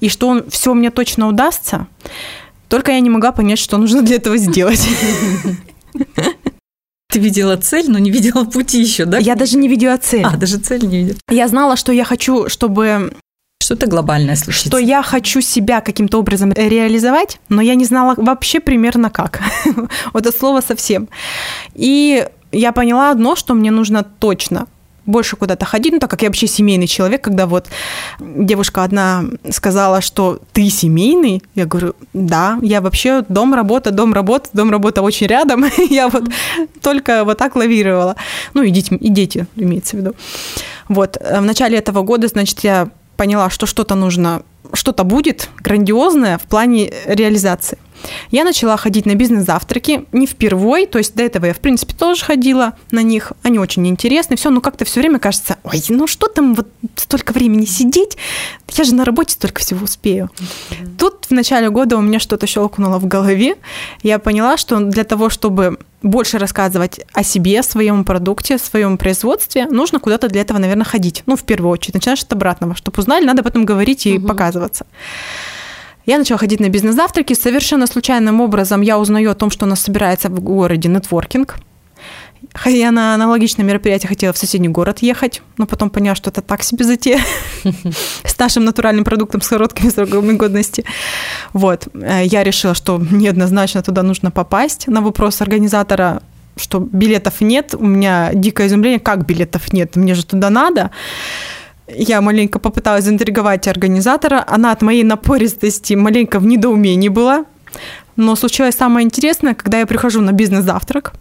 и 0.00 0.08
что 0.08 0.28
он 0.28 0.48
все 0.50 0.74
мне 0.74 0.90
точно 0.90 1.28
удастся. 1.28 1.86
Только 2.70 2.92
я 2.92 3.00
не 3.00 3.10
могла 3.10 3.32
понять, 3.32 3.58
что 3.58 3.76
нужно 3.78 4.00
для 4.00 4.16
этого 4.16 4.36
сделать. 4.36 4.88
Ты 7.12 7.18
видела 7.18 7.56
цель, 7.56 7.90
но 7.90 7.98
не 7.98 8.12
видела 8.12 8.44
пути 8.44 8.80
еще, 8.80 9.04
да? 9.04 9.18
Я 9.18 9.34
даже 9.34 9.58
не 9.58 9.68
видела 9.68 9.96
цель. 9.96 10.22
А, 10.24 10.36
даже 10.36 10.58
цель 10.58 10.86
не 10.86 10.98
видела. 10.98 11.18
Я 11.28 11.48
знала, 11.48 11.74
что 11.76 11.90
я 11.92 12.04
хочу, 12.04 12.48
чтобы 12.48 13.12
Что-то 13.60 13.88
глобальное 13.88 14.36
случится. 14.36 14.68
что 14.68 14.78
я 14.78 15.02
хочу 15.02 15.40
себя 15.40 15.80
каким-то 15.80 16.20
образом 16.20 16.52
реализовать, 16.52 17.40
но 17.48 17.60
я 17.60 17.74
не 17.74 17.84
знала 17.84 18.14
вообще 18.16 18.60
примерно 18.60 19.10
как. 19.10 19.40
Вот 20.12 20.26
это 20.26 20.38
слово 20.38 20.60
совсем. 20.60 21.08
И 21.74 22.24
я 22.52 22.70
поняла 22.70 23.10
одно, 23.10 23.34
что 23.34 23.54
мне 23.54 23.72
нужно 23.72 24.04
точно 24.04 24.68
больше 25.10 25.36
куда-то 25.36 25.66
ходить, 25.66 25.92
ну, 25.92 25.98
так 25.98 26.10
как 26.10 26.22
я 26.22 26.28
вообще 26.28 26.46
семейный 26.46 26.86
человек, 26.86 27.22
когда 27.22 27.46
вот 27.46 27.68
девушка 28.18 28.84
одна 28.84 29.24
сказала, 29.50 30.00
что 30.00 30.40
ты 30.52 30.70
семейный, 30.70 31.42
я 31.54 31.66
говорю, 31.66 31.94
да, 32.12 32.58
я 32.62 32.80
вообще 32.80 33.24
дом, 33.28 33.54
работа, 33.54 33.90
дом, 33.90 34.14
работа, 34.14 34.48
дом, 34.52 34.70
работа 34.70 35.02
очень 35.02 35.26
рядом, 35.26 35.64
я 35.90 36.08
вот 36.08 36.24
только 36.82 37.24
вот 37.24 37.38
так 37.38 37.56
лавировала, 37.56 38.16
ну, 38.54 38.62
и 38.62 38.70
дети, 38.70 38.94
и 38.94 39.08
дети 39.08 39.46
имеется 39.56 39.96
в 39.96 40.00
виду. 40.00 40.14
Вот, 40.88 41.16
э, 41.20 41.40
в 41.40 41.44
начале 41.44 41.78
этого 41.78 42.02
года, 42.02 42.28
значит, 42.28 42.60
я 42.60 42.88
поняла, 43.16 43.50
что 43.50 43.66
что-то 43.66 43.94
нужно, 43.94 44.42
что-то 44.72 45.04
будет 45.04 45.50
грандиозное 45.58 46.38
в 46.38 46.42
плане 46.42 46.92
реализации. 47.06 47.78
Я 48.30 48.44
начала 48.44 48.76
ходить 48.76 49.06
на 49.06 49.14
бизнес-завтраки, 49.14 50.04
не 50.12 50.26
впервой, 50.26 50.86
то 50.86 50.98
есть 50.98 51.14
до 51.14 51.22
этого 51.22 51.46
я, 51.46 51.54
в 51.54 51.58
принципе, 51.58 51.94
тоже 51.94 52.24
ходила 52.24 52.74
на 52.90 53.02
них, 53.02 53.32
они 53.42 53.58
очень 53.58 53.86
интересны, 53.86 54.36
все, 54.36 54.50
но 54.50 54.60
как-то 54.60 54.84
все 54.84 55.00
время 55.00 55.18
кажется, 55.18 55.56
ой, 55.64 55.82
ну 55.88 56.06
что 56.06 56.28
там 56.28 56.54
вот 56.54 56.68
столько 56.96 57.32
времени 57.32 57.64
сидеть, 57.64 58.16
я 58.72 58.84
же 58.84 58.94
на 58.94 59.04
работе 59.04 59.34
столько 59.34 59.60
всего 59.60 59.84
успею. 59.84 60.30
Тут 60.98 61.26
в 61.28 61.32
начале 61.32 61.70
года 61.70 61.96
у 61.96 62.00
меня 62.00 62.18
что-то 62.18 62.46
щелкнуло 62.46 62.98
в 62.98 63.06
голове, 63.06 63.56
я 64.02 64.18
поняла, 64.18 64.56
что 64.56 64.78
для 64.80 65.04
того, 65.04 65.28
чтобы 65.30 65.78
больше 66.02 66.38
рассказывать 66.38 67.00
о 67.12 67.22
себе, 67.22 67.62
своем 67.62 68.04
продукте, 68.04 68.56
своем 68.58 68.96
производстве, 68.96 69.66
нужно 69.66 69.98
куда-то 69.98 70.28
для 70.28 70.40
этого, 70.40 70.56
наверное, 70.58 70.84
ходить. 70.86 71.22
Ну, 71.26 71.36
в 71.36 71.42
первую 71.42 71.70
очередь, 71.70 71.94
начинаешь 71.94 72.22
от 72.22 72.32
обратного. 72.32 72.74
Чтобы 72.74 72.98
узнали, 73.00 73.26
надо 73.26 73.40
об 73.42 73.48
этом 73.48 73.66
говорить 73.66 74.06
и 74.06 74.16
Мгм. 74.16 74.26
показываться. 74.28 74.86
Я 76.10 76.18
начала 76.18 76.38
ходить 76.38 76.58
на 76.58 76.68
бизнес-завтраки. 76.68 77.34
Совершенно 77.34 77.86
случайным 77.86 78.40
образом 78.40 78.80
я 78.80 78.98
узнаю 78.98 79.30
о 79.30 79.34
том, 79.36 79.48
что 79.48 79.64
у 79.64 79.68
нас 79.68 79.80
собирается 79.80 80.28
в 80.28 80.40
городе 80.40 80.88
нетворкинг. 80.88 81.54
Я 82.66 82.90
на 82.90 83.14
аналогичное 83.14 83.64
мероприятие 83.64 84.08
хотела 84.08 84.32
в 84.32 84.36
соседний 84.36 84.68
город 84.68 85.02
ехать, 85.02 85.40
но 85.56 85.66
потом 85.66 85.88
поняла, 85.88 86.16
что 86.16 86.30
это 86.30 86.42
так 86.42 86.64
себе 86.64 86.84
затея 86.84 87.20
с 88.24 88.36
нашим 88.40 88.64
натуральным 88.64 89.04
продуктом 89.04 89.40
с 89.40 89.46
короткими 89.46 89.88
сроками 89.88 90.32
годности. 90.32 90.84
Вот. 91.52 91.86
Э, 91.94 92.24
Я 92.24 92.42
решила, 92.42 92.74
что 92.74 92.98
мне 92.98 93.30
однозначно 93.30 93.80
туда 93.80 94.02
нужно 94.02 94.32
попасть. 94.32 94.88
На 94.88 95.02
вопрос 95.02 95.40
организатора, 95.40 96.22
что 96.56 96.80
билетов 96.80 97.40
нет, 97.40 97.76
у 97.78 97.86
меня 97.86 98.32
дикое 98.34 98.66
изумление, 98.66 98.98
как 98.98 99.26
билетов 99.26 99.72
нет, 99.72 99.94
мне 99.94 100.16
же 100.16 100.26
туда 100.26 100.50
надо. 100.50 100.90
Я 101.96 102.20
маленько 102.20 102.58
попыталась 102.58 103.04
заинтриговать 103.04 103.68
организатора. 103.68 104.44
Она 104.46 104.72
от 104.72 104.82
моей 104.82 105.04
напористости 105.04 105.94
маленько 105.94 106.38
в 106.38 106.46
недоумении 106.46 107.08
была. 107.08 107.44
Но 108.16 108.36
случилось 108.36 108.74
самое 108.74 109.06
интересное, 109.06 109.54
когда 109.54 109.78
я 109.78 109.86
прихожу 109.86 110.20
на 110.20 110.32
бизнес-завтрак, 110.32 111.12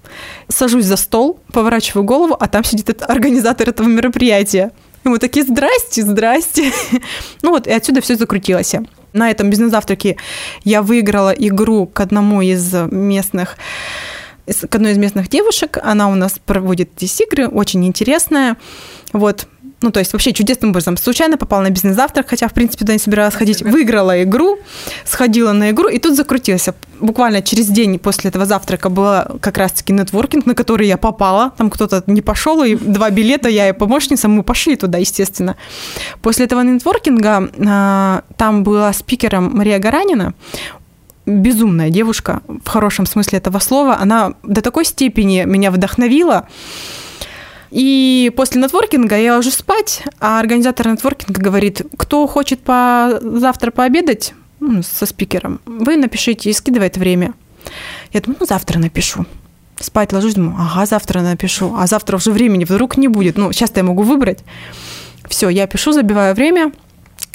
сажусь 0.49 0.85
за 0.85 0.97
стол, 0.97 1.39
поворачиваю 1.53 2.03
голову, 2.03 2.35
а 2.37 2.47
там 2.47 2.63
сидит 2.63 2.89
этот 2.89 3.09
организатор 3.09 3.69
этого 3.69 3.87
мероприятия. 3.87 4.71
И 5.05 5.09
мы 5.09 5.17
такие, 5.17 5.45
здрасте, 5.45 6.03
здрасте. 6.03 6.71
Ну 7.41 7.51
вот, 7.51 7.67
и 7.67 7.71
отсюда 7.71 8.01
все 8.01 8.15
закрутилось. 8.15 8.75
На 9.13 9.31
этом 9.31 9.49
бизнес-завтраке 9.49 10.17
я 10.63 10.81
выиграла 10.81 11.31
игру 11.31 11.87
к 11.87 11.99
одному 12.01 12.41
из 12.41 12.73
местных 12.91 13.57
к 14.69 14.75
одной 14.75 14.93
из 14.93 14.97
местных 14.97 15.29
девушек. 15.29 15.77
Она 15.81 16.09
у 16.09 16.15
нас 16.15 16.39
проводит 16.43 16.89
здесь 16.97 17.21
игры, 17.21 17.47
очень 17.47 17.85
интересная. 17.85 18.57
Вот. 19.13 19.47
Ну, 19.81 19.91
то 19.91 19.99
есть 19.99 20.11
вообще 20.13 20.33
чудесным 20.33 20.71
образом. 20.71 20.97
Случайно 20.97 21.37
попала 21.37 21.61
на 21.61 21.69
бизнес-завтрак, 21.69 22.29
хотя, 22.29 22.47
в 22.47 22.53
принципе, 22.53 22.79
туда 22.79 22.93
не 22.93 22.99
собиралась 22.99 23.35
ходить. 23.35 23.61
Выиграла 23.61 24.23
игру, 24.23 24.57
сходила 25.05 25.53
на 25.53 25.71
игру, 25.71 25.87
и 25.87 25.99
тут 25.99 26.15
закрутился. 26.15 26.75
Буквально 26.99 27.41
через 27.41 27.67
день 27.67 27.97
после 27.97 28.29
этого 28.29 28.45
завтрака 28.45 28.89
был 28.89 29.39
как 29.39 29.57
раз-таки 29.57 29.93
нетворкинг, 29.93 30.45
на 30.45 30.53
который 30.53 30.87
я 30.87 30.97
попала. 30.97 31.51
Там 31.57 31.69
кто-то 31.69 32.03
не 32.07 32.21
пошел, 32.21 32.61
и 32.63 32.75
два 32.75 33.09
билета, 33.09 33.47
я 33.47 33.69
и 33.69 33.71
помощница, 33.73 34.27
мы 34.27 34.43
пошли 34.43 34.75
туда, 34.75 34.97
естественно. 34.97 35.55
После 36.21 36.45
этого 36.45 36.61
нетворкинга 36.61 37.49
а, 37.65 38.23
там 38.35 38.63
была 38.63 38.91
спикером 38.91 39.55
Мария 39.55 39.79
Гаранина 39.79 40.33
безумная 41.25 41.89
девушка, 41.89 42.41
в 42.47 42.67
хорошем 42.67 43.05
смысле 43.05 43.37
этого 43.37 43.59
слова. 43.59 43.97
Она 43.99 44.33
до 44.43 44.61
такой 44.61 44.83
степени 44.83 45.43
меня 45.45 45.69
вдохновила. 45.71 46.47
И 47.71 48.31
после 48.35 48.61
нетворкинга 48.61 49.17
я 49.17 49.35
ложусь 49.35 49.55
спать, 49.55 50.03
а 50.19 50.39
организатор 50.39 50.87
нетворкинга 50.87 51.39
говорит, 51.39 51.81
кто 51.97 52.25
хочет 52.27 52.59
по... 52.61 53.19
завтра 53.21 53.71
пообедать 53.71 54.33
ну, 54.59 54.81
со 54.83 55.05
спикером, 55.05 55.61
вы 55.65 55.95
напишите 55.95 56.49
и 56.49 56.53
скидывает 56.53 56.97
время. 56.97 57.33
Я 58.11 58.21
думаю, 58.21 58.37
ну 58.39 58.45
завтра 58.45 58.79
напишу. 58.79 59.25
Спать 59.79 60.11
ложусь, 60.11 60.33
думаю, 60.33 60.55
ага, 60.59 60.85
завтра 60.85 61.21
напишу. 61.21 61.73
А 61.77 61.87
завтра 61.87 62.17
уже 62.17 62.31
времени 62.31 62.65
вдруг 62.65 62.97
не 62.97 63.07
будет. 63.07 63.37
Ну, 63.37 63.51
сейчас 63.53 63.71
я 63.75 63.83
могу 63.83 64.03
выбрать. 64.03 64.39
Все, 65.29 65.47
я 65.47 65.67
пишу, 65.67 65.93
забиваю 65.93 66.35
время, 66.35 66.71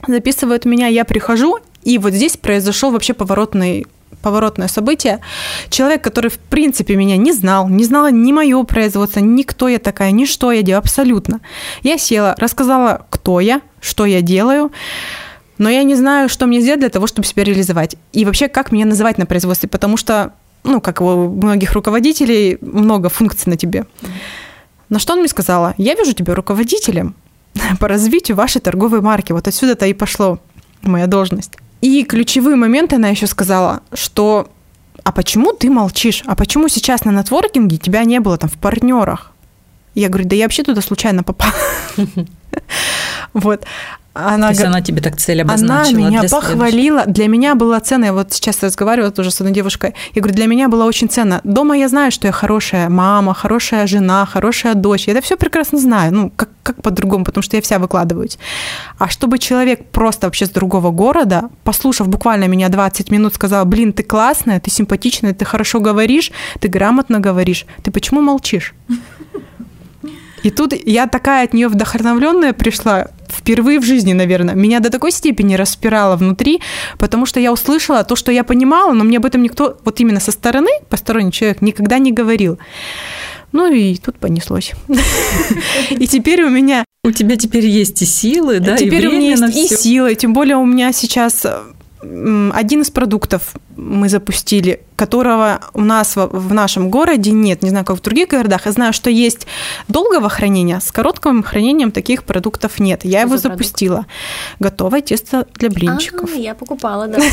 записывают 0.07 0.65
меня, 0.65 0.89
я 0.89 1.05
прихожу, 1.05 1.59
и 1.85 1.97
вот 1.99 2.13
здесь 2.13 2.37
произошел 2.37 2.91
вообще 2.91 3.15
поворотный 3.15 3.87
поворотное 4.23 4.69
событие. 4.69 5.21
Человек, 5.69 6.03
который, 6.03 6.31
в 6.31 6.39
принципе, 6.39 6.97
меня 6.97 7.17
не 7.17 7.33
знал, 7.33 7.69
не 7.69 7.85
знала 7.85 8.11
ни 8.11 8.33
мое 8.33 8.63
производство, 8.65 9.21
ни 9.21 9.43
кто 9.43 9.69
я 9.69 9.79
такая, 9.79 10.13
ни 10.13 10.25
что 10.25 10.51
я 10.51 10.63
делаю, 10.63 10.79
абсолютно. 10.79 11.41
Я 11.83 11.99
села, 11.99 12.35
рассказала, 12.39 13.07
кто 13.11 13.41
я, 13.41 13.61
что 13.81 14.07
я 14.07 14.23
делаю, 14.23 14.73
но 15.59 15.69
я 15.69 15.83
не 15.83 15.95
знаю, 15.95 16.29
что 16.29 16.47
мне 16.47 16.61
сделать 16.61 16.81
для 16.81 16.89
того, 16.89 17.07
чтобы 17.07 17.27
себя 17.27 17.45
реализовать. 17.45 17.97
И 18.13 18.25
вообще, 18.25 18.49
как 18.49 18.73
меня 18.73 18.87
называть 18.87 19.19
на 19.19 19.27
производстве, 19.27 19.69
потому 19.69 19.97
что, 19.97 20.33
ну, 20.65 20.81
как 20.81 21.01
у 21.01 21.29
многих 21.29 21.73
руководителей, 21.73 22.59
много 22.61 23.09
функций 23.09 23.51
на 23.51 23.57
тебе. 23.57 23.85
На 24.89 24.99
что 24.99 25.13
он 25.13 25.21
мне 25.21 25.29
сказала? 25.29 25.75
Я 25.77 25.95
вижу 25.95 26.13
тебя 26.13 26.35
руководителем 26.35 27.15
по 27.79 27.89
развитию 27.89 28.37
вашей 28.37 28.61
торговой 28.61 29.01
марки. 29.01 29.33
Вот 29.33 29.47
отсюда-то 29.47 29.87
и 29.87 29.93
пошло 29.93 30.39
моя 30.83 31.07
должность. 31.07 31.57
И 31.85 32.03
ключевые 32.05 32.57
моменты 32.57 32.97
она 32.97 33.09
еще 33.09 33.27
сказала, 33.27 33.83
что 33.93 34.49
а 35.03 35.13
почему 35.13 35.53
ты 35.53 35.69
молчишь? 35.69 36.23
А 36.25 36.35
почему 36.35 36.69
сейчас 36.69 37.05
на 37.05 37.11
нетворкинге 37.11 37.77
тебя 37.77 38.05
не 38.05 38.21
было 38.21 38.39
там 38.39 38.49
в 38.49 38.55
партнерах? 38.55 39.34
Я 39.95 40.09
говорю, 40.09 40.29
да 40.29 40.37
я 40.37 40.45
вообще 40.45 40.63
туда 40.63 40.81
случайно 40.81 41.23
попала. 41.23 41.53
Вот. 43.33 43.65
Она, 44.15 44.47
То 44.47 44.53
есть 44.53 44.65
она 44.65 44.81
тебе 44.81 45.03
так 45.03 45.17
цель 45.17 45.43
обозначила? 45.43 45.99
Она 45.99 46.09
меня 46.09 46.21
для 46.21 46.29
похвалила. 46.29 47.05
Для 47.07 47.27
меня 47.27 47.57
было 47.57 47.81
ценно, 47.81 48.05
я 48.05 48.13
вот 48.13 48.33
сейчас 48.33 48.63
разговаривала 48.63 49.11
тоже 49.11 49.33
с 49.33 49.41
одной 49.41 49.53
девушкой, 49.53 49.95
я 50.15 50.23
говорю, 50.23 50.37
для 50.37 50.47
меня 50.47 50.69
было 50.69 50.85
очень 50.85 51.09
ценно. 51.09 51.41
Дома 51.43 51.77
я 51.77 51.89
знаю, 51.89 52.13
что 52.13 52.29
я 52.29 52.33
хорошая 52.33 52.89
мама, 52.89 53.35
хорошая 53.35 53.89
жена, 53.89 54.25
хорошая 54.25 54.75
дочь. 54.75 55.09
Я 55.09 55.15
это 55.15 55.23
все 55.23 55.37
прекрасно 55.37 55.81
знаю. 55.81 56.15
Ну, 56.15 56.31
как, 56.31 56.49
как 56.63 56.81
по-другому, 56.81 57.25
потому 57.25 57.43
что 57.43 57.57
я 57.57 57.63
вся 57.63 57.81
выкладываюсь. 57.81 58.39
А 58.99 59.09
чтобы 59.09 59.41
человек 59.41 59.85
просто 59.91 60.29
вообще 60.29 60.47
с 60.47 60.51
другого 60.51 60.93
города, 60.93 61.51
послушав 61.65 62.09
буквально 62.09 62.45
меня 62.45 62.69
20 62.69 63.11
минут, 63.11 63.35
сказал, 63.35 63.65
блин, 63.65 63.93
ты 63.93 64.05
классная, 64.05 64.61
ты 64.61 64.71
симпатичная, 64.71 65.35
ты 65.35 65.45
хорошо 65.45 65.81
говоришь, 65.81 66.31
ты 66.61 66.69
грамотно 66.69 67.19
говоришь, 67.19 67.67
ты 67.83 67.91
почему 67.91 68.21
молчишь? 68.21 68.75
И 70.45 70.51
тут 70.51 70.75
я 70.87 71.07
такая 71.07 71.45
от 71.45 71.55
нее 71.55 71.69
вдохновленная 71.69 72.53
пришла, 72.53 73.09
впервые 73.29 73.81
в 73.81 73.85
жизни, 73.85 74.13
наверное, 74.13 74.55
меня 74.55 74.81
до 74.81 74.91
такой 74.91 75.11
степени 75.11 75.55
распирало 75.55 76.17
внутри, 76.17 76.61
потому 76.99 77.25
что 77.25 77.41
я 77.41 77.51
услышала 77.51 78.05
то, 78.05 78.15
что 78.15 78.31
я 78.31 78.45
понимала, 78.45 78.93
но 78.93 79.05
мне 79.05 79.17
об 79.17 79.25
этом 79.25 79.43
никто, 79.43 79.79
вот 79.85 80.01
именно 80.01 80.21
со 80.21 80.33
стороны, 80.33 80.71
посторонний 80.91 81.33
человек, 81.33 81.63
никогда 81.63 81.99
не 81.99 82.13
говорил. 82.13 82.59
Ну 83.53 83.73
и 83.73 83.97
тут 83.97 84.19
понеслось. 84.19 84.73
И 85.91 86.07
теперь 86.07 86.43
у 86.43 86.51
меня... 86.51 86.85
У 87.05 87.13
тебя 87.13 87.37
теперь 87.37 87.67
есть 87.67 88.03
и 88.03 88.05
силы, 88.05 88.61
да, 88.61 88.77
Теперь 88.77 89.07
у 89.07 89.13
меня 89.13 89.35
есть 89.47 89.73
и 89.73 89.77
силы, 89.77 90.15
тем 90.15 90.33
более 90.33 90.57
у 90.57 90.67
меня 90.67 90.93
сейчас 90.93 91.47
один 92.03 92.83
из 92.83 92.91
продуктов 92.91 93.55
мы 93.77 94.09
запустили, 94.09 94.81
которого 94.97 95.61
у 95.73 95.81
нас 95.81 96.15
в, 96.15 96.53
нашем 96.53 96.89
городе 96.89 97.33
нет, 97.33 97.63
не 97.63 97.71
знаю, 97.71 97.85
как 97.85 97.97
в 97.99 98.03
других 98.03 98.29
городах. 98.29 98.67
Я 98.67 98.73
знаю, 98.73 98.93
что 98.93 99.11
есть 99.11 99.47
долгого 99.89 100.29
хранения, 100.29 100.79
с 100.79 100.93
коротким 100.93 101.43
хранением 101.43 101.91
таких 101.91 102.25
продуктов 102.25 102.79
нет. 102.79 103.05
Я 103.05 103.21
что 103.21 103.29
его 103.29 103.37
запустила. 103.37 103.95
Продукт? 103.95 104.11
Готовое 104.61 105.01
тесто 105.01 105.47
для 105.55 105.71
блинчиков. 105.71 106.31
А, 106.33 106.37
я 106.37 106.55
покупала, 106.55 107.09
да. 107.09 107.19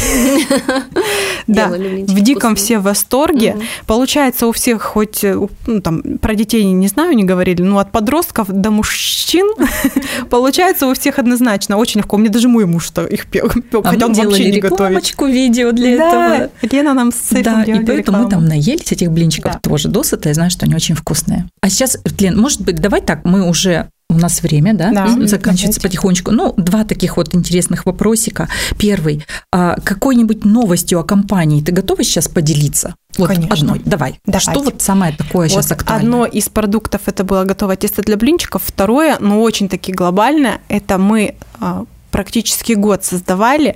Да, 1.47 1.67
в 1.67 2.21
диком 2.21 2.55
все 2.55 2.79
в 2.79 2.83
восторге. 2.83 3.57
Получается 3.85 4.47
у 4.47 4.51
всех, 4.51 4.81
хоть 4.81 5.23
э, 5.23 5.35
ну, 5.67 5.81
там 5.81 6.01
про 6.19 6.35
детей 6.35 6.63
не 6.63 6.87
знаю, 6.87 7.13
не 7.13 7.23
говорили, 7.23 7.61
но 7.61 7.79
от 7.79 7.91
подростков 7.91 8.47
до 8.49 8.71
мужчин 8.71 9.47
получается 10.29 10.87
у 10.87 10.93
всех 10.93 11.19
однозначно. 11.19 11.77
Очень 11.77 12.01
легко. 12.01 12.17
Мне 12.17 12.29
даже 12.29 12.47
мой 12.47 12.65
муж 12.65 12.85
что 12.85 13.05
их 13.05 13.27
пек, 13.27 13.55
а 13.73 13.83
хотя 13.83 14.05
он 14.05 14.13
вообще 14.13 14.51
не 14.51 14.59
готовит. 14.59 15.15
видео 15.21 15.71
для 15.71 15.91
этого. 15.91 16.30
Лена 16.61 16.93
нам 16.93 17.11
с 17.11 17.31
этим 17.31 17.43
Да, 17.43 17.63
и 17.63 17.73
поэтому 17.73 17.97
рекламу. 17.97 18.23
мы 18.25 18.29
там 18.29 18.45
наелись 18.45 18.91
этих 18.91 19.11
блинчиков 19.11 19.53
да. 19.53 19.59
тоже 19.59 19.87
досыта, 19.87 20.29
я 20.29 20.35
знаю, 20.35 20.51
что 20.51 20.65
они 20.65 20.75
очень 20.75 20.95
вкусные. 20.95 21.47
А 21.61 21.69
сейчас, 21.69 21.97
Лен, 22.19 22.39
может 22.39 22.61
быть, 22.61 22.77
давай 22.77 23.01
так, 23.01 23.25
мы 23.25 23.47
уже 23.47 23.87
у 24.11 24.15
нас 24.15 24.43
время, 24.43 24.73
да, 24.73 24.91
да 24.91 25.07
заканчивается 25.07 25.79
давайте. 25.79 25.81
потихонечку. 25.81 26.31
Ну, 26.31 26.53
два 26.57 26.83
таких 26.83 27.15
вот 27.17 27.33
интересных 27.33 27.85
вопросика. 27.85 28.49
Первый. 28.77 29.25
А 29.53 29.77
какой-нибудь 29.83 30.43
новостью 30.43 30.99
о 30.99 31.03
компании 31.03 31.61
ты 31.61 31.71
готова 31.71 32.03
сейчас 32.03 32.27
поделиться? 32.27 32.95
Вот 33.17 33.27
Конечно. 33.27 33.53
одной. 33.53 33.81
Давай. 33.85 34.19
Давайте. 34.25 34.51
Что 34.51 34.63
вот 34.63 34.81
самое 34.81 35.13
такое 35.13 35.47
вот 35.47 35.51
сейчас 35.51 35.71
актуальное? 35.71 36.03
Одно 36.03 36.25
из 36.25 36.49
продуктов 36.49 37.01
это 37.05 37.23
было 37.23 37.45
готовое 37.45 37.77
тесто 37.77 38.01
для 38.01 38.17
блинчиков. 38.17 38.61
Второе, 38.65 39.17
но 39.19 39.41
очень 39.41 39.69
таки 39.69 39.93
глобальное, 39.93 40.59
это 40.67 40.97
мы 40.97 41.35
а, 41.59 41.85
практически 42.11 42.73
год 42.73 43.03
создавали, 43.03 43.75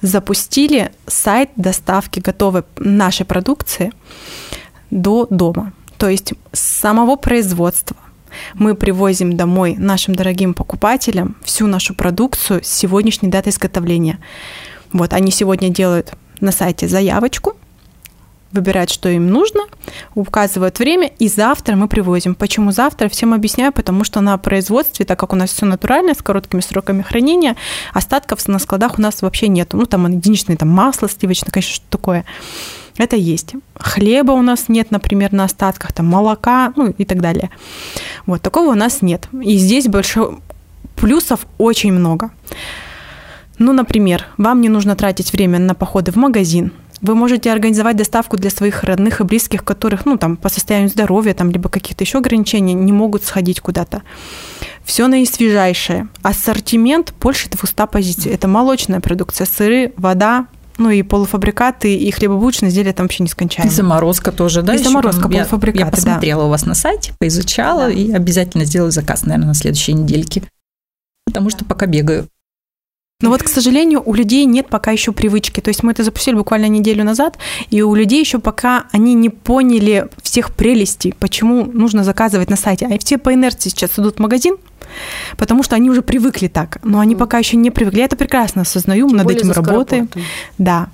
запустили 0.00 0.90
сайт 1.06 1.50
доставки 1.56 2.20
готовой 2.20 2.64
нашей 2.78 3.26
продукции 3.26 3.92
до 4.90 5.26
дома. 5.30 5.72
То 5.98 6.08
есть 6.08 6.34
с 6.52 6.60
самого 6.60 7.16
производства 7.16 7.96
мы 8.54 8.74
привозим 8.74 9.36
домой 9.36 9.76
нашим 9.78 10.14
дорогим 10.14 10.54
покупателям 10.54 11.36
всю 11.44 11.66
нашу 11.66 11.94
продукцию 11.94 12.64
с 12.64 12.68
сегодняшней 12.68 13.28
даты 13.28 13.50
изготовления. 13.50 14.18
Вот 14.92 15.12
они 15.12 15.30
сегодня 15.30 15.68
делают 15.68 16.14
на 16.40 16.52
сайте 16.52 16.88
заявочку, 16.88 17.56
выбирают, 18.54 18.90
что 18.90 19.08
им 19.08 19.28
нужно, 19.28 19.62
указывают 20.14 20.78
время, 20.78 21.10
и 21.18 21.28
завтра 21.28 21.76
мы 21.76 21.88
привозим. 21.88 22.34
Почему 22.34 22.72
завтра? 22.72 23.08
Всем 23.08 23.34
объясняю, 23.34 23.72
потому 23.72 24.04
что 24.04 24.20
на 24.20 24.38
производстве, 24.38 25.04
так 25.04 25.18
как 25.18 25.32
у 25.32 25.36
нас 25.36 25.50
все 25.50 25.66
натуральное, 25.66 26.14
с 26.14 26.22
короткими 26.22 26.60
сроками 26.60 27.02
хранения, 27.02 27.56
остатков 27.92 28.46
на 28.48 28.58
складах 28.58 28.98
у 28.98 29.02
нас 29.02 29.22
вообще 29.22 29.48
нету. 29.48 29.76
Ну, 29.76 29.86
там 29.86 30.06
единичное 30.06 30.56
там 30.56 30.68
масло 30.68 31.08
сливочное, 31.08 31.50
конечно, 31.50 31.74
что 31.74 31.84
такое. 31.90 32.24
Это 32.96 33.16
есть. 33.16 33.54
Хлеба 33.76 34.32
у 34.32 34.42
нас 34.42 34.68
нет, 34.68 34.92
например, 34.92 35.32
на 35.32 35.44
остатках, 35.44 35.92
там 35.92 36.06
молока, 36.06 36.72
ну 36.76 36.94
и 36.96 37.04
так 37.04 37.20
далее. 37.20 37.50
Вот, 38.24 38.40
такого 38.40 38.70
у 38.70 38.74
нас 38.74 39.02
нет. 39.02 39.28
И 39.42 39.58
здесь 39.58 39.88
большой 39.88 40.38
плюсов 40.94 41.46
очень 41.58 41.92
много. 41.92 42.30
Ну, 43.58 43.72
например, 43.72 44.26
вам 44.36 44.60
не 44.60 44.68
нужно 44.68 44.96
тратить 44.96 45.32
время 45.32 45.58
на 45.58 45.74
походы 45.74 46.12
в 46.12 46.16
магазин, 46.16 46.72
вы 47.00 47.14
можете 47.14 47.50
организовать 47.50 47.96
доставку 47.96 48.36
для 48.36 48.50
своих 48.50 48.84
родных 48.84 49.20
и 49.20 49.24
близких, 49.24 49.64
которых, 49.64 50.06
ну, 50.06 50.16
там, 50.16 50.36
по 50.36 50.48
состоянию 50.48 50.88
здоровья, 50.88 51.34
там, 51.34 51.50
либо 51.50 51.68
каких-то 51.68 52.04
еще 52.04 52.18
ограничений, 52.18 52.74
не 52.74 52.92
могут 52.92 53.24
сходить 53.24 53.60
куда-то. 53.60 54.02
Все 54.84 55.06
наисвежайшее. 55.06 56.08
Ассортимент 56.22 57.14
больше 57.20 57.48
200 57.48 57.86
позиций. 57.86 58.32
Это 58.32 58.48
молочная 58.48 59.00
продукция, 59.00 59.46
сыры, 59.46 59.92
вода, 59.96 60.46
ну 60.78 60.90
и 60.90 61.02
полуфабрикаты, 61.02 61.94
и 61.94 62.10
хлебобулочные 62.10 62.70
изделия 62.70 62.92
там 62.92 63.04
вообще 63.04 63.22
не 63.22 63.26
нескончаемо. 63.26 63.70
И 63.70 63.74
заморозка 63.74 64.32
тоже, 64.32 64.62
да? 64.62 64.74
И 64.74 64.78
заморозка, 64.78 65.28
полуфабрикаты, 65.28 65.78
Я, 65.78 65.86
я 65.86 65.90
посмотрела 65.90 66.42
да. 66.42 66.46
у 66.46 66.50
вас 66.50 66.66
на 66.66 66.74
сайте, 66.74 67.12
поизучала, 67.18 67.86
да. 67.86 67.92
и 67.92 68.12
обязательно 68.12 68.64
сделаю 68.64 68.90
заказ, 68.90 69.24
наверное, 69.24 69.48
на 69.48 69.54
следующей 69.54 69.92
недельке. 69.92 70.42
Потому 71.26 71.50
что 71.50 71.64
пока 71.64 71.86
бегаю. 71.86 72.26
Но 73.24 73.30
вот, 73.30 73.42
к 73.42 73.48
сожалению, 73.48 74.02
у 74.04 74.12
людей 74.12 74.44
нет 74.44 74.68
пока 74.68 74.90
еще 74.90 75.10
привычки. 75.10 75.62
То 75.62 75.68
есть 75.68 75.82
мы 75.82 75.92
это 75.92 76.04
запустили 76.04 76.34
буквально 76.34 76.66
неделю 76.66 77.04
назад, 77.04 77.38
и 77.70 77.80
у 77.80 77.94
людей 77.94 78.20
еще 78.20 78.38
пока 78.38 78.84
они 78.92 79.14
не 79.14 79.30
поняли 79.30 80.10
всех 80.22 80.54
прелестей, 80.54 81.14
почему 81.18 81.64
нужно 81.64 82.04
заказывать 82.04 82.50
на 82.50 82.56
сайте. 82.56 82.86
А 82.86 82.98
все 82.98 83.16
по 83.16 83.32
инерции 83.32 83.70
сейчас 83.70 83.98
идут 83.98 84.16
в 84.16 84.18
магазин, 84.18 84.58
потому 85.36 85.62
что 85.62 85.76
они 85.76 85.90
уже 85.90 86.02
привыкли 86.02 86.48
так, 86.48 86.78
но 86.82 87.00
они 87.00 87.16
пока 87.16 87.38
еще 87.38 87.56
не 87.56 87.70
привыкли. 87.70 87.98
Я 87.98 88.04
это 88.04 88.16
прекрасно 88.16 88.62
осознаю, 88.62 89.08
мы 89.08 89.18
над 89.18 89.30
этим 89.30 89.50
работаем. 89.50 90.08
Да. 90.58 90.88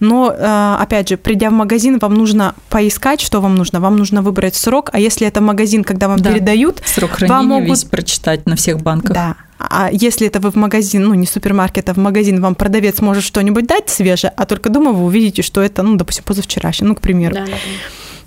Но, 0.00 0.32
э, 0.32 0.76
опять 0.80 1.08
же, 1.08 1.16
придя 1.16 1.50
в 1.50 1.52
магазин, 1.52 1.98
вам 1.98 2.14
нужно 2.14 2.54
поискать, 2.68 3.20
что 3.20 3.40
вам 3.40 3.54
нужно. 3.54 3.80
Вам 3.80 3.96
нужно 3.96 4.22
выбрать 4.22 4.56
срок, 4.56 4.90
а 4.92 4.98
если 4.98 5.26
это 5.26 5.40
магазин, 5.40 5.84
когда 5.84 6.08
вам 6.08 6.20
да. 6.20 6.32
передают... 6.32 6.82
Срок 6.84 7.12
хранения 7.12 7.38
вам 7.38 7.46
могут... 7.46 7.68
весь 7.68 7.84
прочитать 7.84 8.46
на 8.46 8.56
всех 8.56 8.82
банках. 8.82 9.12
Да. 9.12 9.36
А 9.58 9.88
если 9.90 10.26
это 10.26 10.40
вы 10.40 10.50
в 10.50 10.56
магазин, 10.56 11.04
ну 11.04 11.14
не 11.14 11.26
супермаркет, 11.26 11.88
а 11.88 11.94
в 11.94 11.96
магазин, 11.96 12.40
вам 12.40 12.54
продавец 12.54 13.00
может 13.00 13.24
что-нибудь 13.24 13.66
дать 13.66 13.88
свежее, 13.88 14.32
а 14.36 14.44
только 14.44 14.68
дома 14.68 14.92
вы 14.92 15.04
увидите, 15.04 15.42
что 15.42 15.62
это, 15.62 15.82
ну, 15.82 15.96
допустим, 15.96 16.24
позавчерашнее, 16.24 16.88
ну, 16.88 16.94
к 16.94 17.00
примеру. 17.00 17.34
Да, 17.34 17.46
да. 17.46 17.52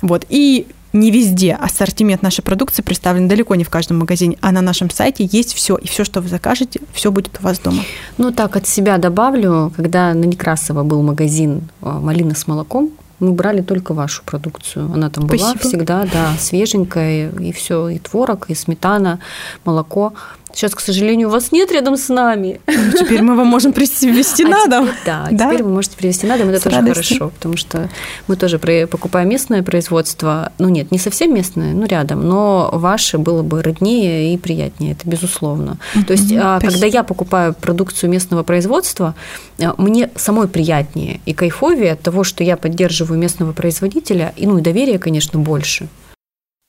Вот. 0.02 0.26
И 0.30 0.68
не 1.00 1.12
везде 1.12 1.54
ассортимент 1.54 2.22
нашей 2.22 2.42
продукции 2.42 2.82
представлен 2.82 3.28
далеко 3.28 3.56
не 3.56 3.64
в 3.64 3.70
каждом 3.70 4.00
магазине, 4.00 4.38
а 4.42 4.52
на 4.52 4.62
нашем 4.62 4.90
сайте 4.90 5.28
есть 5.32 5.54
все, 5.54 5.76
и 5.76 5.88
все, 5.88 6.04
что 6.04 6.22
вы 6.22 6.30
закажете, 6.30 6.82
все 6.94 7.12
будет 7.12 7.40
у 7.40 7.44
вас 7.44 7.60
дома. 7.60 7.84
Ну 8.18 8.32
так 8.32 8.56
от 8.56 8.68
себя 8.68 8.98
добавлю, 8.98 9.72
когда 9.76 10.14
на 10.14 10.26
Некрасова 10.26 10.84
был 10.84 11.02
магазин 11.02 11.62
а, 11.82 12.00
«Малина 12.00 12.36
с 12.36 12.48
молоком», 12.48 12.92
мы 13.20 13.32
брали 13.32 13.62
только 13.62 13.94
вашу 13.94 14.24
продукцию. 14.24 14.92
Она 14.94 15.10
там 15.10 15.26
была 15.26 15.50
Спасибо. 15.52 15.68
всегда, 15.68 16.06
да, 16.12 16.34
свеженькая, 16.40 17.32
и 17.32 17.52
все, 17.52 17.90
и 17.90 17.98
творог, 17.98 18.50
и 18.50 18.56
сметана, 18.56 19.20
молоко. 19.66 20.14
Сейчас, 20.58 20.74
к 20.74 20.80
сожалению, 20.80 21.28
у 21.28 21.32
вас 21.32 21.52
нет 21.52 21.72
рядом 21.72 21.98
с 21.98 22.10
нами. 22.10 22.60
Ну, 22.66 22.92
теперь 22.98 23.22
мы 23.22 23.36
вам 23.36 23.46
можем 23.46 23.74
привезти 23.74 24.44
а 24.44 24.48
на 24.48 24.66
дом. 24.66 24.90
Да, 25.06 25.28
да, 25.30 25.52
теперь 25.52 25.62
вы 25.62 25.70
можете 25.70 25.96
привезти 25.96 26.26
на 26.26 26.36
дом, 26.36 26.50
это 26.50 26.64
тоже 26.64 26.82
хорошо, 26.82 27.30
потому 27.30 27.58
что 27.58 27.92
мы 28.28 28.36
тоже 28.38 28.58
покупаем 28.88 29.30
местное 29.30 29.62
производство. 29.62 30.52
Ну 30.58 30.70
нет, 30.70 30.92
не 30.92 30.98
совсем 30.98 31.32
местное, 31.32 31.74
ну 31.74 31.86
рядом, 31.86 32.28
но 32.28 32.72
ваше 32.74 33.20
было 33.20 33.44
бы 33.44 33.62
роднее 33.62 34.34
и 34.34 34.38
приятнее, 34.40 34.94
это 34.94 35.08
безусловно. 35.08 35.78
То 36.08 36.14
есть, 36.14 36.34
а, 36.36 36.60
когда 36.60 36.88
я 36.88 37.04
покупаю 37.04 37.54
продукцию 37.54 38.10
местного 38.10 38.42
производства, 38.42 39.14
а, 39.62 39.76
мне 39.78 40.10
самой 40.16 40.48
приятнее 40.48 41.22
и 41.28 41.34
кайфовее 41.36 41.92
от 41.92 42.02
того, 42.02 42.24
что 42.24 42.44
я 42.44 42.58
поддерживаю 42.58 43.20
местного 43.20 43.54
производителя, 43.54 44.34
и 44.36 44.48
ну 44.48 44.58
и 44.58 44.62
доверие, 44.62 44.98
конечно, 44.98 45.38
больше. 45.38 45.88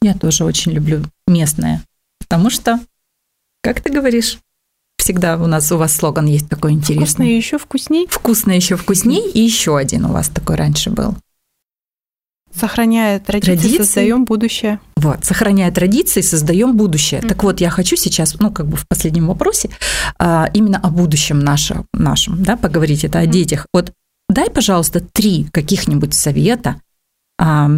Я 0.02 0.12
тоже 0.12 0.44
очень 0.44 0.72
люблю 0.72 1.04
местное, 1.26 1.82
потому 2.18 2.50
что 2.50 2.80
как 3.62 3.80
ты 3.80 3.92
говоришь? 3.92 4.38
Всегда 4.98 5.36
у 5.36 5.46
нас 5.46 5.70
у 5.72 5.78
вас 5.78 5.94
слоган 5.94 6.26
есть 6.26 6.48
такой 6.48 6.72
интересный. 6.72 7.04
Вкусно 7.04 7.22
и 7.22 7.36
еще 7.36 7.58
вкусней. 7.58 8.06
Вкусно 8.10 8.52
еще 8.52 8.76
вкусней. 8.76 9.30
И 9.30 9.40
еще 9.40 9.78
один 9.78 10.04
у 10.04 10.12
вас 10.12 10.28
такой 10.28 10.56
раньше 10.56 10.90
был. 10.90 11.14
Сохраняя 12.54 13.20
традиции, 13.20 13.54
традиции, 13.54 13.78
создаем 13.78 14.24
будущее. 14.24 14.80
Вот, 14.96 15.24
сохраняя 15.24 15.70
традиции, 15.70 16.22
создаем 16.22 16.76
будущее. 16.76 17.20
Mm-hmm. 17.20 17.28
Так 17.28 17.42
вот, 17.44 17.60
я 17.60 17.70
хочу 17.70 17.94
сейчас, 17.94 18.34
ну, 18.40 18.50
как 18.50 18.66
бы 18.66 18.76
в 18.76 18.88
последнем 18.88 19.28
вопросе, 19.28 19.70
а, 20.18 20.50
именно 20.54 20.78
о 20.78 20.90
будущем 20.90 21.38
нашем, 21.38 21.86
нашем 21.92 22.42
да, 22.42 22.56
поговорить, 22.56 23.04
это 23.04 23.18
mm-hmm. 23.18 23.22
о 23.22 23.26
детях. 23.26 23.66
Вот 23.72 23.92
дай, 24.28 24.50
пожалуйста, 24.50 25.00
три 25.00 25.44
каких-нибудь 25.52 26.14
совета, 26.14 26.80
а, 27.38 27.70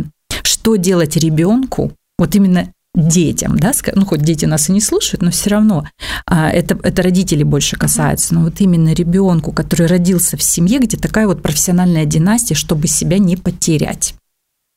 что 0.43 0.77
делать 0.77 1.17
ребенку, 1.17 1.93
вот 2.19 2.35
именно 2.35 2.73
детям, 2.95 3.57
да, 3.57 3.73
ну 3.95 4.05
хоть 4.05 4.23
дети 4.23 4.47
нас 4.47 4.69
и 4.69 4.73
не 4.73 4.81
слушают, 4.81 5.23
но 5.23 5.31
все 5.31 5.51
равно 5.51 5.87
а, 6.27 6.51
это, 6.51 6.79
это 6.83 7.03
родители 7.03 7.45
больше 7.45 7.77
касается, 7.77 8.35
но 8.35 8.43
вот 8.43 8.61
именно 8.61 8.93
ребенку, 8.93 9.53
который 9.53 9.87
родился 9.87 10.37
в 10.37 10.43
семье, 10.43 10.81
где 10.81 10.97
такая 10.97 11.27
вот 11.27 11.41
профессиональная 11.41 12.05
династия, 12.05 12.55
чтобы 12.55 12.89
себя 12.89 13.19
не 13.19 13.37
потерять, 13.37 14.15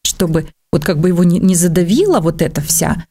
чтобы 0.05 0.47
вот 0.71 0.83
как 0.83 0.99
бы 0.99 1.09
его 1.09 1.23
не, 1.23 1.39
не 1.39 1.55
задавила 1.55 2.19
вот 2.19 2.41
эта 2.41 2.61
вся 2.61 3.03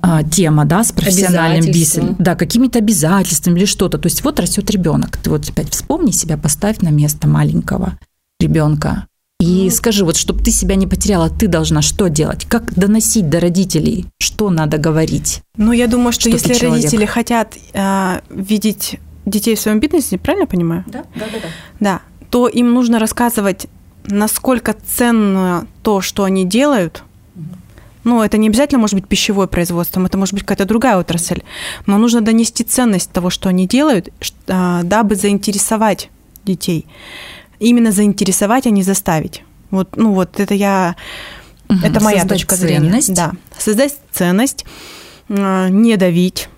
а, 0.00 0.22
тема, 0.22 0.64
да, 0.64 0.84
с 0.84 0.92
профессиональным 0.92 1.66
бизнесом, 1.66 2.16
да, 2.18 2.34
какими-то 2.34 2.78
обязательствами 2.78 3.58
или 3.58 3.66
что-то. 3.66 3.98
То 3.98 4.06
есть 4.06 4.22
вот 4.24 4.40
растет 4.40 4.70
ребенок, 4.70 5.16
ты 5.16 5.28
вот 5.28 5.48
опять 5.48 5.70
вспомни 5.70 6.10
себя, 6.10 6.36
поставь 6.36 6.80
на 6.80 6.90
место 6.90 7.26
маленького 7.28 7.98
ребенка, 8.40 9.06
и 9.40 9.64
ну. 9.64 9.70
скажи, 9.70 10.04
вот 10.04 10.16
чтобы 10.16 10.42
ты 10.42 10.50
себя 10.50 10.74
не 10.74 10.88
потеряла, 10.88 11.30
ты 11.30 11.46
должна 11.46 11.80
что 11.80 12.08
делать? 12.08 12.44
Как 12.46 12.74
доносить 12.74 13.28
до 13.28 13.38
родителей? 13.38 14.06
Что 14.18 14.50
надо 14.50 14.78
говорить? 14.78 15.42
Ну, 15.56 15.70
я 15.70 15.86
думаю, 15.86 16.12
что, 16.12 16.22
что 16.22 16.30
если 16.30 16.66
родители 16.66 17.04
хотят 17.04 17.54
э, 17.72 18.20
видеть 18.30 18.98
детей 19.26 19.54
в 19.54 19.60
своем 19.60 19.78
бизнесе, 19.78 20.18
правильно 20.18 20.42
я 20.42 20.48
понимаю? 20.48 20.84
Да, 20.88 21.04
да, 21.14 21.26
да, 21.32 21.38
да. 21.40 21.48
Да, 21.78 22.02
то 22.30 22.48
им 22.48 22.74
нужно 22.74 22.98
рассказывать, 22.98 23.68
насколько 24.06 24.74
ценно 24.74 25.68
то, 25.84 26.00
что 26.00 26.24
они 26.24 26.44
делают. 26.44 27.04
Ну, 28.02 28.22
это 28.22 28.38
не 28.38 28.48
обязательно 28.48 28.80
может 28.80 28.94
быть 28.94 29.06
пищевое 29.06 29.46
производство, 29.46 30.04
это 30.04 30.18
может 30.18 30.34
быть 30.34 30.42
какая-то 30.42 30.64
другая 30.64 30.96
отрасль. 30.96 31.42
Но 31.86 31.98
нужно 31.98 32.22
донести 32.22 32.64
ценность 32.64 33.12
того, 33.12 33.30
что 33.30 33.48
они 33.48 33.68
делают, 33.68 34.08
а, 34.48 34.82
дабы 34.82 35.14
заинтересовать 35.14 36.10
детей 36.44 36.86
именно 37.58 37.92
заинтересовать, 37.92 38.66
а 38.66 38.70
не 38.70 38.82
заставить. 38.82 39.44
Вот, 39.70 39.96
ну 39.96 40.12
вот 40.14 40.40
это 40.40 40.54
я, 40.54 40.96
угу, 41.68 41.78
это 41.82 42.02
моя 42.02 42.24
точка 42.24 42.56
ценность. 42.56 43.06
зрения. 43.06 43.16
Да, 43.16 43.32
создать 43.58 43.96
ценность, 44.12 44.64
а, 45.28 45.68
не 45.68 45.96
давить, 45.96 46.48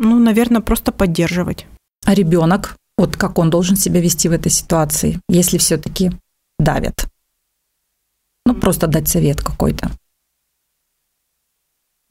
ну, 0.00 0.18
наверное, 0.18 0.62
просто 0.62 0.92
поддерживать. 0.92 1.66
А 2.06 2.14
ребенок, 2.14 2.76
вот 2.96 3.16
как 3.16 3.38
он 3.38 3.50
должен 3.50 3.76
себя 3.76 4.00
вести 4.00 4.28
в 4.28 4.32
этой 4.32 4.50
ситуации, 4.50 5.20
если 5.28 5.58
все-таки 5.58 6.12
давят? 6.58 7.06
Ну, 8.46 8.54
просто 8.54 8.86
дать 8.86 9.08
совет 9.08 9.42
какой-то 9.42 9.90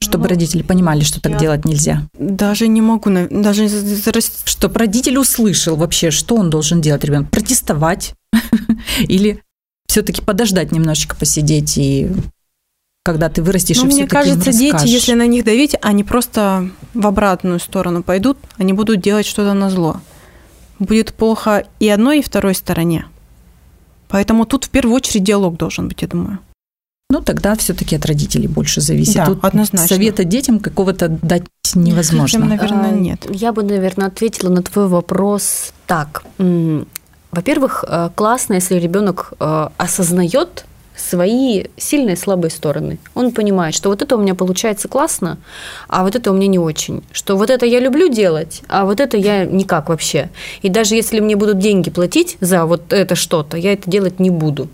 чтобы 0.09 0.27
родители 0.27 0.63
понимали, 0.63 1.01
что 1.01 1.21
так 1.21 1.37
делать 1.37 1.65
нельзя? 1.65 2.07
Даже 2.17 2.67
не 2.67 2.81
могу, 2.81 3.09
даже 3.29 3.67
чтобы 4.45 4.79
родитель 4.79 5.17
услышал 5.17 5.75
вообще, 5.75 6.11
что 6.11 6.35
он 6.35 6.49
должен 6.49 6.81
делать, 6.81 7.03
ребенок, 7.03 7.29
протестовать 7.29 8.13
или 8.99 9.43
все-таки 9.87 10.21
подождать 10.21 10.71
немножечко 10.71 11.15
посидеть 11.15 11.77
и 11.77 12.09
когда 13.03 13.29
ты 13.29 13.41
вырастешь, 13.41 13.77
ну, 13.77 13.85
и 13.85 13.93
мне 13.93 14.07
кажется, 14.07 14.51
дети, 14.51 14.85
если 14.85 15.13
на 15.13 15.25
них 15.25 15.43
давить, 15.43 15.75
они 15.81 16.03
просто 16.03 16.69
в 16.93 17.07
обратную 17.07 17.59
сторону 17.59 18.03
пойдут, 18.03 18.37
они 18.57 18.73
будут 18.73 19.01
делать 19.01 19.25
что-то 19.25 19.53
на 19.53 19.69
зло. 19.69 20.01
Будет 20.79 21.13
плохо 21.13 21.65
и 21.79 21.89
одной, 21.89 22.19
и 22.19 22.21
второй 22.21 22.53
стороне. 22.53 23.05
Поэтому 24.09 24.45
тут 24.45 24.65
в 24.65 24.69
первую 24.69 24.95
очередь 24.95 25.23
диалог 25.23 25.57
должен 25.57 25.87
быть, 25.87 26.01
я 26.01 26.07
думаю. 26.07 26.39
Ну, 27.11 27.21
тогда 27.21 27.55
все-таки 27.55 27.95
от 27.95 28.05
родителей 28.05 28.47
больше 28.47 28.81
зависит. 28.81 29.15
Да, 29.15 29.25
Тут 29.25 29.43
однозначно. 29.43 29.87
Совета 29.87 30.23
детям 30.23 30.59
какого-то 30.59 31.07
дать 31.07 31.43
невозможно. 31.73 32.39
Детям, 32.39 32.49
наверное, 32.49 32.91
а, 32.91 32.95
нет. 32.95 33.25
Я 33.31 33.51
бы, 33.51 33.63
наверное, 33.63 34.07
ответила 34.07 34.49
на 34.49 34.61
твой 34.61 34.87
вопрос 34.87 35.73
так. 35.87 36.23
Во-первых, 37.31 37.83
э, 37.87 38.09
классно, 38.13 38.55
если 38.55 38.75
ребенок 38.75 39.33
э, 39.39 39.69
осознает 39.77 40.65
свои 40.95 41.65
сильные 41.77 42.13
и 42.13 42.17
слабые 42.17 42.51
стороны. 42.51 42.99
Он 43.15 43.31
понимает, 43.31 43.73
что 43.73 43.89
вот 43.89 44.01
это 44.03 44.15
у 44.15 44.21
меня 44.21 44.35
получается 44.35 44.87
классно, 44.87 45.37
а 45.87 46.03
вот 46.03 46.15
это 46.15 46.31
у 46.31 46.35
меня 46.35 46.47
не 46.47 46.59
очень. 46.59 47.03
Что 47.11 47.37
вот 47.37 47.49
это 47.49 47.65
я 47.65 47.79
люблю 47.79 48.09
делать, 48.09 48.61
а 48.67 48.85
вот 48.85 48.99
это 48.99 49.17
я 49.17 49.45
никак 49.45 49.89
вообще. 49.89 50.29
И 50.61 50.69
даже 50.69 50.95
если 50.95 51.21
мне 51.21 51.35
будут 51.35 51.57
деньги 51.57 51.89
платить 51.89 52.37
за 52.41 52.65
вот 52.65 52.93
это 52.93 53.15
что-то, 53.15 53.57
я 53.57 53.73
это 53.73 53.89
делать 53.89 54.19
не 54.19 54.29
буду. 54.29 54.69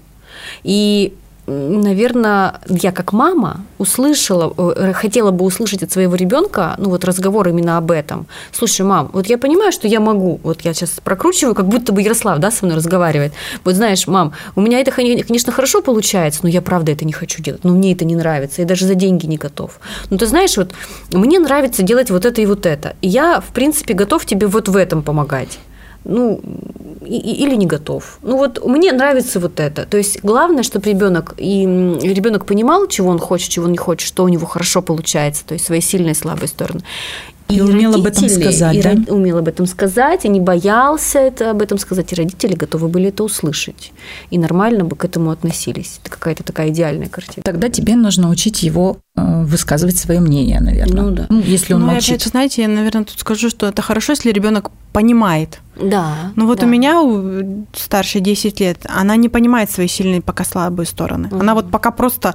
И 0.63 1.13
наверное, 1.47 2.59
я 2.67 2.91
как 2.91 3.13
мама 3.13 3.61
услышала, 3.77 4.53
э, 4.57 4.93
хотела 4.93 5.31
бы 5.31 5.45
услышать 5.45 5.83
от 5.83 5.91
своего 5.91 6.15
ребенка, 6.15 6.75
ну 6.77 6.89
вот 6.89 7.05
разговор 7.05 7.47
именно 7.47 7.77
об 7.77 7.91
этом. 7.91 8.25
Слушай, 8.51 8.81
мам, 8.81 9.09
вот 9.13 9.27
я 9.27 9.37
понимаю, 9.37 9.71
что 9.71 9.87
я 9.87 9.99
могу, 9.99 10.39
вот 10.43 10.61
я 10.61 10.73
сейчас 10.73 10.91
прокручиваю, 11.03 11.55
как 11.55 11.67
будто 11.67 11.93
бы 11.93 12.01
Ярослав, 12.01 12.39
да, 12.39 12.51
со 12.51 12.65
мной 12.65 12.77
разговаривает. 12.77 13.33
Вот 13.63 13.75
знаешь, 13.75 14.07
мам, 14.07 14.33
у 14.55 14.61
меня 14.61 14.79
это, 14.79 14.91
конечно, 14.91 15.51
хорошо 15.51 15.81
получается, 15.81 16.41
но 16.43 16.49
я 16.49 16.61
правда 16.61 16.91
это 16.91 17.05
не 17.05 17.13
хочу 17.13 17.41
делать, 17.41 17.63
но 17.63 17.73
мне 17.73 17.93
это 17.93 18.05
не 18.05 18.15
нравится, 18.15 18.61
я 18.61 18.67
даже 18.67 18.85
за 18.85 18.95
деньги 18.95 19.25
не 19.25 19.37
готов. 19.37 19.79
Ну 20.09 20.17
ты 20.17 20.25
знаешь, 20.25 20.57
вот 20.57 20.73
мне 21.11 21.39
нравится 21.39 21.83
делать 21.83 22.09
вот 22.09 22.25
это 22.25 22.41
и 22.41 22.45
вот 22.45 22.65
это, 22.65 22.95
и 23.01 23.07
я, 23.07 23.39
в 23.39 23.53
принципе, 23.53 23.93
готов 23.93 24.25
тебе 24.25 24.47
вот 24.47 24.67
в 24.67 24.75
этом 24.75 25.03
помогать 25.03 25.59
ну, 26.05 26.39
и, 27.05 27.43
или 27.43 27.55
не 27.55 27.65
готов. 27.65 28.19
Ну 28.21 28.37
вот 28.37 28.65
мне 28.65 28.91
нравится 28.91 29.39
вот 29.39 29.59
это. 29.59 29.85
То 29.85 29.97
есть 29.97 30.23
главное, 30.23 30.63
чтобы 30.63 30.89
ребенок 30.89 31.33
и 31.37 31.63
ребенок 31.63 32.45
понимал, 32.45 32.87
чего 32.87 33.09
он 33.09 33.19
хочет, 33.19 33.49
чего 33.49 33.65
он 33.65 33.71
не 33.71 33.77
хочет, 33.77 34.07
что 34.07 34.23
у 34.23 34.27
него 34.27 34.45
хорошо 34.45 34.81
получается, 34.81 35.45
то 35.45 35.53
есть 35.53 35.65
свои 35.65 35.81
сильные 35.81 36.11
и 36.11 36.15
слабые 36.15 36.47
стороны. 36.47 36.81
И, 37.47 37.57
и 37.57 37.61
умел 37.61 37.93
об 37.95 38.05
этом 38.05 38.27
сказать, 38.27 38.75
и 38.75 38.81
да? 38.81 39.13
умел 39.13 39.37
об 39.37 39.47
этом 39.47 39.67
сказать, 39.67 40.25
и 40.25 40.29
не 40.29 40.39
боялся 40.39 41.19
это 41.19 41.51
об 41.51 41.61
этом 41.61 41.77
сказать, 41.77 42.11
и 42.11 42.15
родители 42.15 42.55
готовы 42.55 42.87
были 42.87 43.09
это 43.09 43.23
услышать. 43.23 43.91
И 44.31 44.37
нормально 44.37 44.83
бы 44.83 44.95
к 44.95 45.05
этому 45.05 45.31
относились. 45.31 45.99
Это 46.01 46.11
какая-то 46.11 46.43
такая 46.43 46.69
идеальная 46.69 47.07
картина. 47.07 47.43
Тогда 47.43 47.69
тебе 47.69 47.95
нужно 47.95 48.29
учить 48.29 48.63
его 48.63 48.97
э, 49.15 49.43
высказывать 49.43 49.97
свое 49.97 50.19
мнение, 50.19 50.59
наверное. 50.59 51.03
Ну 51.03 51.11
да. 51.11 51.25
Ну, 51.29 51.39
если 51.41 51.73
он 51.73 51.81
ну, 51.81 51.87
молчит. 51.87 52.15
Опять, 52.15 52.31
знаете, 52.31 52.61
я, 52.63 52.67
наверное, 52.67 53.03
тут 53.03 53.19
скажу, 53.19 53.49
что 53.49 53.67
это 53.67 53.81
хорошо, 53.81 54.13
если 54.13 54.31
ребенок 54.31 54.71
понимает. 54.91 55.59
Да. 55.75 56.31
Ну 56.35 56.47
вот 56.47 56.59
да. 56.59 56.65
у 56.65 56.69
меня 56.69 57.01
у 57.01 57.65
старше 57.73 58.21
10 58.21 58.59
лет, 58.61 58.85
она 58.85 59.17
не 59.17 59.29
понимает 59.29 59.69
свои 59.69 59.87
сильные 59.87 60.21
пока 60.21 60.45
слабые 60.45 60.87
стороны. 60.87 61.27
Угу. 61.27 61.39
Она 61.39 61.53
вот 61.53 61.69
пока 61.69 61.91
просто 61.91 62.33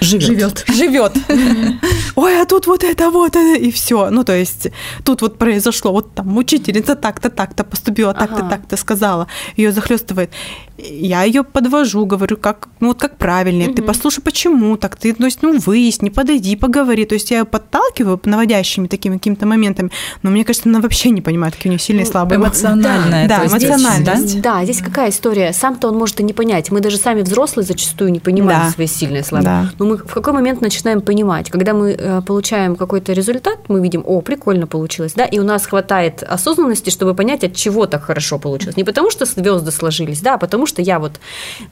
живет. 0.00 0.64
Живет. 0.68 1.12
ой, 2.16 2.40
а 2.40 2.46
тут 2.46 2.66
вот 2.66 2.82
это 2.82 3.10
вот, 3.10 3.36
это, 3.36 3.54
и 3.54 3.70
все. 3.70 4.10
Ну, 4.10 4.24
то 4.24 4.34
есть 4.34 4.68
тут 5.04 5.22
вот 5.22 5.38
произошло, 5.38 5.92
вот 5.92 6.14
там 6.14 6.36
учительница 6.36 6.96
так-то, 6.96 7.30
так-то 7.30 7.62
поступила, 7.62 8.14
так-то, 8.14 8.38
ага. 8.38 8.50
так-то 8.50 8.76
сказала, 8.76 9.28
ее 9.56 9.72
захлестывает. 9.72 10.30
Я 10.78 11.22
ее 11.24 11.42
подвожу, 11.42 12.04
говорю, 12.06 12.36
как, 12.36 12.68
ну 12.80 12.88
вот 12.88 13.00
как 13.00 13.16
правильнее, 13.16 13.68
угу. 13.68 13.76
ты 13.76 13.82
послушай, 13.82 14.20
почему 14.20 14.76
так, 14.76 14.96
ты, 14.96 15.14
то 15.14 15.24
есть, 15.24 15.42
ну, 15.42 15.58
выясни, 15.58 16.10
подойди, 16.10 16.56
поговори. 16.56 17.04
То 17.04 17.14
есть 17.14 17.30
я 17.30 17.38
ее 17.38 17.44
подталкиваю 17.44 18.20
наводящими 18.24 18.86
такими 18.86 19.16
какими-то 19.16 19.46
моментами, 19.46 19.90
но 20.22 20.30
мне 20.30 20.44
кажется, 20.44 20.68
она 20.68 20.80
вообще 20.80 21.10
не 21.10 21.20
понимает, 21.20 21.54
какие 21.54 21.70
у 21.70 21.72
нее 21.72 21.80
сильные 21.80 22.04
и 22.04 22.06
слабые. 22.06 22.38
Эмоциональная. 22.38 23.28
Да, 23.28 23.38
да 23.38 23.46
эмоциональность. 23.46 24.40
Да? 24.40 24.58
да, 24.58 24.64
здесь 24.64 24.80
какая 24.80 25.10
история? 25.10 25.52
Сам-то 25.52 25.88
он 25.88 25.96
может 25.96 26.20
и 26.20 26.24
не 26.24 26.32
понять. 26.32 26.70
Мы 26.70 26.80
даже 26.80 26.96
сами 26.96 27.22
взрослые 27.22 27.66
зачастую 27.66 28.10
не 28.10 28.20
понимаем 28.20 28.62
да. 28.62 28.70
свои 28.70 28.86
сильные 28.86 29.22
слабые. 29.22 29.44
Да. 29.44 29.70
Но 29.78 29.86
мы 29.86 29.96
в 29.98 30.12
какой 30.12 30.32
момент 30.32 30.60
начинаем 30.60 31.00
понимать? 31.00 31.50
Когда 31.50 31.74
мы 31.74 31.92
э, 31.92 32.05
получаем 32.26 32.76
какой-то 32.76 33.12
результат, 33.12 33.58
мы 33.68 33.80
видим, 33.80 34.02
о, 34.06 34.20
прикольно 34.20 34.66
получилось, 34.66 35.14
да, 35.14 35.24
и 35.24 35.38
у 35.38 35.44
нас 35.44 35.66
хватает 35.66 36.22
осознанности, 36.22 36.90
чтобы 36.90 37.14
понять, 37.14 37.44
от 37.44 37.54
чего 37.54 37.86
так 37.86 38.04
хорошо 38.04 38.38
получилось. 38.38 38.76
Не 38.76 38.84
потому 38.84 39.10
что 39.10 39.24
звезды 39.24 39.70
сложились, 39.70 40.20
да, 40.20 40.34
а 40.34 40.38
потому 40.38 40.66
что 40.66 40.82
я 40.82 40.98
вот 40.98 41.12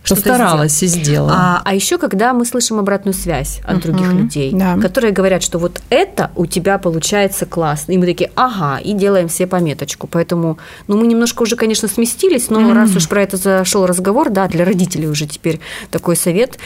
постаралась 0.08 0.82
и 0.82 0.86
сделала. 0.86 1.32
А, 1.32 1.62
а 1.64 1.74
еще 1.74 1.98
когда 1.98 2.32
мы 2.32 2.44
слышим 2.44 2.78
обратную 2.78 3.14
связь 3.14 3.60
от 3.64 3.78
uh-huh. 3.78 3.82
других 3.82 4.12
людей, 4.12 4.52
да. 4.52 4.76
которые 4.76 5.12
говорят, 5.12 5.42
что 5.42 5.58
вот 5.58 5.80
это 5.90 6.30
у 6.36 6.46
тебя 6.46 6.78
получается 6.78 7.46
классно, 7.46 7.92
и 7.92 7.98
мы 7.98 8.06
такие, 8.06 8.30
ага, 8.34 8.78
и 8.78 8.92
делаем 8.92 9.28
все 9.28 9.46
пометочку. 9.46 10.06
Поэтому, 10.06 10.58
ну, 10.88 10.96
мы 10.96 11.06
немножко 11.06 11.42
уже, 11.42 11.56
конечно, 11.56 11.88
сместились, 11.88 12.50
но 12.50 12.60
mm-hmm. 12.60 12.74
раз 12.74 12.96
уж 12.96 13.08
про 13.08 13.22
это 13.22 13.36
зашел 13.36 13.86
разговор, 13.86 14.30
да, 14.30 14.48
для 14.48 14.64
родителей 14.64 15.08
уже 15.08 15.26
теперь 15.26 15.60
такой 15.90 16.16
совет, 16.16 16.58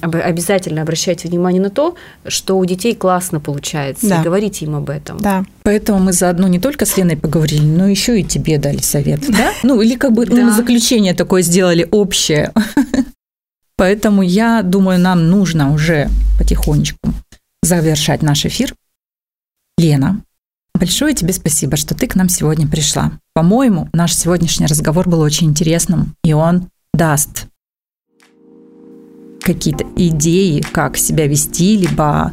обязательно 0.00 0.82
обращайте 0.82 1.28
внимание 1.28 1.60
на 1.60 1.70
то, 1.70 1.96
что 2.26 2.56
у 2.56 2.64
детей 2.64 2.94
классно 2.94 3.15
получается, 3.40 4.08
да. 4.08 4.20
и 4.20 4.24
говорите 4.24 4.64
им 4.64 4.74
об 4.76 4.90
этом. 4.90 5.18
Да. 5.18 5.44
Поэтому 5.62 5.98
мы 5.98 6.12
заодно 6.12 6.48
не 6.48 6.58
только 6.58 6.86
с 6.86 6.96
Леной 6.96 7.16
поговорили, 7.16 7.64
но 7.64 7.86
еще 7.86 8.20
и 8.20 8.24
тебе 8.24 8.58
дали 8.58 8.80
совет, 8.80 9.20
да? 9.28 9.52
Ну, 9.62 9.80
или 9.80 9.96
как 9.96 10.12
бы 10.12 10.26
да. 10.26 10.50
заключение 10.52 11.14
такое 11.14 11.42
сделали 11.42 11.86
общее. 11.90 12.52
Поэтому 13.76 14.22
я 14.22 14.62
думаю, 14.62 14.98
нам 14.98 15.28
нужно 15.28 15.72
уже 15.72 16.08
потихонечку 16.38 17.12
завершать 17.62 18.22
наш 18.22 18.46
эфир. 18.46 18.74
Лена, 19.78 20.22
большое 20.74 21.14
тебе 21.14 21.32
спасибо, 21.32 21.76
что 21.76 21.94
ты 21.94 22.06
к 22.06 22.14
нам 22.14 22.28
сегодня 22.28 22.66
пришла. 22.66 23.12
По-моему, 23.34 23.88
наш 23.92 24.14
сегодняшний 24.14 24.66
разговор 24.66 25.08
был 25.08 25.20
очень 25.20 25.48
интересным, 25.48 26.14
и 26.24 26.32
он 26.32 26.68
даст 26.94 27.48
какие-то 29.46 29.84
идеи, 29.94 30.60
как 30.60 30.96
себя 30.96 31.26
вести, 31.26 31.76
либо 31.76 32.32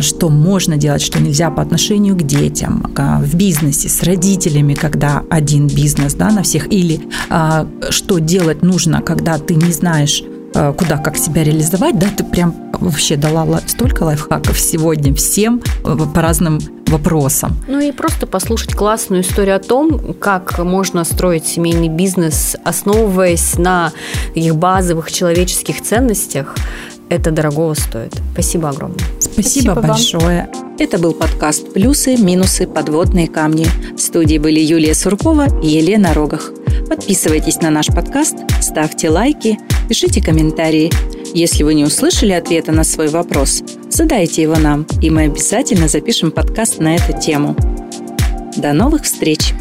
что 0.00 0.28
можно 0.28 0.76
делать, 0.76 1.02
что 1.02 1.20
нельзя 1.20 1.50
по 1.50 1.62
отношению 1.62 2.16
к 2.16 2.22
детям, 2.22 2.92
а, 2.96 3.20
в 3.20 3.34
бизнесе, 3.34 3.88
с 3.88 4.02
родителями, 4.02 4.74
когда 4.74 5.22
один 5.30 5.66
бизнес 5.66 6.14
да, 6.14 6.30
на 6.30 6.42
всех, 6.42 6.70
или 6.72 7.00
а, 7.30 7.66
что 7.90 8.18
делать 8.18 8.62
нужно, 8.62 9.00
когда 9.02 9.38
ты 9.38 9.54
не 9.54 9.72
знаешь, 9.72 10.22
куда, 10.52 10.98
как 10.98 11.16
себя 11.16 11.44
реализовать, 11.44 11.98
да, 11.98 12.08
ты 12.14 12.24
прям 12.24 12.54
вообще 12.78 13.16
дала 13.16 13.46
столько 13.66 14.02
лайфхаков 14.02 14.60
сегодня 14.60 15.14
всем 15.14 15.62
по 15.82 16.20
разным 16.20 16.60
вопросам. 16.92 17.56
Ну 17.68 17.80
и 17.80 17.90
просто 17.90 18.26
послушать 18.26 18.74
классную 18.74 19.22
историю 19.22 19.56
о 19.56 19.60
том, 19.60 20.14
как 20.14 20.58
можно 20.58 21.04
строить 21.04 21.46
семейный 21.46 21.88
бизнес, 21.88 22.54
основываясь 22.64 23.56
на 23.56 23.92
их 24.34 24.54
базовых 24.56 25.10
человеческих 25.10 25.80
ценностях, 25.82 26.54
это 27.12 27.30
дорогого 27.30 27.74
стоит. 27.74 28.14
Спасибо 28.32 28.70
огромное. 28.70 28.98
Спасибо, 29.20 29.72
Спасибо 29.72 29.74
большое. 29.74 30.48
Вам. 30.52 30.76
Это 30.78 30.98
был 30.98 31.12
подкаст 31.12 31.72
«Плюсы, 31.72 32.16
минусы, 32.16 32.66
подводные 32.66 33.28
камни». 33.28 33.66
В 33.96 34.00
студии 34.00 34.38
были 34.38 34.60
Юлия 34.60 34.94
Суркова 34.94 35.60
и 35.62 35.68
Елена 35.68 36.14
Рогах. 36.14 36.52
Подписывайтесь 36.88 37.60
на 37.60 37.70
наш 37.70 37.88
подкаст, 37.88 38.36
ставьте 38.60 39.10
лайки, 39.10 39.58
пишите 39.88 40.22
комментарии. 40.22 40.90
Если 41.34 41.62
вы 41.62 41.74
не 41.74 41.84
услышали 41.84 42.32
ответа 42.32 42.72
на 42.72 42.84
свой 42.84 43.08
вопрос, 43.08 43.62
задайте 43.90 44.42
его 44.42 44.56
нам, 44.56 44.86
и 45.00 45.10
мы 45.10 45.24
обязательно 45.24 45.88
запишем 45.88 46.30
подкаст 46.30 46.80
на 46.80 46.96
эту 46.96 47.18
тему. 47.18 47.56
До 48.56 48.72
новых 48.72 49.04
встреч! 49.04 49.54